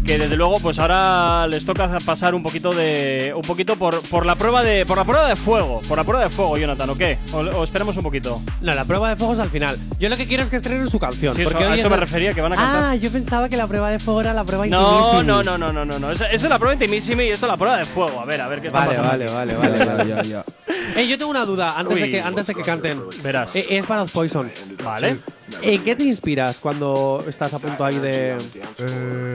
que 0.08 0.18
desde 0.18 0.36
luego 0.36 0.58
pues 0.60 0.78
ahora 0.78 1.46
les 1.48 1.66
toca 1.66 1.98
pasar 2.02 2.34
un 2.34 2.42
poquito 2.42 2.72
de 2.72 3.30
un 3.36 3.42
poquito 3.42 3.76
por, 3.76 4.00
por 4.08 4.24
la 4.24 4.36
prueba 4.36 4.62
de 4.62 4.86
por 4.86 4.96
la 4.96 5.04
prueba 5.04 5.28
de 5.28 5.36
fuego, 5.36 5.82
por 5.86 5.98
la 5.98 6.04
prueba 6.04 6.24
de 6.24 6.30
fuego, 6.30 6.56
Jonathan, 6.56 6.88
¿o 6.88 6.96
qué? 6.96 7.18
O, 7.34 7.40
o 7.40 7.62
esperemos 7.62 7.94
un 7.98 8.04
poquito. 8.04 8.40
No, 8.62 8.74
la 8.74 8.86
prueba 8.86 9.10
de 9.10 9.16
fuego 9.16 9.34
es 9.34 9.38
al 9.38 9.50
final. 9.50 9.76
Yo 9.98 10.08
lo 10.08 10.16
que 10.16 10.26
quiero 10.26 10.42
es 10.42 10.48
que 10.48 10.56
estrenen 10.56 10.88
su 10.88 10.98
canción. 10.98 11.34
Sí, 11.34 11.42
eso- 11.42 11.50
porque 11.50 11.64
a 11.64 11.74
eso 11.74 11.76
es 11.76 11.84
me 11.84 11.90
la- 11.90 11.96
refería, 12.00 12.32
que 12.32 12.40
van 12.40 12.54
a 12.54 12.56
cantar. 12.56 12.84
Ah, 12.84 12.94
yo 12.96 13.10
pensaba 13.10 13.50
que 13.50 13.58
la 13.58 13.66
prueba 13.66 13.90
de 13.90 13.98
fuego 13.98 14.22
era 14.22 14.32
la 14.32 14.44
prueba 14.44 14.66
No, 14.66 15.22
no, 15.22 15.42
no, 15.42 15.58
no, 15.58 15.72
no, 15.74 15.84
no, 15.84 15.98
no. 15.98 16.10
Esa, 16.10 16.24
esa 16.30 16.46
es 16.46 16.50
la 16.50 16.58
prueba 16.58 16.72
intimísima 16.72 17.22
y 17.24 17.28
esto 17.28 17.44
es 17.44 17.50
la 17.52 17.58
prueba 17.58 17.76
de 17.76 17.84
fuego. 17.84 18.18
A 18.18 18.24
ver, 18.24 18.40
a 18.40 18.48
ver 18.48 18.62
qué 18.62 18.68
está 18.68 18.78
Vale, 18.86 18.96
pasando. 18.96 19.10
vale, 19.34 19.54
vale, 19.54 19.54
vale, 19.56 19.84
vale. 19.84 20.08
ya, 20.08 20.22
ya. 20.22 20.44
Eh, 20.96 21.06
yo 21.06 21.18
tengo 21.18 21.30
una 21.30 21.44
duda 21.44 21.74
antes, 21.78 22.00
de 22.00 22.10
que, 22.10 22.20
antes 22.22 22.46
de 22.46 22.54
que 22.54 22.62
canten. 22.62 23.02
Verás. 23.22 23.54
Eh, 23.54 23.66
es 23.68 23.84
para 23.86 24.06
Poison. 24.06 24.50
Vale. 24.82 25.18
¿En 25.62 25.82
qué 25.84 25.96
te 25.96 26.04
inspiras 26.04 26.58
cuando 26.58 27.24
estás 27.26 27.52
a 27.54 27.58
punto 27.58 27.84
ahí 27.84 27.98
de. 27.98 28.36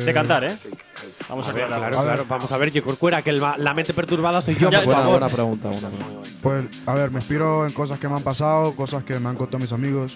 De 0.06 0.14
cantar, 0.14 0.44
¿eh? 0.46 0.56
Vamos 1.30 1.48
a 1.48 1.52
ver. 1.52 1.68
Claro, 1.68 2.02
claro. 2.02 2.26
Vamos 2.28 2.52
a 2.52 2.58
ver, 2.58 2.72
yo 2.72 2.84
Corcuera, 2.84 3.22
que 3.22 3.30
el 3.30 3.42
ma- 3.42 3.58
la 3.58 3.74
mente 3.74 3.94
perturbada 3.94 4.42
soy 4.42 4.56
yo, 4.56 4.70
por 4.70 4.86
buena, 4.86 5.02
favor. 5.02 5.20
buena 5.20 5.28
pregunta, 5.34 5.70
buena 5.70 5.90
pregunta. 5.90 6.30
Pues, 6.42 6.66
a 6.86 6.94
ver, 6.94 7.12
me 7.12 7.18
inspiro 7.20 7.66
en 7.66 7.74
cosas 7.74 8.00
que 8.00 8.08
me 8.08 8.16
han 8.16 8.24
pasado, 8.24 8.74
cosas 8.76 9.04
que 9.04 9.20
me 9.20 9.30
han 9.30 9.36
contado 9.36 9.60
mis 9.60 9.72
amigos. 9.72 10.16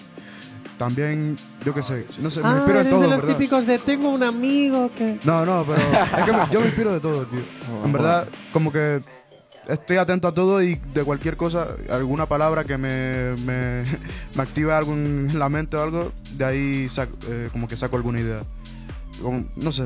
También, 0.78 1.36
yo 1.64 1.74
qué 1.74 1.82
sé, 1.82 2.06
no 2.20 2.30
sé, 2.30 2.40
me 2.40 2.48
Ah, 2.48 2.52
inspiro 2.58 2.80
en 2.80 2.86
eres 2.86 2.90
todo, 2.90 3.00
de 3.02 3.08
los 3.08 3.20
¿verdad? 3.22 3.36
típicos 3.36 3.66
de 3.66 3.78
tengo 3.80 4.10
un 4.10 4.22
amigo 4.22 4.90
que. 4.96 5.18
No, 5.24 5.44
no, 5.44 5.64
pero 5.66 5.80
es 5.80 6.24
que 6.24 6.32
me- 6.32 6.48
yo 6.52 6.60
me 6.60 6.66
inspiro 6.66 6.92
de 6.92 7.00
todo, 7.00 7.24
tío. 7.26 7.40
En 7.84 7.92
verdad, 7.92 8.28
como 8.52 8.70
que 8.70 9.02
estoy 9.68 9.96
atento 9.98 10.26
a 10.28 10.32
todo 10.32 10.62
y 10.62 10.74
de 10.94 11.04
cualquier 11.04 11.36
cosa, 11.36 11.68
alguna 11.90 12.26
palabra 12.26 12.64
que 12.64 12.76
me, 12.78 13.34
me, 13.44 13.82
me 14.34 14.42
active 14.42 14.72
algo 14.72 14.92
en 14.94 15.38
la 15.38 15.48
mente 15.48 15.76
o 15.76 15.82
algo, 15.82 16.12
de 16.32 16.44
ahí 16.44 16.88
saco, 16.88 17.16
eh, 17.28 17.48
como 17.52 17.68
que 17.68 17.76
saco 17.76 17.96
alguna 17.96 18.20
idea. 18.20 18.40
Como- 19.22 19.44
no 19.56 19.72
sé, 19.72 19.84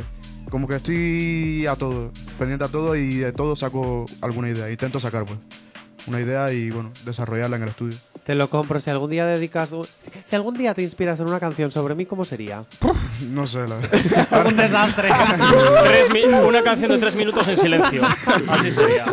como 0.51 0.69
que 0.69 0.77
estoy 0.77 1.67
a 1.67 1.77
todo, 1.77 2.11
pendiente 2.39 2.65
a 2.65 2.69
todo 2.69 2.95
y 2.97 3.17
de 3.17 3.33
todo 3.33 3.57
saco 3.57 4.05
alguna 4.21 4.49
idea. 4.51 4.71
Intento 4.71 5.01
sacar, 5.01 5.25
pues, 5.25 5.39
una 6.07 6.21
idea 6.21 6.53
y, 6.53 6.71
bueno, 6.71 6.91
desarrollarla 7.05 7.57
en 7.57 7.63
el 7.63 7.69
estudio. 7.71 7.97
Te 8.25 8.35
lo 8.37 8.49
compro. 8.51 8.79
Si 8.79 8.89
algún 8.91 9.11
día 9.11 9.27
dedicas. 9.27 9.71
si- 9.71 10.11
Si 10.27 10.37
algún 10.37 10.55
día 10.57 10.75
te 10.75 10.83
inspiras 10.83 11.19
en 11.21 11.29
una 11.29 11.41
canción 11.41 11.73
sobre 11.73 11.95
mí, 11.97 12.07
¿cómo 12.07 12.25
sería? 12.25 12.63
No 13.31 13.47
sé, 13.49 13.67
la 13.67 13.77
verdad. 13.77 14.47
un 14.49 14.57
desastre. 14.57 15.09
Tres 15.85 16.11
mi- 16.13 16.25
una 16.25 16.63
canción 16.63 16.91
de 16.93 16.99
tres 16.99 17.17
minutos 17.17 17.49
en 17.49 17.57
silencio. 17.57 18.03
Así 18.49 18.71
sería. 18.71 19.07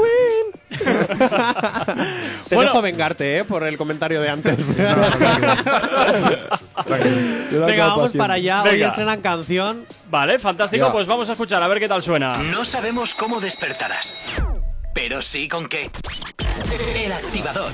Te 0.70 2.56
Bueno. 2.56 2.72
dejo 2.72 2.82
vengarte, 2.82 3.40
¿eh? 3.40 3.44
Por 3.46 3.64
el 3.66 3.78
comentario 3.78 4.22
de 4.22 4.30
antes. 4.30 4.78
La 4.78 4.96
Venga, 7.66 7.88
vamos 7.88 8.16
para 8.16 8.36
allá. 8.36 8.62
Hoy 8.64 8.72
Venga. 8.72 8.88
estrenan 8.88 9.22
canción. 9.22 9.86
Vale, 10.10 10.40
fantástico. 10.40 10.86
Ya. 10.88 10.92
Pues 10.92 11.08
vamos 11.08 11.30
a 11.30 11.34
escuchar 11.34 11.62
a 11.64 11.68
ver 11.68 11.80
qué 11.80 11.88
tal 11.88 12.02
suena. 12.04 12.36
No 12.52 12.64
sabemos 12.66 13.14
cómo 13.16 13.40
despertarás, 13.42 14.42
pero 14.94 15.22
sí 15.22 15.48
con 15.48 15.68
qué. 15.68 15.88
El 17.04 17.12
activador. 17.14 17.72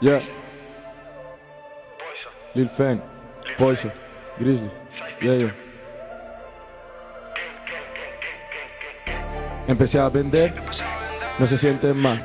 Yeah. 0.00 0.20
Lil 2.54 2.68
Fen, 2.68 3.02
Poison, 3.58 3.92
Grizzly. 4.38 4.70
Yeah, 5.20 5.34
yeah. 5.36 5.54
Empecé 9.66 9.98
a 10.00 10.08
vender, 10.08 10.54
no 11.38 11.46
se 11.46 11.56
sienten 11.56 11.96
mal. 11.96 12.24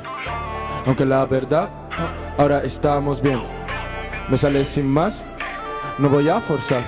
Aunque 0.86 1.04
la 1.04 1.24
verdad, 1.26 1.68
ahora 2.38 2.60
estamos 2.64 3.20
bien. 3.20 3.40
Me 4.28 4.36
sale 4.36 4.64
sin 4.64 4.86
más, 4.86 5.22
no 5.98 6.08
voy 6.08 6.28
a 6.28 6.40
forzar. 6.40 6.82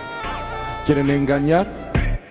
Quieren 0.85 1.11
engañar, 1.11 1.67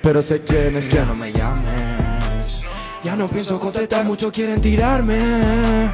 pero 0.02 0.22
sé 0.22 0.42
quién 0.44 0.76
es 0.76 0.86
Ya 0.86 0.92
quién. 0.92 1.08
no 1.08 1.16
me 1.16 1.32
llames. 1.32 2.62
Ya 3.04 3.16
no 3.16 3.28
pienso 3.28 3.60
contestar, 3.60 4.04
muchos 4.04 4.32
quieren 4.32 4.62
tirarme. 4.62 5.90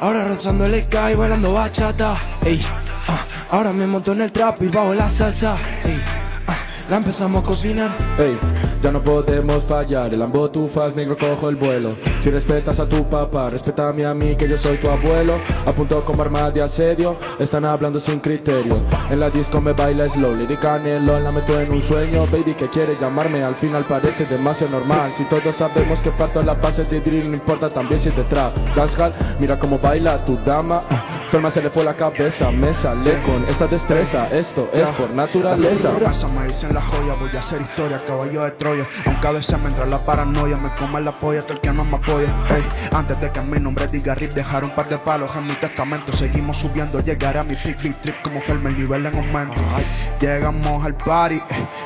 Ahora 0.00 0.24
rozando 0.24 0.64
el 0.66 0.82
ska 0.84 1.12
y 1.12 1.14
bailando 1.14 1.52
bachata. 1.52 2.16
Ey, 2.44 2.62
ah, 3.08 3.24
ahora 3.50 3.72
me 3.72 3.86
monto 3.86 4.12
en 4.12 4.22
el 4.22 4.32
trap 4.32 4.62
y 4.62 4.68
bajo 4.68 4.94
la 4.94 5.08
salsa. 5.10 5.56
Ey, 5.84 6.00
ah, 6.46 6.56
la 6.88 6.96
empezamos 6.96 7.42
a 7.42 7.46
cocinar. 7.46 7.90
Ey, 8.18 8.38
ya 8.84 8.92
no 8.92 9.02
podemos 9.02 9.64
fallar. 9.64 10.12
El 10.12 10.20
ambo 10.20 10.50
tú 10.50 10.68
fas, 10.68 10.94
negro, 10.94 11.16
cojo 11.16 11.48
el 11.48 11.56
vuelo. 11.56 11.96
Si 12.20 12.30
respetas 12.30 12.78
a 12.78 12.86
tu 12.86 13.08
papá, 13.08 13.48
respétame 13.48 14.04
a 14.04 14.12
mí 14.12 14.36
que 14.36 14.46
yo 14.46 14.58
soy 14.58 14.76
tu 14.76 14.90
abuelo. 14.90 15.40
A 15.64 15.72
punto 15.72 16.04
como 16.04 16.20
arma 16.20 16.50
de 16.50 16.60
asedio, 16.60 17.16
están 17.38 17.64
hablando 17.64 17.98
sin 17.98 18.20
criterio. 18.20 18.82
En 19.10 19.20
la 19.20 19.30
disco 19.30 19.58
me 19.62 19.72
baila 19.72 20.06
slow, 20.06 20.34
Lady 20.34 20.58
Canelo 20.58 21.18
la 21.18 21.32
meto 21.32 21.58
en 21.58 21.72
un 21.72 21.80
sueño. 21.80 22.26
Baby 22.26 22.54
que 22.54 22.68
quiere 22.68 22.94
llamarme, 23.00 23.42
al 23.42 23.54
final 23.54 23.86
parece 23.86 24.26
demasiado 24.26 24.78
normal. 24.78 25.12
Si 25.16 25.24
todos 25.24 25.56
sabemos 25.56 26.02
que 26.02 26.10
falta 26.10 26.42
la 26.42 26.52
base 26.52 26.84
de 26.84 27.00
drill, 27.00 27.30
no 27.30 27.36
importa 27.36 27.70
también 27.70 27.98
si 27.98 28.10
de 28.10 28.24
trap. 28.24 28.54
Dancehall, 28.76 29.12
mira 29.40 29.58
cómo 29.58 29.78
baila 29.78 30.22
tu 30.26 30.36
dama. 30.44 30.82
Alma 31.34 31.50
se 31.50 31.60
le 31.60 31.68
fue 31.68 31.82
la 31.82 31.96
cabeza, 31.96 32.52
me 32.52 32.72
sale 32.72 33.12
con 33.26 33.44
esta 33.46 33.66
destreza. 33.66 34.28
Esto 34.30 34.68
es 34.72 34.88
por 34.90 35.10
naturaleza. 35.10 35.90
Raza 35.98 36.28
me 36.28 36.46
dicen 36.46 36.72
la 36.72 36.80
joya, 36.80 37.14
voy 37.18 37.30
a 37.34 37.40
hacer 37.40 37.60
historia, 37.60 37.98
caballo 37.98 38.44
de 38.44 38.50
Troya. 38.52 38.73
Aunque 39.06 39.26
a 39.26 39.30
veces 39.32 39.58
me 39.60 39.68
entra 39.68 39.86
la 39.86 39.98
paranoia, 39.98 40.56
me 40.56 40.74
come 40.74 41.00
la 41.00 41.16
polla, 41.16 41.42
todo 41.42 41.54
el 41.54 41.60
que 41.60 41.72
no 41.72 41.84
me 41.84 41.96
apoya. 41.96 42.28
Antes 42.92 43.20
de 43.20 43.30
que 43.30 43.40
mi 43.42 43.58
nombre 43.60 43.86
diga 43.88 44.14
rip, 44.14 44.32
dejar 44.32 44.64
un 44.64 44.70
par 44.70 44.88
de 44.88 44.98
palos 44.98 45.34
en 45.36 45.46
mi 45.46 45.54
testamento. 45.54 46.12
Seguimos 46.12 46.58
subiendo, 46.58 47.00
llegaré 47.00 47.38
a 47.38 47.42
mi 47.42 47.54
big 47.56 47.80
big 47.82 48.00
trip 48.00 48.14
como 48.22 48.40
Fermi, 48.40 48.68
el 48.68 48.78
nivel 48.78 49.06
en 49.06 49.14
aumento. 49.16 49.60
Llegamos 50.20 50.84
al 50.84 50.96
party 50.96 51.36
eh, 51.36 51.42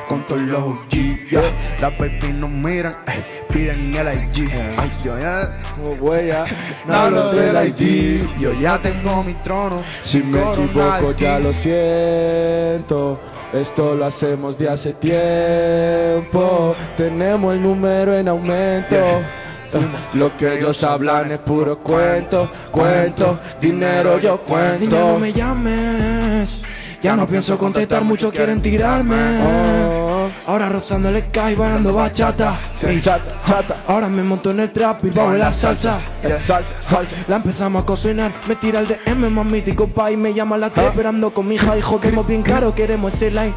con 0.07 0.23
todos 0.23 0.41
los 0.41 0.61
OG. 0.61 0.89
yeah. 1.29 1.41
Las 1.81 1.97
baby 1.97 2.33
nos 2.33 2.49
miran, 2.49 2.93
eh, 3.07 3.43
piden 3.51 3.93
el 3.93 4.07
IG. 4.13 4.49
Ay, 4.77 4.91
yo 5.03 5.19
ya, 5.19 5.59
no 6.87 6.93
hablo 6.93 7.31
del 7.31 7.67
IG. 7.67 8.39
Yo 8.39 8.53
ya 8.53 8.77
tengo 8.79 9.23
mi 9.23 9.33
trono. 9.35 9.83
Si 10.01 10.21
me 10.21 10.39
equivoco 10.39 11.11
ya 11.13 11.39
lo 11.39 11.53
siento 11.53 13.19
Esto 13.53 13.95
lo 13.95 14.05
hacemos 14.05 14.57
de 14.57 14.69
hace 14.69 14.93
tiempo. 14.93 16.75
Tenemos 16.95 17.55
el 17.55 17.63
número 17.63 18.15
en 18.15 18.27
aumento. 18.27 18.95
Ah, 19.73 19.79
Lo 20.13 20.35
que 20.37 20.57
ellos 20.57 20.83
hablan 20.83 21.31
es 21.31 21.39
puro 21.39 21.77
cuento, 21.79 22.49
cuento, 22.71 23.39
dinero 23.61 24.19
yo 24.19 24.41
Niña, 24.79 24.99
no 24.99 25.05
cuento 25.07 25.19
me 25.19 25.33
llames. 25.33 26.59
Ya 27.01 27.15
no 27.15 27.25
pienso 27.25 27.57
contestar, 27.57 28.03
muchos 28.03 28.31
quieren 28.33 28.61
tirarme. 28.61 29.98
Ahora 30.49 30.67
rozando 30.67 31.09
el 31.09 31.21
ska 31.25 31.51
y 31.51 31.55
bailando 31.55 31.93
bachata. 31.93 32.57
Ey, 32.81 32.99
Chata, 32.99 33.39
chata, 33.45 33.83
Ahora 33.87 34.09
me 34.09 34.23
monto 34.23 34.49
en 34.49 34.61
el 34.61 34.71
trap 34.71 35.05
y 35.05 35.11
bajo 35.11 35.33
la 35.33 35.53
salsa. 35.53 35.99
salsa, 36.43 36.81
salsa 36.81 37.15
La 37.27 37.35
empezamos 37.35 37.83
a 37.83 37.85
cocinar, 37.85 38.31
me 38.47 38.55
tira 38.55 38.79
el 38.79 38.87
DM, 38.87 39.29
mamítico 39.29 39.87
pa' 39.87 40.09
y 40.09 40.17
me 40.17 40.33
llama 40.33 40.57
la 40.57 40.71
tele 40.71 40.87
esperando 40.87 41.31
con 41.35 41.47
mi 41.47 41.53
hija. 41.53 41.77
Y 41.77 41.83
jodemos 41.83 42.25
bien 42.25 42.41
caro, 42.41 42.73
queremos 42.73 43.13
ese 43.13 43.29
line. 43.29 43.53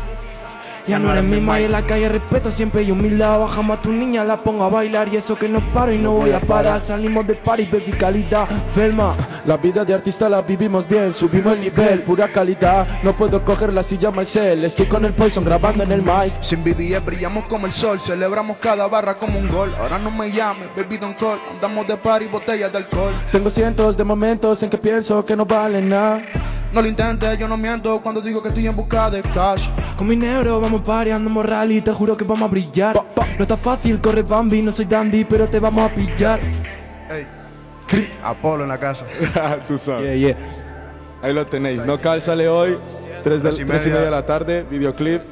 Ya 0.87 0.99
no 0.99 1.13
eres 1.13 1.23
mi 1.23 1.41
ma 1.41 1.61
y 1.61 1.65
en 1.65 1.73
la 1.73 1.83
calle 1.83 2.09
respeto 2.09 2.51
siempre 2.51 2.83
y 2.83 2.91
humildad. 2.91 3.39
Bajamos 3.39 3.79
a 3.79 3.83
tu 3.83 3.93
niña, 3.93 4.25
la 4.25 4.43
pongo 4.43 4.65
a 4.65 4.69
bailar 4.69 5.09
y 5.13 5.17
eso 5.17 5.37
que 5.37 5.49
no 5.49 5.61
paro 5.73 5.93
y 5.93 5.99
no 5.99 6.13
voy 6.13 6.33
a 6.33 6.41
parar. 6.41 6.81
Salimos 6.81 7.25
de 7.25 7.37
party, 7.37 7.67
baby, 7.67 7.93
calidad, 7.93 8.49
felma. 8.75 9.15
La 9.47 9.57
vida 9.57 9.85
de 9.85 9.95
artista 9.95 10.29
la 10.29 10.43
vivimos 10.43 10.89
bien, 10.89 11.15
subimos 11.15 11.55
el 11.55 11.61
nivel, 11.61 12.03
pura 12.03 12.33
calidad. 12.33 12.87
No 13.05 13.13
puedo 13.13 13.45
coger 13.45 13.73
la 13.73 13.85
silla 13.85 14.11
Marcel, 14.11 14.65
estoy 14.65 14.87
con 14.87 15.05
el 15.05 15.15
Poison 15.15 15.45
grabando 15.45 15.85
en 15.85 15.93
el 15.93 16.03
mic. 16.03 16.33
Sin 16.41 16.65
BBS 16.65 17.05
brillamos 17.05 17.49
como 17.49 17.67
el 17.67 17.73
sol, 17.73 18.01
celebramos 18.01 18.57
cada 18.57 18.89
barra 18.89 19.15
como 19.15 19.39
un 19.39 19.47
gol. 19.47 19.73
Ahora 19.79 19.99
no 19.99 20.11
me 20.11 20.33
llames, 20.33 20.69
baby 20.77 20.97
don't 20.97 21.17
call, 21.17 21.39
andamos 21.53 21.87
de 21.87 21.97
party, 21.97 22.27
botellas 22.27 22.73
de 22.73 22.79
alcohol. 22.79 23.13
Tengo 23.31 23.51
cientos 23.51 23.97
de 23.97 24.03
momentos 24.03 24.61
en 24.65 24.71
que 24.71 24.79
pienso 24.79 25.25
que 25.25 25.37
no 25.37 25.47
valen 25.47 25.91
nada. 25.91 26.23
No 26.73 26.81
lo 26.81 26.89
intentes, 26.89 27.39
yo 27.39 27.47
no 27.49 27.59
miento 27.59 28.01
cuando 28.01 28.23
digo 28.23 28.43
que 28.43 28.49
estoy 28.49 28.67
en 28.67 28.75
busca 28.75 29.11
de 29.11 29.21
cash. 29.21 29.69
Con 29.99 30.09
mi 30.09 30.17
negro 30.17 30.59
vamos 30.59 30.72
pareando 30.81 31.31
moral 31.31 31.73
y 31.73 31.81
te 31.81 31.93
juro 31.93 32.17
que 32.17 32.25
vamos 32.25 32.43
a 32.43 32.47
brillar 32.49 32.97
No 33.39 33.43
está 33.43 33.57
fácil, 33.57 34.01
corre 34.01 34.23
Bambi, 34.23 34.63
no 34.63 34.73
soy 34.73 34.85
dandy, 34.87 35.25
pero 35.25 35.49
te 35.49 35.59
vamos 35.59 35.91
a 35.91 35.95
pillar 35.95 36.41
Ey, 37.11 37.27
Apolo 38.23 38.63
en 38.63 38.69
la 38.71 38.79
casa. 38.79 39.05
Tú 39.69 39.77
sabes 39.77 40.19
Yeah, 40.19 40.35
yeah 40.35 40.37
Ahí 41.23 41.33
lo 41.33 41.47
tenéis, 41.47 41.85
No 41.85 42.01
Cal 42.01 42.21
sale 42.21 42.49
hoy, 42.49 42.79
3 43.23 43.43
Tres 43.43 43.59
y 43.59 43.63
y, 43.63 43.65
media. 43.65 43.85
media 43.87 44.01
de 44.01 44.11
la 44.11 44.27
tarde, 44.27 44.65
videoclip, 44.69 45.23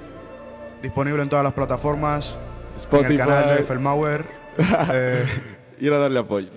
Disponible 0.82 1.22
en 1.22 1.28
todas 1.28 1.44
las 1.44 1.52
plataformas. 1.52 2.36
Spotify. 2.76 3.14
En 3.14 3.20
el 3.20 3.26
canal 3.26 3.56
de 3.56 3.62
Felmauer. 3.64 4.24
eh, 4.92 5.24
ir 5.78 5.92
a 5.92 5.98
darle 5.98 6.20
apoyo. 6.20 6.48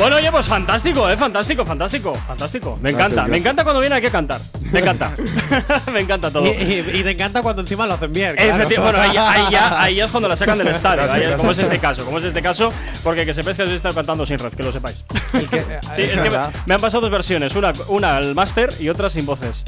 Bueno, 0.00 0.16
oye, 0.16 0.32
pues 0.32 0.46
fantástico, 0.46 1.10
eh, 1.10 1.16
fantástico, 1.16 1.64
fantástico, 1.66 2.14
fantástico. 2.26 2.78
Me 2.80 2.88
encanta, 2.90 3.14
Gracias, 3.16 3.28
me 3.30 3.36
encanta 3.36 3.64
cuando 3.64 3.80
viene 3.80 3.94
aquí 3.96 4.06
a 4.06 4.10
cantar. 4.10 4.40
Me 4.72 4.78
encanta. 4.80 5.12
me 5.92 6.00
encanta 6.00 6.30
todo. 6.30 6.46
Y, 6.46 6.48
y- 6.48 6.90
y 6.94 7.02
te 7.02 7.10
encanta 7.10 7.42
cuando 7.42 7.60
encima 7.60 7.86
lo 7.86 7.94
hacen 7.94 8.10
bien. 8.12 8.34
claro. 8.34 8.66
Bueno, 8.82 8.98
ahí, 8.98 9.16
ahí 9.16 9.46
ya, 9.50 9.82
ahí 9.82 10.00
es 10.00 10.10
cuando 10.10 10.26
la 10.28 10.36
sacan 10.36 10.56
del 10.56 10.68
estadio, 10.68 11.02
Gracias, 11.04 11.30
ahí 11.32 11.36
como 11.36 11.50
es 11.50 11.58
este 11.58 11.78
caso, 11.78 12.04
como 12.06 12.16
es 12.18 12.24
este 12.24 12.40
caso, 12.40 12.72
porque 13.04 13.26
que 13.26 13.34
sepáis 13.34 13.58
que 13.58 13.64
os 13.64 13.70
he 13.70 13.74
estado 13.74 13.94
cantando 13.94 14.24
sin 14.24 14.38
red, 14.38 14.52
que 14.54 14.62
lo 14.62 14.72
sepáis. 14.72 15.04
El 15.34 15.48
que- 15.48 15.64
Sí, 15.94 16.02
es 16.02 16.20
que 16.20 16.30
me, 16.30 16.38
me 16.66 16.74
han 16.74 16.80
pasado 16.80 17.02
dos 17.02 17.10
versiones, 17.10 17.54
una, 17.54 17.72
una 17.88 18.16
al 18.16 18.34
máster 18.34 18.72
y 18.80 18.88
otra 18.88 19.10
sin 19.10 19.26
voces. 19.26 19.64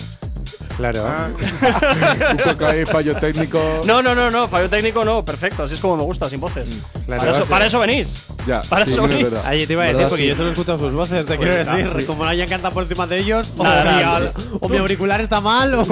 Claro. 0.77 1.05
Un 2.31 2.37
poco 2.39 2.67
ahí 2.67 2.85
fallo 2.87 3.15
técnico. 3.17 3.81
No, 3.85 4.03
no, 4.03 4.15
no, 4.15 4.31
no, 4.31 4.49
fallo 4.49 4.69
técnico 4.69 5.05
no, 5.05 5.25
perfecto, 5.25 5.63
así 5.65 5.75
es 5.75 5.81
como 5.81 5.97
me 5.97 6.03
gusta, 6.03 6.29
sin 6.29 6.41
voces. 6.41 6.81
Claro. 7.07 7.21
para, 7.21 7.33
eso, 7.37 7.45
para 7.47 7.67
eso 7.67 7.79
venís. 7.81 8.27
Ya, 8.47 8.61
Para 8.63 8.85
sí, 8.87 8.93
eso 8.93 9.05
es 9.05 9.09
venís. 9.09 9.29
te 9.67 9.73
iba 9.73 9.85
a 9.85 9.87
decir, 9.89 10.07
porque 10.09 10.23
Sí. 10.23 10.29
yo 10.29 10.35
solo 10.37 10.49
he 10.49 10.53
escuchado 10.53 10.79
sus 10.79 10.93
voces, 10.93 11.27
te 11.27 11.37
quiero 11.39 11.55
decir. 11.55 11.91
sí. 11.99 12.05
Como 12.05 12.25
no 12.25 12.31
hayan 12.31 12.49
cantado 12.49 12.75
por 12.75 12.83
encima 12.85 13.07
de 13.07 13.19
ellos, 13.19 13.53
o, 13.57 13.63
Nada, 13.63 13.85
mi, 13.85 14.03
nada. 14.03 14.17
al- 14.17 14.33
o 14.61 14.69
mi 14.69 14.77
auricular 14.79 15.21
está 15.21 15.41
mal 15.41 15.75
o. 15.75 15.85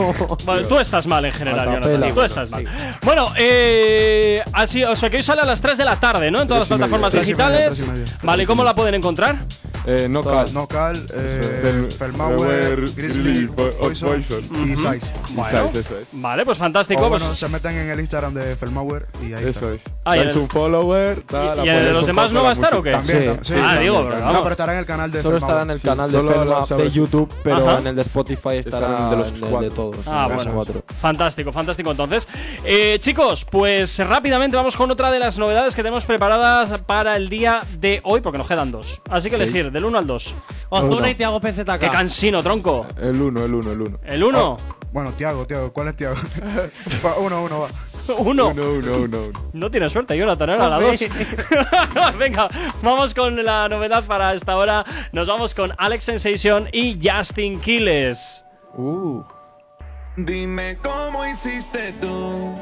Bueno, 0.45 0.67
tú 0.67 0.79
estás 0.79 1.07
mal 1.07 1.25
en 1.25 1.33
general, 1.33 1.67
Jonathan. 1.67 1.97
sí, 2.09 2.13
tú 2.15 2.23
estás 2.23 2.51
mal. 2.51 2.65
Bueno, 3.03 3.29
eh, 3.37 4.43
así, 4.53 4.83
o 4.85 4.97
sea 4.97 5.11
que 5.11 5.19
hoy 5.19 5.23
sale 5.23 5.43
a 5.43 5.45
las 5.45 5.61
3 5.61 5.79
de 5.79 5.85
la 5.85 6.01
tarde, 6.01 6.31
¿no? 6.31 6.43
En 6.43 6.49
todas 6.49 6.61
las 6.63 6.69
plataformas 6.79 7.13
digitales. 7.13 7.85
Vale, 8.23 8.43
¿y 8.43 8.47
cómo 8.47 8.65
la 8.65 8.75
pueden 8.75 8.95
encontrar? 8.95 9.37
Eh, 9.87 10.07
no 10.11 10.23
cal. 10.23 10.53
Nocal, 10.53 11.07
eh, 11.15 11.87
Grizzly, 12.95 13.47
Poison, 13.49 14.19
y 14.19 14.23
Size. 14.23 14.41
Y 15.31 15.35
Bueno. 15.35 15.69
size, 15.69 15.81
eso 15.81 15.99
es. 15.99 16.09
Vale, 16.13 16.45
pues 16.45 16.59
fantástico. 16.59 17.03
O 17.07 17.09
pues- 17.09 17.23
bueno, 17.23 17.35
se 17.35 17.49
meten 17.49 17.73
en 17.77 17.91
el 17.91 18.01
Instagram 18.01 18.35
de 18.35 18.57
Felmauer 18.57 19.07
y 19.23 19.33
ahí 19.33 19.45
Eso 19.47 19.73
está. 19.73 19.91
es. 19.91 19.95
Ah, 20.05 20.17
el- 20.17 20.37
un 20.37 20.49
follower. 20.49 21.23
tal, 21.23 21.59
¿Y- 21.65 21.67
y 21.67 21.71
el 21.71 21.85
de 21.87 21.93
los 21.93 22.07
demás 22.07 22.31
no 22.33 22.43
va 22.43 22.51
a 22.51 22.53
estar 22.53 22.75
o 22.75 22.83
qué? 22.83 22.93
También, 22.93 23.21
Sí. 23.23 23.27
tam- 23.29 23.45
sí, 23.45 23.55
Ah, 23.57 23.61
también. 23.63 23.81
digo, 23.81 24.05
pero 24.09 24.33
No, 24.33 24.43
pero 24.43 24.51
estará 24.53 24.73
en 24.75 24.79
el 24.81 24.87
canal 24.87 25.11
de 25.11 25.23
Solo 25.23 25.39
Felmauer. 25.39 25.51
estará 25.51 25.63
en 25.63 25.71
el 25.71 25.81
Sí, 25.81 25.87
canal 25.87 26.13
de. 26.13 26.91
YouTube, 26.91 27.33
pero 27.43 27.57
Ajá. 27.69 27.79
en 27.79 27.87
el 27.87 27.97
de 27.97 28.03
Spotify 28.03 28.57
estará 28.57 28.87
en 28.99 29.05
el 29.05 29.11
de 29.11 29.17
los 29.17 29.29
en 29.29 29.35
el 29.35 29.41
de 29.41 29.47
cuatro. 29.49 29.71
todos. 29.71 29.97
Ah, 30.07 30.29
bueno. 30.33 30.53
cuatro. 30.55 30.83
Fantástico, 31.01 31.53
fantástico. 31.53 31.91
Entonces, 31.91 32.29
eh, 32.65 32.99
chicos, 33.01 33.45
pues 33.51 33.99
rápidamente 33.99 34.57
vamos 34.57 34.77
con 34.77 34.91
otra 34.91 35.11
de 35.11 35.19
las 35.19 35.39
novedades 35.39 35.75
que 35.75 35.83
tenemos 35.83 36.05
preparadas 36.05 36.81
para 36.83 37.17
el 37.17 37.29
día 37.29 37.61
de 37.79 38.01
hoy, 38.05 38.21
porque 38.21 38.39
nos 38.39 38.49
quedan 38.49 38.71
dos. 38.71 39.01
Así 39.09 39.29
que 39.31 39.37
elegir 39.37 39.70
del 39.71 39.85
1 39.85 39.99
al 39.99 40.07
2. 40.07 40.35
Ozuna 40.71 41.11
y 41.11 41.15
Tiago 41.15 41.41
PZK. 41.41 41.79
Qué 41.79 41.89
cansino, 41.89 42.43
tronco. 42.43 42.87
El 42.97 43.21
uno, 43.21 43.45
el 43.45 43.55
uno, 43.55 43.73
el 43.73 43.81
uno. 43.81 43.99
El 44.05 44.25
1. 44.25 44.57
Bueno, 44.93 45.13
Tiago, 45.13 45.47
Tiago, 45.47 45.73
¿cuál 45.73 45.89
es 45.89 45.97
Tiago? 45.97 46.17
Va, 47.05 47.17
uno, 47.19 47.45
uno, 47.45 47.61
va. 47.61 47.69
Uno. 48.19 48.49
Uno, 48.49 48.71
uno, 48.73 48.97
uno, 48.97 49.19
uno. 49.23 49.51
No 49.53 49.71
tiene 49.71 49.89
suerte, 49.89 50.17
Jonathan, 50.17 50.51
era 50.51 50.69
la 50.69 50.81
2. 50.81 51.05
Venga, 52.19 52.49
vamos 52.83 53.15
con 53.15 53.45
la 53.45 53.69
novedad 53.69 54.03
para 54.05 54.35
esta 54.35 54.57
hora. 54.57 54.85
Nos 55.13 55.29
vamos 55.29 55.55
con 55.55 55.73
Alex 55.79 56.05
Sensation 56.05 56.69
y 56.73 56.99
Justin 57.01 57.61
Quiles. 57.61 58.45
Uh. 58.77 59.23
Dime 60.17 60.77
cómo 60.83 61.25
hiciste 61.25 61.93
tú. 62.01 62.55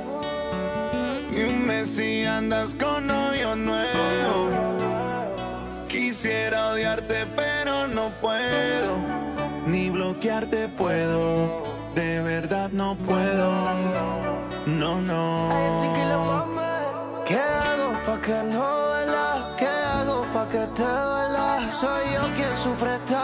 Y 1.35 1.43
un 1.45 1.67
mes 1.67 1.89
si 1.89 2.25
andas 2.25 2.75
con 2.75 3.07
novio 3.07 3.57
nuevo. 3.57 3.88
Quisiera 6.21 6.71
odiarte, 6.71 7.27
pero 7.37 7.87
no 7.87 8.11
puedo. 8.21 8.99
Ni 9.69 9.89
bloquearte 9.89 10.67
puedo. 10.67 11.63
De 11.95 12.21
verdad 12.23 12.71
no 12.73 12.97
puedo. 12.97 13.53
No, 14.67 15.01
no. 15.01 15.49
¿Qué 17.25 17.37
hago 17.37 17.93
pa' 18.05 18.21
que 18.21 18.43
no 18.53 18.67
duela? 18.89 19.55
¿Qué 19.61 19.69
hago 19.69 20.27
pa' 20.35 20.49
que 20.49 20.67
te 20.75 20.83
duela? 20.83 21.71
Soy 21.71 22.13
yo 22.13 22.23
quien 22.35 22.59
sufre 22.65 22.97
esta 22.97 23.18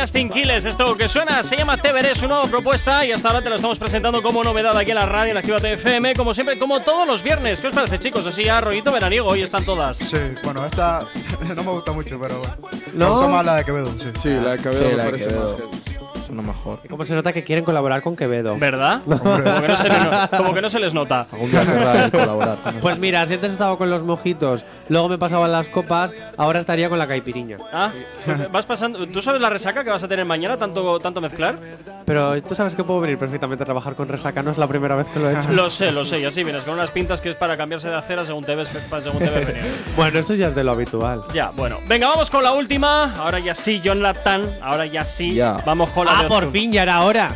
Justin 0.00 0.30
Quiles. 0.30 0.64
Esto 0.64 0.96
que 0.96 1.08
suena 1.08 1.42
se 1.42 1.56
llama 1.56 1.76
Te 1.76 1.92
Veré, 1.92 2.14
su 2.14 2.26
nueva 2.26 2.44
propuesta 2.46 3.04
y 3.04 3.12
hasta 3.12 3.28
ahora 3.28 3.42
te 3.42 3.50
lo 3.50 3.56
estamos 3.56 3.78
presentando 3.78 4.22
como 4.22 4.42
novedad 4.42 4.76
aquí 4.76 4.90
en 4.90 4.96
la 4.96 5.04
radio 5.06 5.32
en 5.32 5.36
Actívate 5.36 5.74
FM, 5.74 6.14
como 6.14 6.32
siempre, 6.32 6.58
como 6.58 6.80
todos 6.80 7.06
los 7.06 7.22
viernes. 7.22 7.60
¿Qué 7.60 7.66
os 7.66 7.74
parece, 7.74 7.98
chicos? 7.98 8.26
Así 8.26 8.44
ya 8.44 8.60
rollito 8.62 8.92
veraniego, 8.92 9.28
hoy 9.28 9.42
están 9.42 9.64
todas. 9.64 9.98
Sí, 9.98 10.16
bueno, 10.42 10.64
esta 10.64 11.00
no 11.54 11.62
me 11.62 11.70
gusta 11.72 11.92
mucho, 11.92 12.18
pero 12.18 12.38
bueno. 12.38 12.54
Me 12.94 12.98
¿No? 13.04 13.12
gusta 13.16 13.28
más 13.28 13.44
la 13.46 13.56
de 13.56 13.64
Quevedo, 13.64 13.98
sí. 13.98 14.08
Sí, 14.22 14.28
la 14.30 14.52
de 14.52 14.56
Quevedo 14.58 14.78
Sí, 14.80 14.84
me 14.90 14.96
la 14.96 15.04
de 15.04 15.10
parece 15.10 15.28
Quevedo. 15.28 15.58
más 15.58 15.89
mejor. 16.30 16.78
Como 16.88 17.04
se 17.04 17.14
nota 17.14 17.32
que 17.32 17.44
quieren 17.44 17.64
colaborar 17.64 18.02
con 18.02 18.16
Quevedo. 18.16 18.56
¿Verdad? 18.58 19.00
Como 19.06 19.36
que, 19.36 19.68
no 19.68 19.76
se 19.76 19.88
les, 19.88 20.04
no- 20.04 20.28
como 20.36 20.54
que 20.54 20.60
no 20.62 20.70
se 20.70 20.80
les 20.80 20.94
nota. 20.94 21.26
Algún 21.32 21.50
día 21.50 21.64
querrá 21.64 22.04
él 22.04 22.10
colaborar 22.10 22.56
con 22.58 22.74
él. 22.74 22.80
Pues 22.80 22.98
mira, 22.98 23.24
si 23.26 23.34
antes 23.34 23.52
estaba 23.52 23.76
con 23.76 23.90
los 23.90 24.02
mojitos, 24.02 24.64
luego 24.88 25.08
me 25.08 25.18
pasaban 25.18 25.52
las 25.52 25.68
copas, 25.68 26.14
ahora 26.36 26.60
estaría 26.60 26.88
con 26.88 26.98
la 26.98 27.06
caipiriña. 27.08 27.58
Ah, 27.72 27.90
vas 28.50 28.66
pasando. 28.66 29.06
¿Tú 29.06 29.22
sabes 29.22 29.40
la 29.40 29.50
resaca 29.50 29.84
que 29.84 29.90
vas 29.90 30.02
a 30.02 30.08
tener 30.08 30.24
mañana, 30.24 30.56
tanto, 30.56 30.98
tanto 31.00 31.20
mezclar? 31.20 31.58
Pero 32.04 32.42
tú 32.42 32.54
sabes 32.54 32.74
que 32.74 32.84
puedo 32.84 33.00
venir 33.00 33.18
perfectamente 33.18 33.62
a 33.62 33.66
trabajar 33.66 33.94
con 33.94 34.08
resaca, 34.08 34.42
no 34.42 34.50
es 34.50 34.58
la 34.58 34.66
primera 34.66 34.94
vez 34.96 35.06
que 35.08 35.18
lo 35.18 35.30
he 35.30 35.38
hecho. 35.38 35.52
Lo 35.52 35.70
sé, 35.70 35.92
lo 35.92 36.04
sé, 36.04 36.20
y 36.20 36.24
así 36.24 36.42
vienes 36.44 36.64
con 36.64 36.74
unas 36.74 36.90
pintas 36.90 37.20
que 37.20 37.30
es 37.30 37.36
para 37.36 37.56
cambiarse 37.56 37.88
de 37.88 37.96
acera 37.96 38.24
según 38.24 38.44
te 38.44 38.54
ves, 38.54 38.68
según 39.02 39.18
te 39.18 39.30
ves 39.30 39.46
venir. 39.46 39.62
bueno, 39.96 40.18
eso 40.18 40.34
ya 40.34 40.48
es 40.48 40.54
de 40.54 40.64
lo 40.64 40.72
habitual. 40.72 41.22
Ya, 41.32 41.50
bueno. 41.50 41.78
Venga, 41.86 42.08
vamos 42.08 42.30
con 42.30 42.42
la 42.42 42.52
última. 42.52 43.14
Ahora 43.14 43.38
ya 43.38 43.54
sí, 43.54 43.80
Jonathan. 43.80 44.42
Ahora 44.62 44.86
ya 44.86 45.04
sí. 45.04 45.34
Ya. 45.34 45.56
Vamos 45.64 45.90
con 45.90 46.06
la 46.06 46.19
Ah, 46.20 46.28
por 46.28 46.50
fin, 46.52 46.72
ya 46.72 46.82
era 46.82 47.02
hora. 47.02 47.34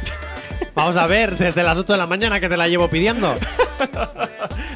Vamos 0.75 0.97
a 0.97 1.07
ver, 1.07 1.37
desde 1.39 1.63
las 1.63 1.79
8 1.79 1.93
de 1.93 1.99
la 1.99 2.07
mañana 2.07 2.41
que 2.41 2.49
te 2.49 2.57
la 2.57 2.67
llevo 2.69 2.89
pidiendo. 2.89 3.35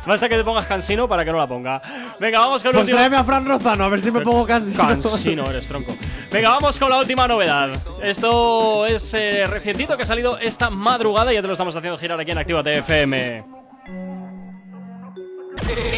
Basta 0.06 0.28
que 0.28 0.36
te 0.36 0.44
pongas 0.44 0.66
cansino 0.66 1.08
para 1.08 1.24
que 1.24 1.32
no 1.32 1.38
la 1.38 1.46
ponga. 1.46 1.80
Venga, 2.20 2.38
vamos 2.40 2.62
con 2.62 2.70
la 2.72 2.78
Pues 2.78 2.82
última. 2.84 2.98
tráeme 2.98 3.16
a 3.16 3.24
Fran 3.24 3.44
Rozano, 3.46 3.84
a 3.84 3.88
ver 3.88 4.00
si 4.00 4.10
me 4.10 4.20
pongo 4.20 4.46
cansino. 4.46 4.86
Cansino 4.86 5.50
eres, 5.50 5.66
tronco. 5.66 5.96
Venga, 6.30 6.50
vamos 6.50 6.78
con 6.78 6.90
la 6.90 6.98
última 6.98 7.26
novedad. 7.26 7.70
Esto 8.02 8.86
es 8.86 9.12
eh, 9.14 9.44
recientito 9.46 9.96
que 9.96 10.02
ha 10.04 10.06
salido 10.06 10.38
esta 10.38 10.70
madrugada 10.70 11.32
y 11.32 11.34
ya 11.36 11.42
te 11.42 11.48
lo 11.48 11.54
estamos 11.54 11.74
haciendo 11.74 11.98
girar 11.98 12.20
aquí 12.20 12.30
en 12.30 12.38
Actívate 12.38 12.78
FM. 12.78 13.44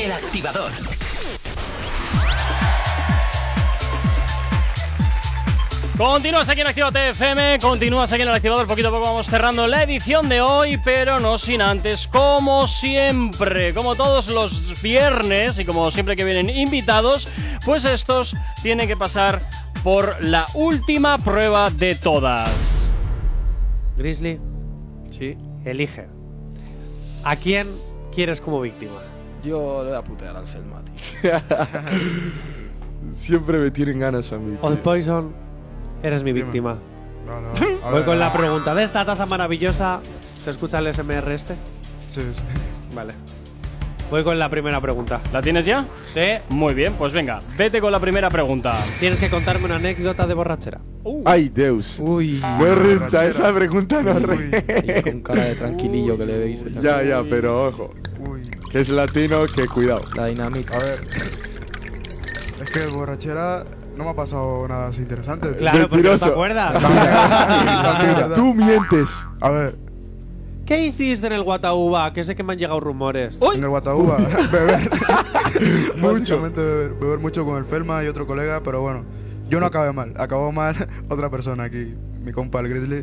El 0.02 0.12
activador. 0.12 0.70
Continúas 6.00 6.48
aquí 6.48 6.62
en 6.62 6.66
Actívate 6.66 7.10
FM, 7.10 7.58
continúas 7.58 8.10
aquí 8.10 8.22
en 8.22 8.28
el 8.28 8.34
activador. 8.34 8.66
Poquito 8.66 8.88
a 8.88 8.90
poco 8.90 9.02
vamos 9.02 9.26
cerrando 9.26 9.66
la 9.66 9.82
edición 9.82 10.30
de 10.30 10.40
hoy, 10.40 10.80
pero 10.82 11.20
no 11.20 11.36
sin 11.36 11.60
antes, 11.60 12.08
como 12.08 12.66
siempre, 12.66 13.74
como 13.74 13.94
todos 13.94 14.28
los 14.28 14.80
viernes 14.80 15.58
y 15.58 15.66
como 15.66 15.90
siempre 15.90 16.16
que 16.16 16.24
vienen 16.24 16.48
invitados, 16.48 17.28
pues 17.66 17.84
estos 17.84 18.34
tienen 18.62 18.88
que 18.88 18.96
pasar 18.96 19.42
por 19.84 20.24
la 20.24 20.46
última 20.54 21.18
prueba 21.18 21.68
de 21.68 21.94
todas. 21.94 22.90
Grizzly, 23.98 24.40
Sí. 25.10 25.36
elige. 25.66 26.06
¿A 27.24 27.36
quién 27.36 27.66
quieres 28.10 28.40
como 28.40 28.62
víctima? 28.62 29.00
Yo 29.44 29.82
le 29.84 29.90
voy 29.90 29.98
a 29.98 30.02
putear 30.02 30.34
al 30.34 30.46
Felma, 30.46 30.80
tío. 30.82 31.30
Siempre 33.12 33.58
me 33.58 33.70
tienen 33.70 33.98
ganas 33.98 34.32
a 34.32 34.38
mí. 34.38 34.56
Poison, 34.82 35.49
eres 36.02 36.22
mi 36.22 36.32
víctima. 36.32 36.76
No, 37.26 37.40
no. 37.40 37.48
A 37.84 37.90
Voy 37.90 37.94
ver, 38.00 38.04
con 38.04 38.18
la 38.18 38.32
pregunta 38.32 38.74
de 38.74 38.82
esta 38.82 39.04
taza 39.04 39.26
maravillosa. 39.26 40.00
¿Se 40.42 40.50
escucha 40.50 40.78
el 40.78 40.92
SMR 40.92 41.30
este? 41.32 41.54
Sí, 42.08 42.22
sí. 42.32 42.42
Vale. 42.94 43.14
Voy 44.10 44.24
con 44.24 44.38
la 44.40 44.48
primera 44.48 44.80
pregunta. 44.80 45.20
¿La 45.32 45.40
tienes 45.40 45.64
ya? 45.64 45.84
Sí. 46.12 46.20
Muy 46.48 46.74
bien, 46.74 46.94
pues 46.94 47.12
venga, 47.12 47.40
vete 47.56 47.80
con 47.80 47.92
la 47.92 48.00
primera 48.00 48.28
pregunta. 48.28 48.76
Tienes 48.98 49.20
que 49.20 49.30
contarme 49.30 49.66
una 49.66 49.76
anécdota 49.76 50.26
de 50.26 50.34
borrachera. 50.34 50.80
Ay, 51.24 51.48
Deus. 51.48 52.00
Uy. 52.00 52.40
No 52.42 52.74
renta, 52.74 53.24
esa 53.24 53.54
pregunta 53.54 54.02
no 54.02 54.18
renta. 54.18 55.02
con 55.02 55.20
cara 55.20 55.44
de 55.44 55.54
tranquilillo 55.54 56.18
que 56.18 56.26
le 56.26 56.38
veis. 56.38 56.60
Ya, 56.82 57.04
ya, 57.04 57.22
pero 57.22 57.68
ojo. 57.68 57.94
Que 58.72 58.80
es 58.80 58.88
latino, 58.88 59.46
que 59.46 59.68
cuidado. 59.68 60.02
La 60.16 60.26
dinamita. 60.26 60.76
A 60.76 60.80
ver. 60.80 61.00
Es 62.62 62.70
que 62.70 62.86
borrachera 62.88 63.64
no 64.00 64.04
me 64.06 64.10
ha 64.12 64.14
pasado 64.14 64.66
nada 64.66 64.88
así 64.88 65.02
interesante. 65.02 65.52
Claro, 65.52 65.88
porque 65.88 66.08
no 66.08 66.18
te 66.18 66.24
acuerdas. 66.24 66.82
Tú 68.34 68.54
mientes. 68.54 69.26
A 69.40 69.50
ver, 69.50 69.76
¿Qué 70.64 70.86
hiciste 70.86 71.26
en 71.26 71.34
el 71.34 71.42
Guatauba? 71.42 72.12
Que 72.12 72.24
sé 72.24 72.34
que 72.34 72.42
me 72.42 72.54
han 72.54 72.58
llegado 72.58 72.80
rumores. 72.80 73.38
en 73.54 73.62
el 73.62 73.68
Guataúba, 73.68 74.16
beber. 74.52 74.88
Mucho. 75.96 76.40
Beber, 76.40 76.94
beber 76.94 77.18
mucho 77.18 77.44
con 77.44 77.58
el 77.58 77.64
Felma 77.64 78.02
y 78.04 78.06
otro 78.06 78.26
colega, 78.26 78.62
pero 78.64 78.80
bueno, 78.80 79.02
yo 79.48 79.60
no 79.60 79.66
acabé 79.66 79.92
mal. 79.92 80.14
Acabó 80.16 80.52
mal 80.52 80.76
otra 81.10 81.28
persona 81.28 81.64
aquí, 81.64 81.94
mi 82.22 82.32
compa 82.32 82.60
el 82.60 82.68
Grizzly. 82.68 83.02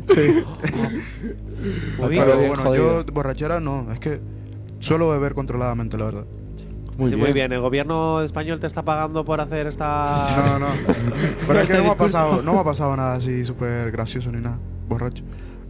Muy 1.98 2.16
pero 2.16 2.38
bien, 2.38 2.48
bueno, 2.54 2.74
yo 2.74 3.04
borrachera 3.12 3.60
no, 3.60 3.92
es 3.92 4.00
que 4.00 4.18
suelo 4.80 5.10
beber 5.10 5.34
controladamente, 5.34 5.98
la 5.98 6.04
verdad. 6.06 6.24
Muy 6.98 7.08
Sí, 7.10 7.14
bien. 7.14 7.26
muy 7.26 7.32
bien. 7.32 7.52
¿El 7.52 7.60
gobierno 7.60 8.20
español 8.22 8.60
te 8.60 8.66
está 8.66 8.82
pagando 8.84 9.24
por 9.24 9.40
hacer 9.40 9.66
esta...? 9.66 10.16
No, 10.36 10.58
no. 10.58 10.66
Pero 11.46 11.60
es 11.60 11.66
que 11.68 11.72
Este 11.72 11.76
no 11.78 11.82
me, 11.84 11.88
ha 11.88 11.92
discurso. 11.92 11.96
pasado, 11.96 12.42
no 12.42 12.52
me 12.54 12.58
ha 12.58 12.64
pasado 12.64 12.96
nada 12.96 13.14
así 13.14 13.44
súper 13.44 13.90
gracioso 13.92 14.30
ni 14.32 14.40
nada, 14.40 14.58
borracho. 14.88 15.22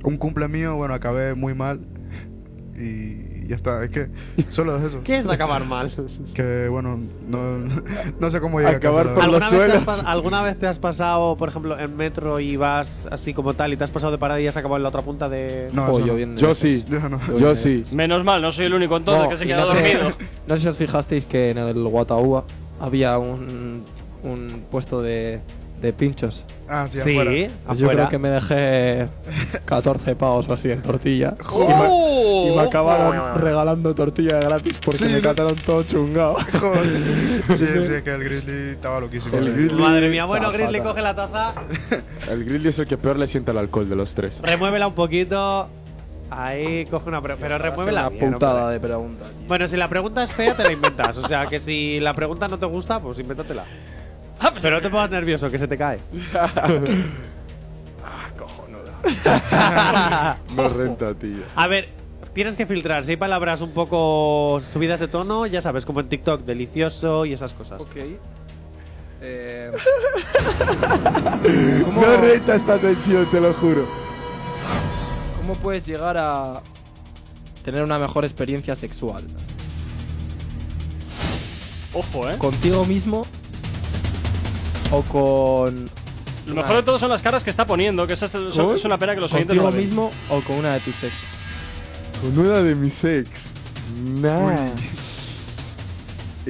Un 0.04 0.16
cumple 0.16 0.48
mío, 0.48 0.74
bueno, 0.76 0.94
acabé 0.94 1.34
muy 1.34 1.54
mal 1.54 1.80
y 2.76 3.27
ya 3.48 3.56
está. 3.56 3.82
Es 3.82 3.90
que 3.90 4.08
solo 4.50 4.76
es 4.76 4.84
eso. 4.84 5.00
¿Qué 5.04 5.18
es 5.18 5.28
acabar 5.28 5.64
mal? 5.64 5.90
Que 6.34 6.68
bueno, 6.68 6.98
no, 7.28 7.58
no 8.20 8.30
sé 8.30 8.40
cómo 8.40 8.60
llegué 8.60 8.76
a 8.76 8.78
casa, 8.80 9.00
Acabar 9.00 9.14
por 9.14 9.26
los 9.26 9.42
¿Alguna 9.42 9.50
vez, 9.50 9.58
te 9.72 9.76
has 9.76 9.82
suelos. 9.84 10.04
¿Alguna 10.06 10.42
vez 10.42 10.58
te 10.58 10.66
has 10.66 10.78
pasado, 10.78 11.36
por 11.36 11.48
ejemplo, 11.48 11.78
en 11.78 11.96
metro 11.96 12.38
y 12.40 12.56
vas 12.56 13.08
así 13.10 13.34
como 13.34 13.54
tal 13.54 13.72
y 13.72 13.76
te 13.76 13.84
has 13.84 13.90
pasado 13.90 14.12
de 14.12 14.18
parada 14.18 14.40
y 14.40 14.46
has 14.46 14.56
acabado 14.56 14.76
en 14.76 14.82
la 14.82 14.90
otra 14.90 15.02
punta 15.02 15.28
de...? 15.28 15.70
No, 15.72 15.98
eso 15.98 16.06
yo 16.06 16.26
no. 16.26 16.36
Yo 16.36 16.54
sí. 16.54 16.84
Yo 16.88 17.08
no. 17.08 17.20
Yo 17.38 17.54
sí. 17.54 17.84
Menos 17.92 18.22
mal, 18.22 18.42
no 18.42 18.50
soy 18.52 18.66
el 18.66 18.74
único 18.74 18.96
entonces 18.96 19.24
No, 19.24 19.30
que 19.30 19.36
se 19.36 19.46
queda 19.46 19.60
no 19.62 19.66
sé- 19.72 19.74
dormido. 19.96 20.12
No 20.46 20.56
sé 20.56 20.62
si 20.62 20.68
os 20.68 20.76
fijasteis 20.76 21.26
que 21.26 21.50
en 21.50 21.58
el 21.58 21.82
Guataúba 21.84 22.44
había 22.80 23.18
un, 23.18 23.84
un 24.22 24.64
puesto 24.70 25.02
de, 25.02 25.40
de 25.80 25.92
pinchos. 25.92 26.44
Ah, 26.68 26.86
sí, 26.90 26.98
Sí, 27.00 27.10
afuera. 27.12 27.30
Pues 27.66 27.78
yo 27.78 27.86
afuera. 27.86 27.94
creo 27.94 28.08
que 28.10 28.18
me 28.18 28.28
dejé 28.30 29.08
14 29.64 30.16
pavos 30.16 30.48
o 30.48 30.52
así 30.52 30.70
en 30.70 30.82
tortilla. 30.82 31.34
¡Oh! 31.50 31.62
Y, 31.62 31.66
me, 31.66 31.72
y 31.72 32.46
me 32.46 32.50
¡Ojo! 32.52 32.60
acabaron 32.60 33.40
regalando 33.40 33.94
tortilla 33.94 34.38
gratis 34.40 34.78
porque 34.84 34.98
Sí, 34.98 35.04
me 35.06 35.20
cataron 35.20 35.54
todo 35.56 35.82
chungado. 35.84 36.36
Joder. 36.60 36.86
Sí, 37.48 37.56
sí, 37.56 37.92
es 37.94 38.02
que 38.02 38.10
el 38.14 38.24
Grizzly 38.24 38.70
estaba 38.72 39.00
loquísimo. 39.00 39.36
El. 39.38 39.52
Grizzly. 39.52 39.80
Madre 39.80 40.08
mía, 40.10 40.24
bueno, 40.24 40.50
Grizzly 40.52 40.80
coge 40.80 41.00
la 41.00 41.14
taza, 41.14 41.54
El 42.28 42.44
Grizzly 42.44 42.68
es 42.68 42.78
el 42.80 42.86
que 42.86 42.98
peor 42.98 43.18
le 43.18 43.26
sienta 43.26 43.52
el 43.52 43.58
alcohol 43.58 43.88
de 43.88 43.96
los 43.96 44.14
tres. 44.14 44.38
remuévela 44.42 44.86
un 44.88 44.94
poquito. 44.94 45.68
Ahí 46.30 46.84
coge 46.90 47.08
una... 47.08 47.22
pre- 47.22 47.36
Pero 47.36 47.56
remuévela 47.56 48.00
Una 48.02 48.08
bien, 48.10 48.32
putada 48.34 48.60
hombre. 48.64 48.74
de 48.74 48.80
pregunta. 48.80 49.24
tío. 49.24 49.48
Bueno, 49.48 49.66
si 49.66 49.78
la 49.78 49.88
pregunta 49.88 50.22
es 50.22 50.34
fea, 50.34 50.54
te 50.54 50.62
la 50.62 50.72
inventas. 50.72 51.16
O 51.16 51.26
sea, 51.26 51.46
que 51.46 51.58
si 51.58 52.00
la 52.00 52.12
pregunta 52.12 52.48
no 52.48 52.58
te 52.58 52.66
gusta, 52.66 53.00
pues 53.00 53.18
invéntatela. 53.18 53.64
Pero 54.62 54.76
no 54.76 54.82
te 54.82 54.90
pongas 54.90 55.10
nervioso, 55.10 55.50
que 55.50 55.58
se 55.58 55.68
te 55.68 55.76
cae. 55.76 55.98
No 60.54 60.68
renta, 60.68 61.14
tío. 61.14 61.44
A 61.54 61.66
ver, 61.66 61.88
tienes 62.32 62.56
que 62.56 62.66
filtrar. 62.66 63.04
Si 63.04 63.12
hay 63.12 63.16
palabras 63.16 63.60
un 63.60 63.70
poco 63.70 64.58
subidas 64.60 65.00
de 65.00 65.08
tono, 65.08 65.46
ya 65.46 65.60
sabes, 65.60 65.86
como 65.86 66.00
en 66.00 66.08
TikTok, 66.08 66.42
delicioso 66.42 67.24
y 67.24 67.32
esas 67.32 67.54
cosas. 67.54 67.80
Ok. 67.82 67.96
Eh, 69.20 69.72
No 71.94 72.16
renta 72.20 72.54
esta 72.54 72.78
tensión, 72.78 73.26
te 73.26 73.40
lo 73.40 73.52
juro. 73.54 73.86
¿Cómo 75.38 75.54
puedes 75.54 75.86
llegar 75.86 76.16
a 76.18 76.60
tener 77.64 77.82
una 77.82 77.98
mejor 77.98 78.24
experiencia 78.24 78.76
sexual? 78.76 79.24
Ojo, 81.94 82.28
eh. 82.30 82.36
¿Contigo 82.38 82.84
mismo 82.84 83.24
o 84.90 85.02
con 85.02 85.88
Lo 86.46 86.54
mejor 86.54 86.76
de 86.76 86.82
todo 86.82 86.98
son 86.98 87.10
las 87.10 87.20
caras 87.22 87.44
que 87.44 87.50
está 87.50 87.66
poniendo, 87.66 88.06
que 88.06 88.14
esa 88.14 88.26
es, 88.26 88.34
eso- 88.34 88.74
es 88.74 88.84
una 88.84 88.96
pena 88.98 89.14
que 89.14 89.20
los 89.20 89.32
oyentes 89.34 89.56
no 89.56 89.66
ven. 89.70 89.76
mismo 89.76 90.10
o 90.30 90.40
con 90.40 90.56
una 90.56 90.74
de 90.74 90.80
tus 90.80 91.02
ex? 91.04 91.12
Con 92.22 92.38
una 92.46 92.58
de 92.60 92.74
mis 92.74 93.04
ex. 93.04 93.50
Nah. 94.20 94.66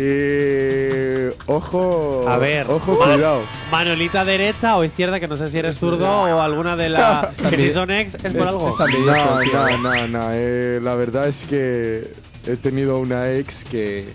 Eh, 0.00 1.32
ojo. 1.46 2.24
A 2.28 2.36
ver, 2.38 2.66
Ojo, 2.70 2.96
man- 2.98 3.14
cuidado. 3.14 3.40
Manolita 3.72 4.24
derecha 4.24 4.76
o 4.76 4.84
izquierda, 4.84 5.18
que 5.18 5.26
no 5.26 5.36
sé 5.36 5.48
si 5.48 5.58
eres 5.58 5.78
zurdo 5.78 6.06
o 6.08 6.40
alguna 6.40 6.76
de 6.76 6.88
las. 6.88 7.34
que 7.50 7.56
si 7.58 7.70
son 7.72 7.90
ex, 7.90 8.14
es 8.14 8.32
por 8.32 8.42
Es- 8.42 8.48
algo. 8.48 8.76
No, 8.78 9.76
no, 9.76 9.78
no, 9.78 10.08
no. 10.08 10.20
eh, 10.32 10.78
la 10.82 10.94
verdad 10.94 11.26
es 11.26 11.44
que 11.48 12.12
he 12.46 12.56
tenido 12.56 12.98
una 12.98 13.30
ex 13.32 13.64
que. 13.64 14.08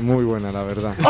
Muy 0.00 0.24
buena, 0.24 0.52
la 0.52 0.62
verdad. 0.62 0.94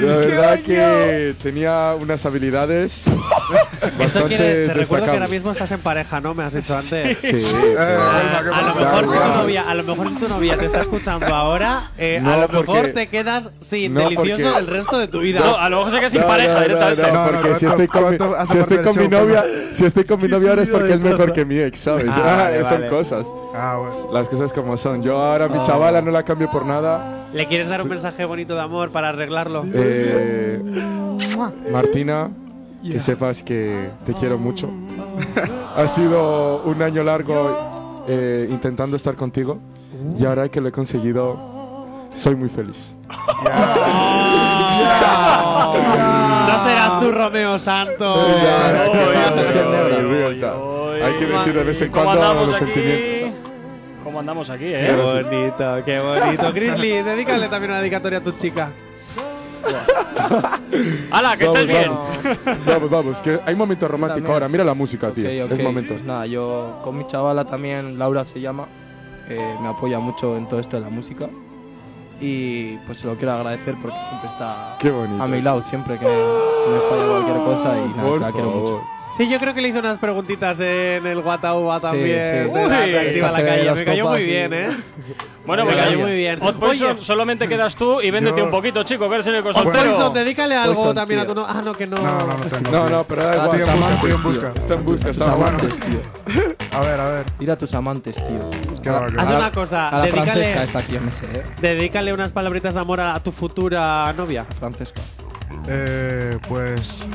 la 0.00 0.16
verdad 0.16 0.58
que 0.60 1.34
tenía 1.42 1.94
unas 2.00 2.24
habilidades 2.26 3.02
Eso 3.82 3.92
bastante 3.98 4.28
quiere, 4.28 4.66
te 4.66 4.74
recuerdo 4.74 5.04
que 5.06 5.10
ahora 5.10 5.26
destacables. 5.26 5.30
mismo 5.30 5.52
estás 5.52 5.70
en 5.72 5.80
pareja, 5.80 6.20
¿no? 6.20 6.34
Me 6.34 6.44
has 6.44 6.54
dicho 6.54 6.74
antes. 6.76 7.18
Sí, 7.18 7.28
Eh, 7.36 7.76
A, 7.78 8.18
Alma, 8.18 8.42
¿qué 8.42 8.48
a 8.54 8.62
lo 8.62 8.74
mejor 8.74 9.04
si 9.04 9.18
tu 9.18 9.34
novia, 9.38 9.62
a 9.68 9.74
lo 9.74 9.82
mejor 9.82 10.08
si 10.08 10.14
tu 10.16 10.28
novia 10.28 10.56
te 10.58 10.66
está 10.66 10.80
escuchando 10.80 11.26
ahora, 11.26 11.90
eh, 11.98 12.20
No, 12.22 12.32
a 12.32 12.36
lo 12.36 12.48
mejor 12.48 12.64
porque- 12.64 12.88
te 12.92 13.08
quedas 13.08 13.50
sin 13.60 13.92
no, 13.94 14.00
delicioso 14.08 14.42
porque- 14.44 14.58
el 14.58 14.66
resto 14.66 14.98
de 14.98 15.08
tu 15.08 15.20
vida. 15.20 15.40
No, 15.40 15.56
a 15.56 15.68
lo 15.68 15.76
mejor 15.78 15.92
se 15.92 15.98
queda 15.98 16.10
sin 16.10 16.20
No, 16.22 16.26
pareja 16.26 16.54
no, 16.54 16.60
directamente. 16.60 17.02
No, 17.02 17.08
no, 17.08 17.14
No, 17.14 17.24
no, 17.26 17.30
porque 17.32 17.48
no, 17.50 17.58
si 17.58 17.64
no, 17.66 17.70
estoy 17.72 17.88
con 17.88 18.00
mi, 18.10 18.16
¿cuánto 18.16 18.36
hace 18.36 18.52
si 18.52 18.58
estoy 18.60 18.76
parte 18.78 18.88
con 18.88 18.96
mi 18.96 19.02
del 19.08 19.18
show, 19.18 19.26
novia, 19.28 19.44
si 19.72 19.84
estoy 19.84 20.04
con 20.04 20.22
mi 20.22 20.28
novia 20.28 20.50
ahora 20.50 20.62
es 20.62 20.70
porque 20.70 20.92
es 20.94 21.00
mejor 21.00 21.32
que 21.32 21.44
mi 21.44 21.58
ex, 21.58 21.78
¿sabes? 21.80 22.06
Ah, 22.10 22.20
vale, 22.44 22.62
son 22.64 22.72
vale. 22.72 22.86
cosas. 22.88 23.26
Ah, 23.54 23.78
bueno. 23.78 24.12
Las 24.12 24.28
cosas 24.28 24.52
como 24.52 24.76
son. 24.76 25.02
Yo 25.02 25.18
ahora 25.18 25.48
mi 25.48 25.62
chavala 25.64 26.02
no 26.02 26.10
la 26.10 26.24
cambio 26.24 26.50
por 26.50 26.66
nada. 26.66 27.28
¿Le 27.32 27.46
quieres 27.46 27.68
dar 27.68 27.82
un 27.82 27.88
mensaje 27.88 28.24
bonito 28.24 28.54
de 28.54 28.60
amor 28.60 28.90
para 28.90 29.10
arreglarlo? 29.10 29.64
Eh, 29.72 30.60
Martina, 31.70 32.30
que 32.82 33.00
sepas 33.00 33.42
que 33.42 33.88
te 34.04 34.12
quiero 34.14 34.38
mucho. 34.38 34.68
ha 35.76 35.86
sido 35.88 36.62
un 36.64 36.82
año 36.82 37.02
largo 37.02 38.04
eh, 38.08 38.46
intentando 38.50 38.96
estar 38.96 39.14
contigo 39.14 39.58
y 40.18 40.24
ahora 40.26 40.48
que 40.48 40.60
lo 40.60 40.68
he 40.68 40.72
conseguido, 40.72 41.86
soy 42.12 42.34
muy 42.34 42.48
feliz. 42.48 42.92
No 43.08 43.16
serás 46.64 47.00
tú, 47.00 47.12
Romeo 47.12 47.58
Santos. 47.58 48.18
Hay 51.04 51.12
que 51.18 51.26
decir 51.26 51.54
de 51.54 51.64
vez 51.64 51.82
en 51.82 51.90
¿Cómo 51.90 52.04
cuando 52.04 52.46
los 52.46 52.58
sentimientos. 52.58 53.13
¿Cómo 54.14 54.20
andamos 54.20 54.48
aquí, 54.48 54.66
Qué 54.66 54.90
eh? 54.90 54.94
bonito, 54.96 55.84
qué 55.84 55.98
bonito. 55.98 56.52
Grizzly, 56.52 57.02
dedícale 57.02 57.48
también 57.48 57.72
una 57.72 57.80
dedicatoria 57.80 58.20
a 58.20 58.22
tu 58.22 58.30
chica. 58.30 58.70
¡Hala, 61.10 61.36
que 61.36 61.46
Vamos, 61.46 61.60
estés 61.60 61.66
bien! 61.66 61.90
vamos. 61.90 62.64
Vamos, 62.64 62.90
vamos, 62.90 63.16
que 63.18 63.40
hay 63.44 63.56
momento 63.56 63.88
romántico 63.88 64.18
también. 64.18 64.32
ahora. 64.34 64.48
Mira 64.48 64.62
la 64.62 64.74
música, 64.74 65.10
tío. 65.10 65.26
Ok, 65.28 65.50
ok. 65.50 65.58
Es 65.58 65.64
momento. 65.64 65.94
Nada, 66.06 66.26
yo 66.26 66.78
con 66.84 66.96
mi 66.96 67.04
chavala 67.08 67.44
también, 67.44 67.98
Laura 67.98 68.24
se 68.24 68.40
llama, 68.40 68.66
eh, 69.28 69.56
me 69.60 69.66
apoya 69.66 69.98
mucho 69.98 70.36
en 70.36 70.48
todo 70.48 70.60
esto 70.60 70.76
de 70.76 70.82
la 70.84 70.90
música. 70.90 71.26
Y 72.20 72.76
pues 72.86 72.98
se 72.98 73.08
lo 73.08 73.16
quiero 73.16 73.32
agradecer 73.32 73.74
porque 73.82 73.96
siempre 74.08 74.28
está 74.28 74.76
Qué 74.78 74.90
a 75.20 75.26
mi 75.26 75.42
lado, 75.42 75.60
siempre 75.60 75.98
que 75.98 76.06
me 76.06 76.78
falla 76.88 77.08
cualquier 77.10 77.36
cosa 77.38 77.76
y 77.84 77.88
nada, 77.96 78.08
Por 78.08 78.20
la 78.20 78.30
quiero 78.30 78.50
favor. 78.52 78.70
mucho. 78.70 78.93
Sí, 79.16 79.28
yo 79.28 79.38
creo 79.38 79.54
que 79.54 79.60
le 79.62 79.68
hice 79.68 79.78
unas 79.78 79.98
preguntitas 79.98 80.58
en 80.58 81.06
el 81.06 81.20
Guatauba 81.22 81.78
también. 81.78 82.20
sí. 82.22 82.30
de 82.30 82.46
la 82.46 82.52
Uy, 82.52 82.68
la 82.68 83.32
calle. 83.32 83.64
las 83.64 83.76
Me 83.76 83.84
cayó 83.84 84.04
copas 84.04 84.18
muy 84.18 84.26
bien, 84.26 84.52
¿eh? 84.52 84.68
Bueno, 85.46 85.66
Me 85.66 85.72
pues 85.72 85.84
cayó 85.84 85.98
muy 86.00 86.14
bien. 86.16 86.40
Hot 86.40 86.58
Poison, 86.58 86.92
Oye. 86.92 87.02
solamente 87.04 87.46
quedas 87.46 87.76
tú 87.76 88.00
y 88.00 88.10
véndete 88.10 88.42
un 88.42 88.50
poquito, 88.50 88.82
chico, 88.82 89.08
que 89.10 89.14
eres 89.16 89.26
el 89.26 89.42
Hot 89.42 89.52
soltero. 89.52 89.90
Poison, 89.90 90.14
dedícale 90.14 90.56
algo 90.56 90.74
Poison, 90.74 90.94
también 90.94 91.20
a 91.20 91.26
tu 91.26 91.34
no. 91.34 91.44
Ah, 91.46 91.60
no, 91.62 91.72
que 91.74 91.86
no. 91.86 91.96
No, 91.98 92.18
no, 92.18 92.26
no 92.26 92.34
tengo. 92.46 92.70
No, 92.70 92.88
no, 92.88 93.04
pero 93.04 93.24
da 93.24 93.34
igual. 93.36 93.60
Estoy 93.60 93.74
en 93.74 93.82
busca, 93.82 94.00
estoy 94.00 94.10
en 94.10 94.16
tío. 94.16 94.24
busca. 94.24 94.52
Está 94.58 94.74
en 94.74 94.84
busca, 94.84 95.10
está 95.10 95.24
en 95.34 95.56
busca. 95.58 96.76
A 96.76 96.80
ver, 96.80 97.00
a 97.00 97.08
ver. 97.10 97.24
Ir 97.40 97.50
a 97.50 97.56
tus 97.58 97.74
amantes, 97.74 98.16
tío. 98.16 98.94
Haz 98.94 99.12
una 99.12 99.52
cosa, 99.52 99.88
A 99.90 99.98
la 99.98 100.06
Francesca 100.06 100.38
dedícale, 100.40 100.64
está 100.64 100.78
aquí 100.80 100.96
en 100.96 101.08
ese, 101.08 101.24
eh. 101.26 101.44
dedícale 101.60 102.12
unas 102.12 102.32
palabritas 102.32 102.74
de 102.74 102.80
amor 102.80 103.00
a 103.00 103.20
tu 103.20 103.30
futura 103.30 104.12
novia. 104.14 104.46
Francesca. 104.58 105.02
Eh, 105.68 106.36
pues. 106.48 107.06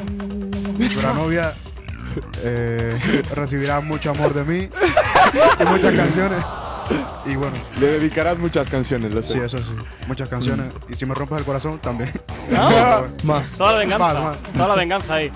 Futura 0.77 1.13
novia. 1.13 1.53
Eh, 2.43 3.23
recibirá 3.35 3.81
mucho 3.81 4.11
amor 4.11 4.33
de 4.33 4.43
mí 4.43 4.69
y 5.59 5.63
muchas 5.65 5.93
canciones. 5.95 6.43
Y 7.25 7.35
bueno, 7.35 7.53
Le 7.79 7.87
dedicarás 7.87 8.37
muchas 8.37 8.69
canciones, 8.69 9.13
lo 9.13 9.21
sé. 9.21 9.33
sí, 9.33 9.39
eso 9.39 9.57
sí, 9.57 9.63
muchas 10.07 10.29
canciones. 10.29 10.73
Y 10.89 10.93
si 10.95 11.05
me 11.05 11.13
rompes 11.13 11.39
el 11.39 11.45
corazón, 11.45 11.79
también. 11.79 12.11
Ah, 12.55 13.03
Más. 13.23 13.51
Toda 13.57 13.73
la 13.73 13.79
venganza. 13.79 14.05
Más, 14.13 14.23
más. 14.23 14.37
Toda 14.53 14.67
la 14.69 14.75
venganza 14.75 15.13
ahí. 15.13 15.31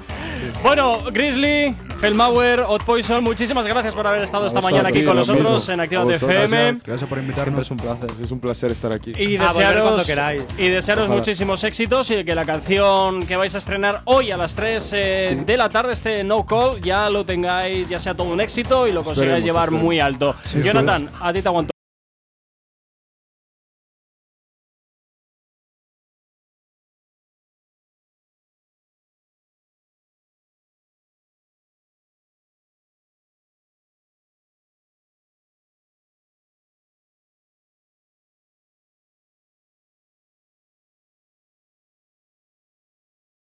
Bueno, 0.61 0.97
Grizzly, 1.11 1.73
Felmauer, 2.01 2.63
Hot 2.63 2.83
Poison, 2.83 3.23
muchísimas 3.23 3.65
gracias 3.65 3.93
por 3.95 4.05
haber 4.05 4.23
estado 4.23 4.45
esta 4.45 4.59
mañana 4.59 4.89
aquí 4.89 5.05
con 5.05 5.15
nosotros 5.15 5.69
mismo. 5.69 5.73
en 5.73 5.79
A 5.79 6.03
vosotros, 6.03 6.21
FM. 6.21 6.81
Gracias 6.83 6.83
por 6.83 6.97
Siempre 6.97 7.21
invitarnos. 7.21 7.61
es 7.61 7.71
un 7.71 7.77
placer, 7.77 8.09
es 8.21 8.31
un 8.31 8.39
placer 8.41 8.71
estar 8.71 8.91
aquí. 8.91 9.13
Y 9.15 9.37
volver 9.37 9.47
desearos, 9.53 9.83
cuando 9.83 10.05
queráis. 10.05 10.43
y 10.57 10.67
desearos 10.69 11.05
Ojalá. 11.05 11.17
muchísimos 11.19 11.63
éxitos 11.63 12.11
y 12.11 12.25
que 12.25 12.35
la 12.35 12.43
canción 12.43 13.25
que 13.25 13.37
vais 13.37 13.55
a 13.55 13.57
estrenar 13.59 14.01
hoy 14.03 14.31
a 14.31 14.37
las 14.37 14.53
3 14.53 14.91
eh, 14.97 15.43
de 15.45 15.55
la 15.57 15.69
tarde, 15.69 15.93
este 15.93 16.25
No 16.25 16.45
Call, 16.45 16.81
ya 16.81 17.09
lo 17.09 17.25
tengáis, 17.25 17.87
ya 17.87 17.99
sea 17.99 18.13
todo 18.13 18.27
un 18.27 18.41
éxito 18.41 18.85
y 18.85 18.91
lo 18.91 19.01
consigáis 19.03 19.45
llevar 19.45 19.65
esperemos. 19.69 19.83
muy 19.85 19.99
alto. 20.01 20.35
Jonathan, 20.61 21.09
a 21.21 21.31
ti 21.31 21.41
te 21.43 21.72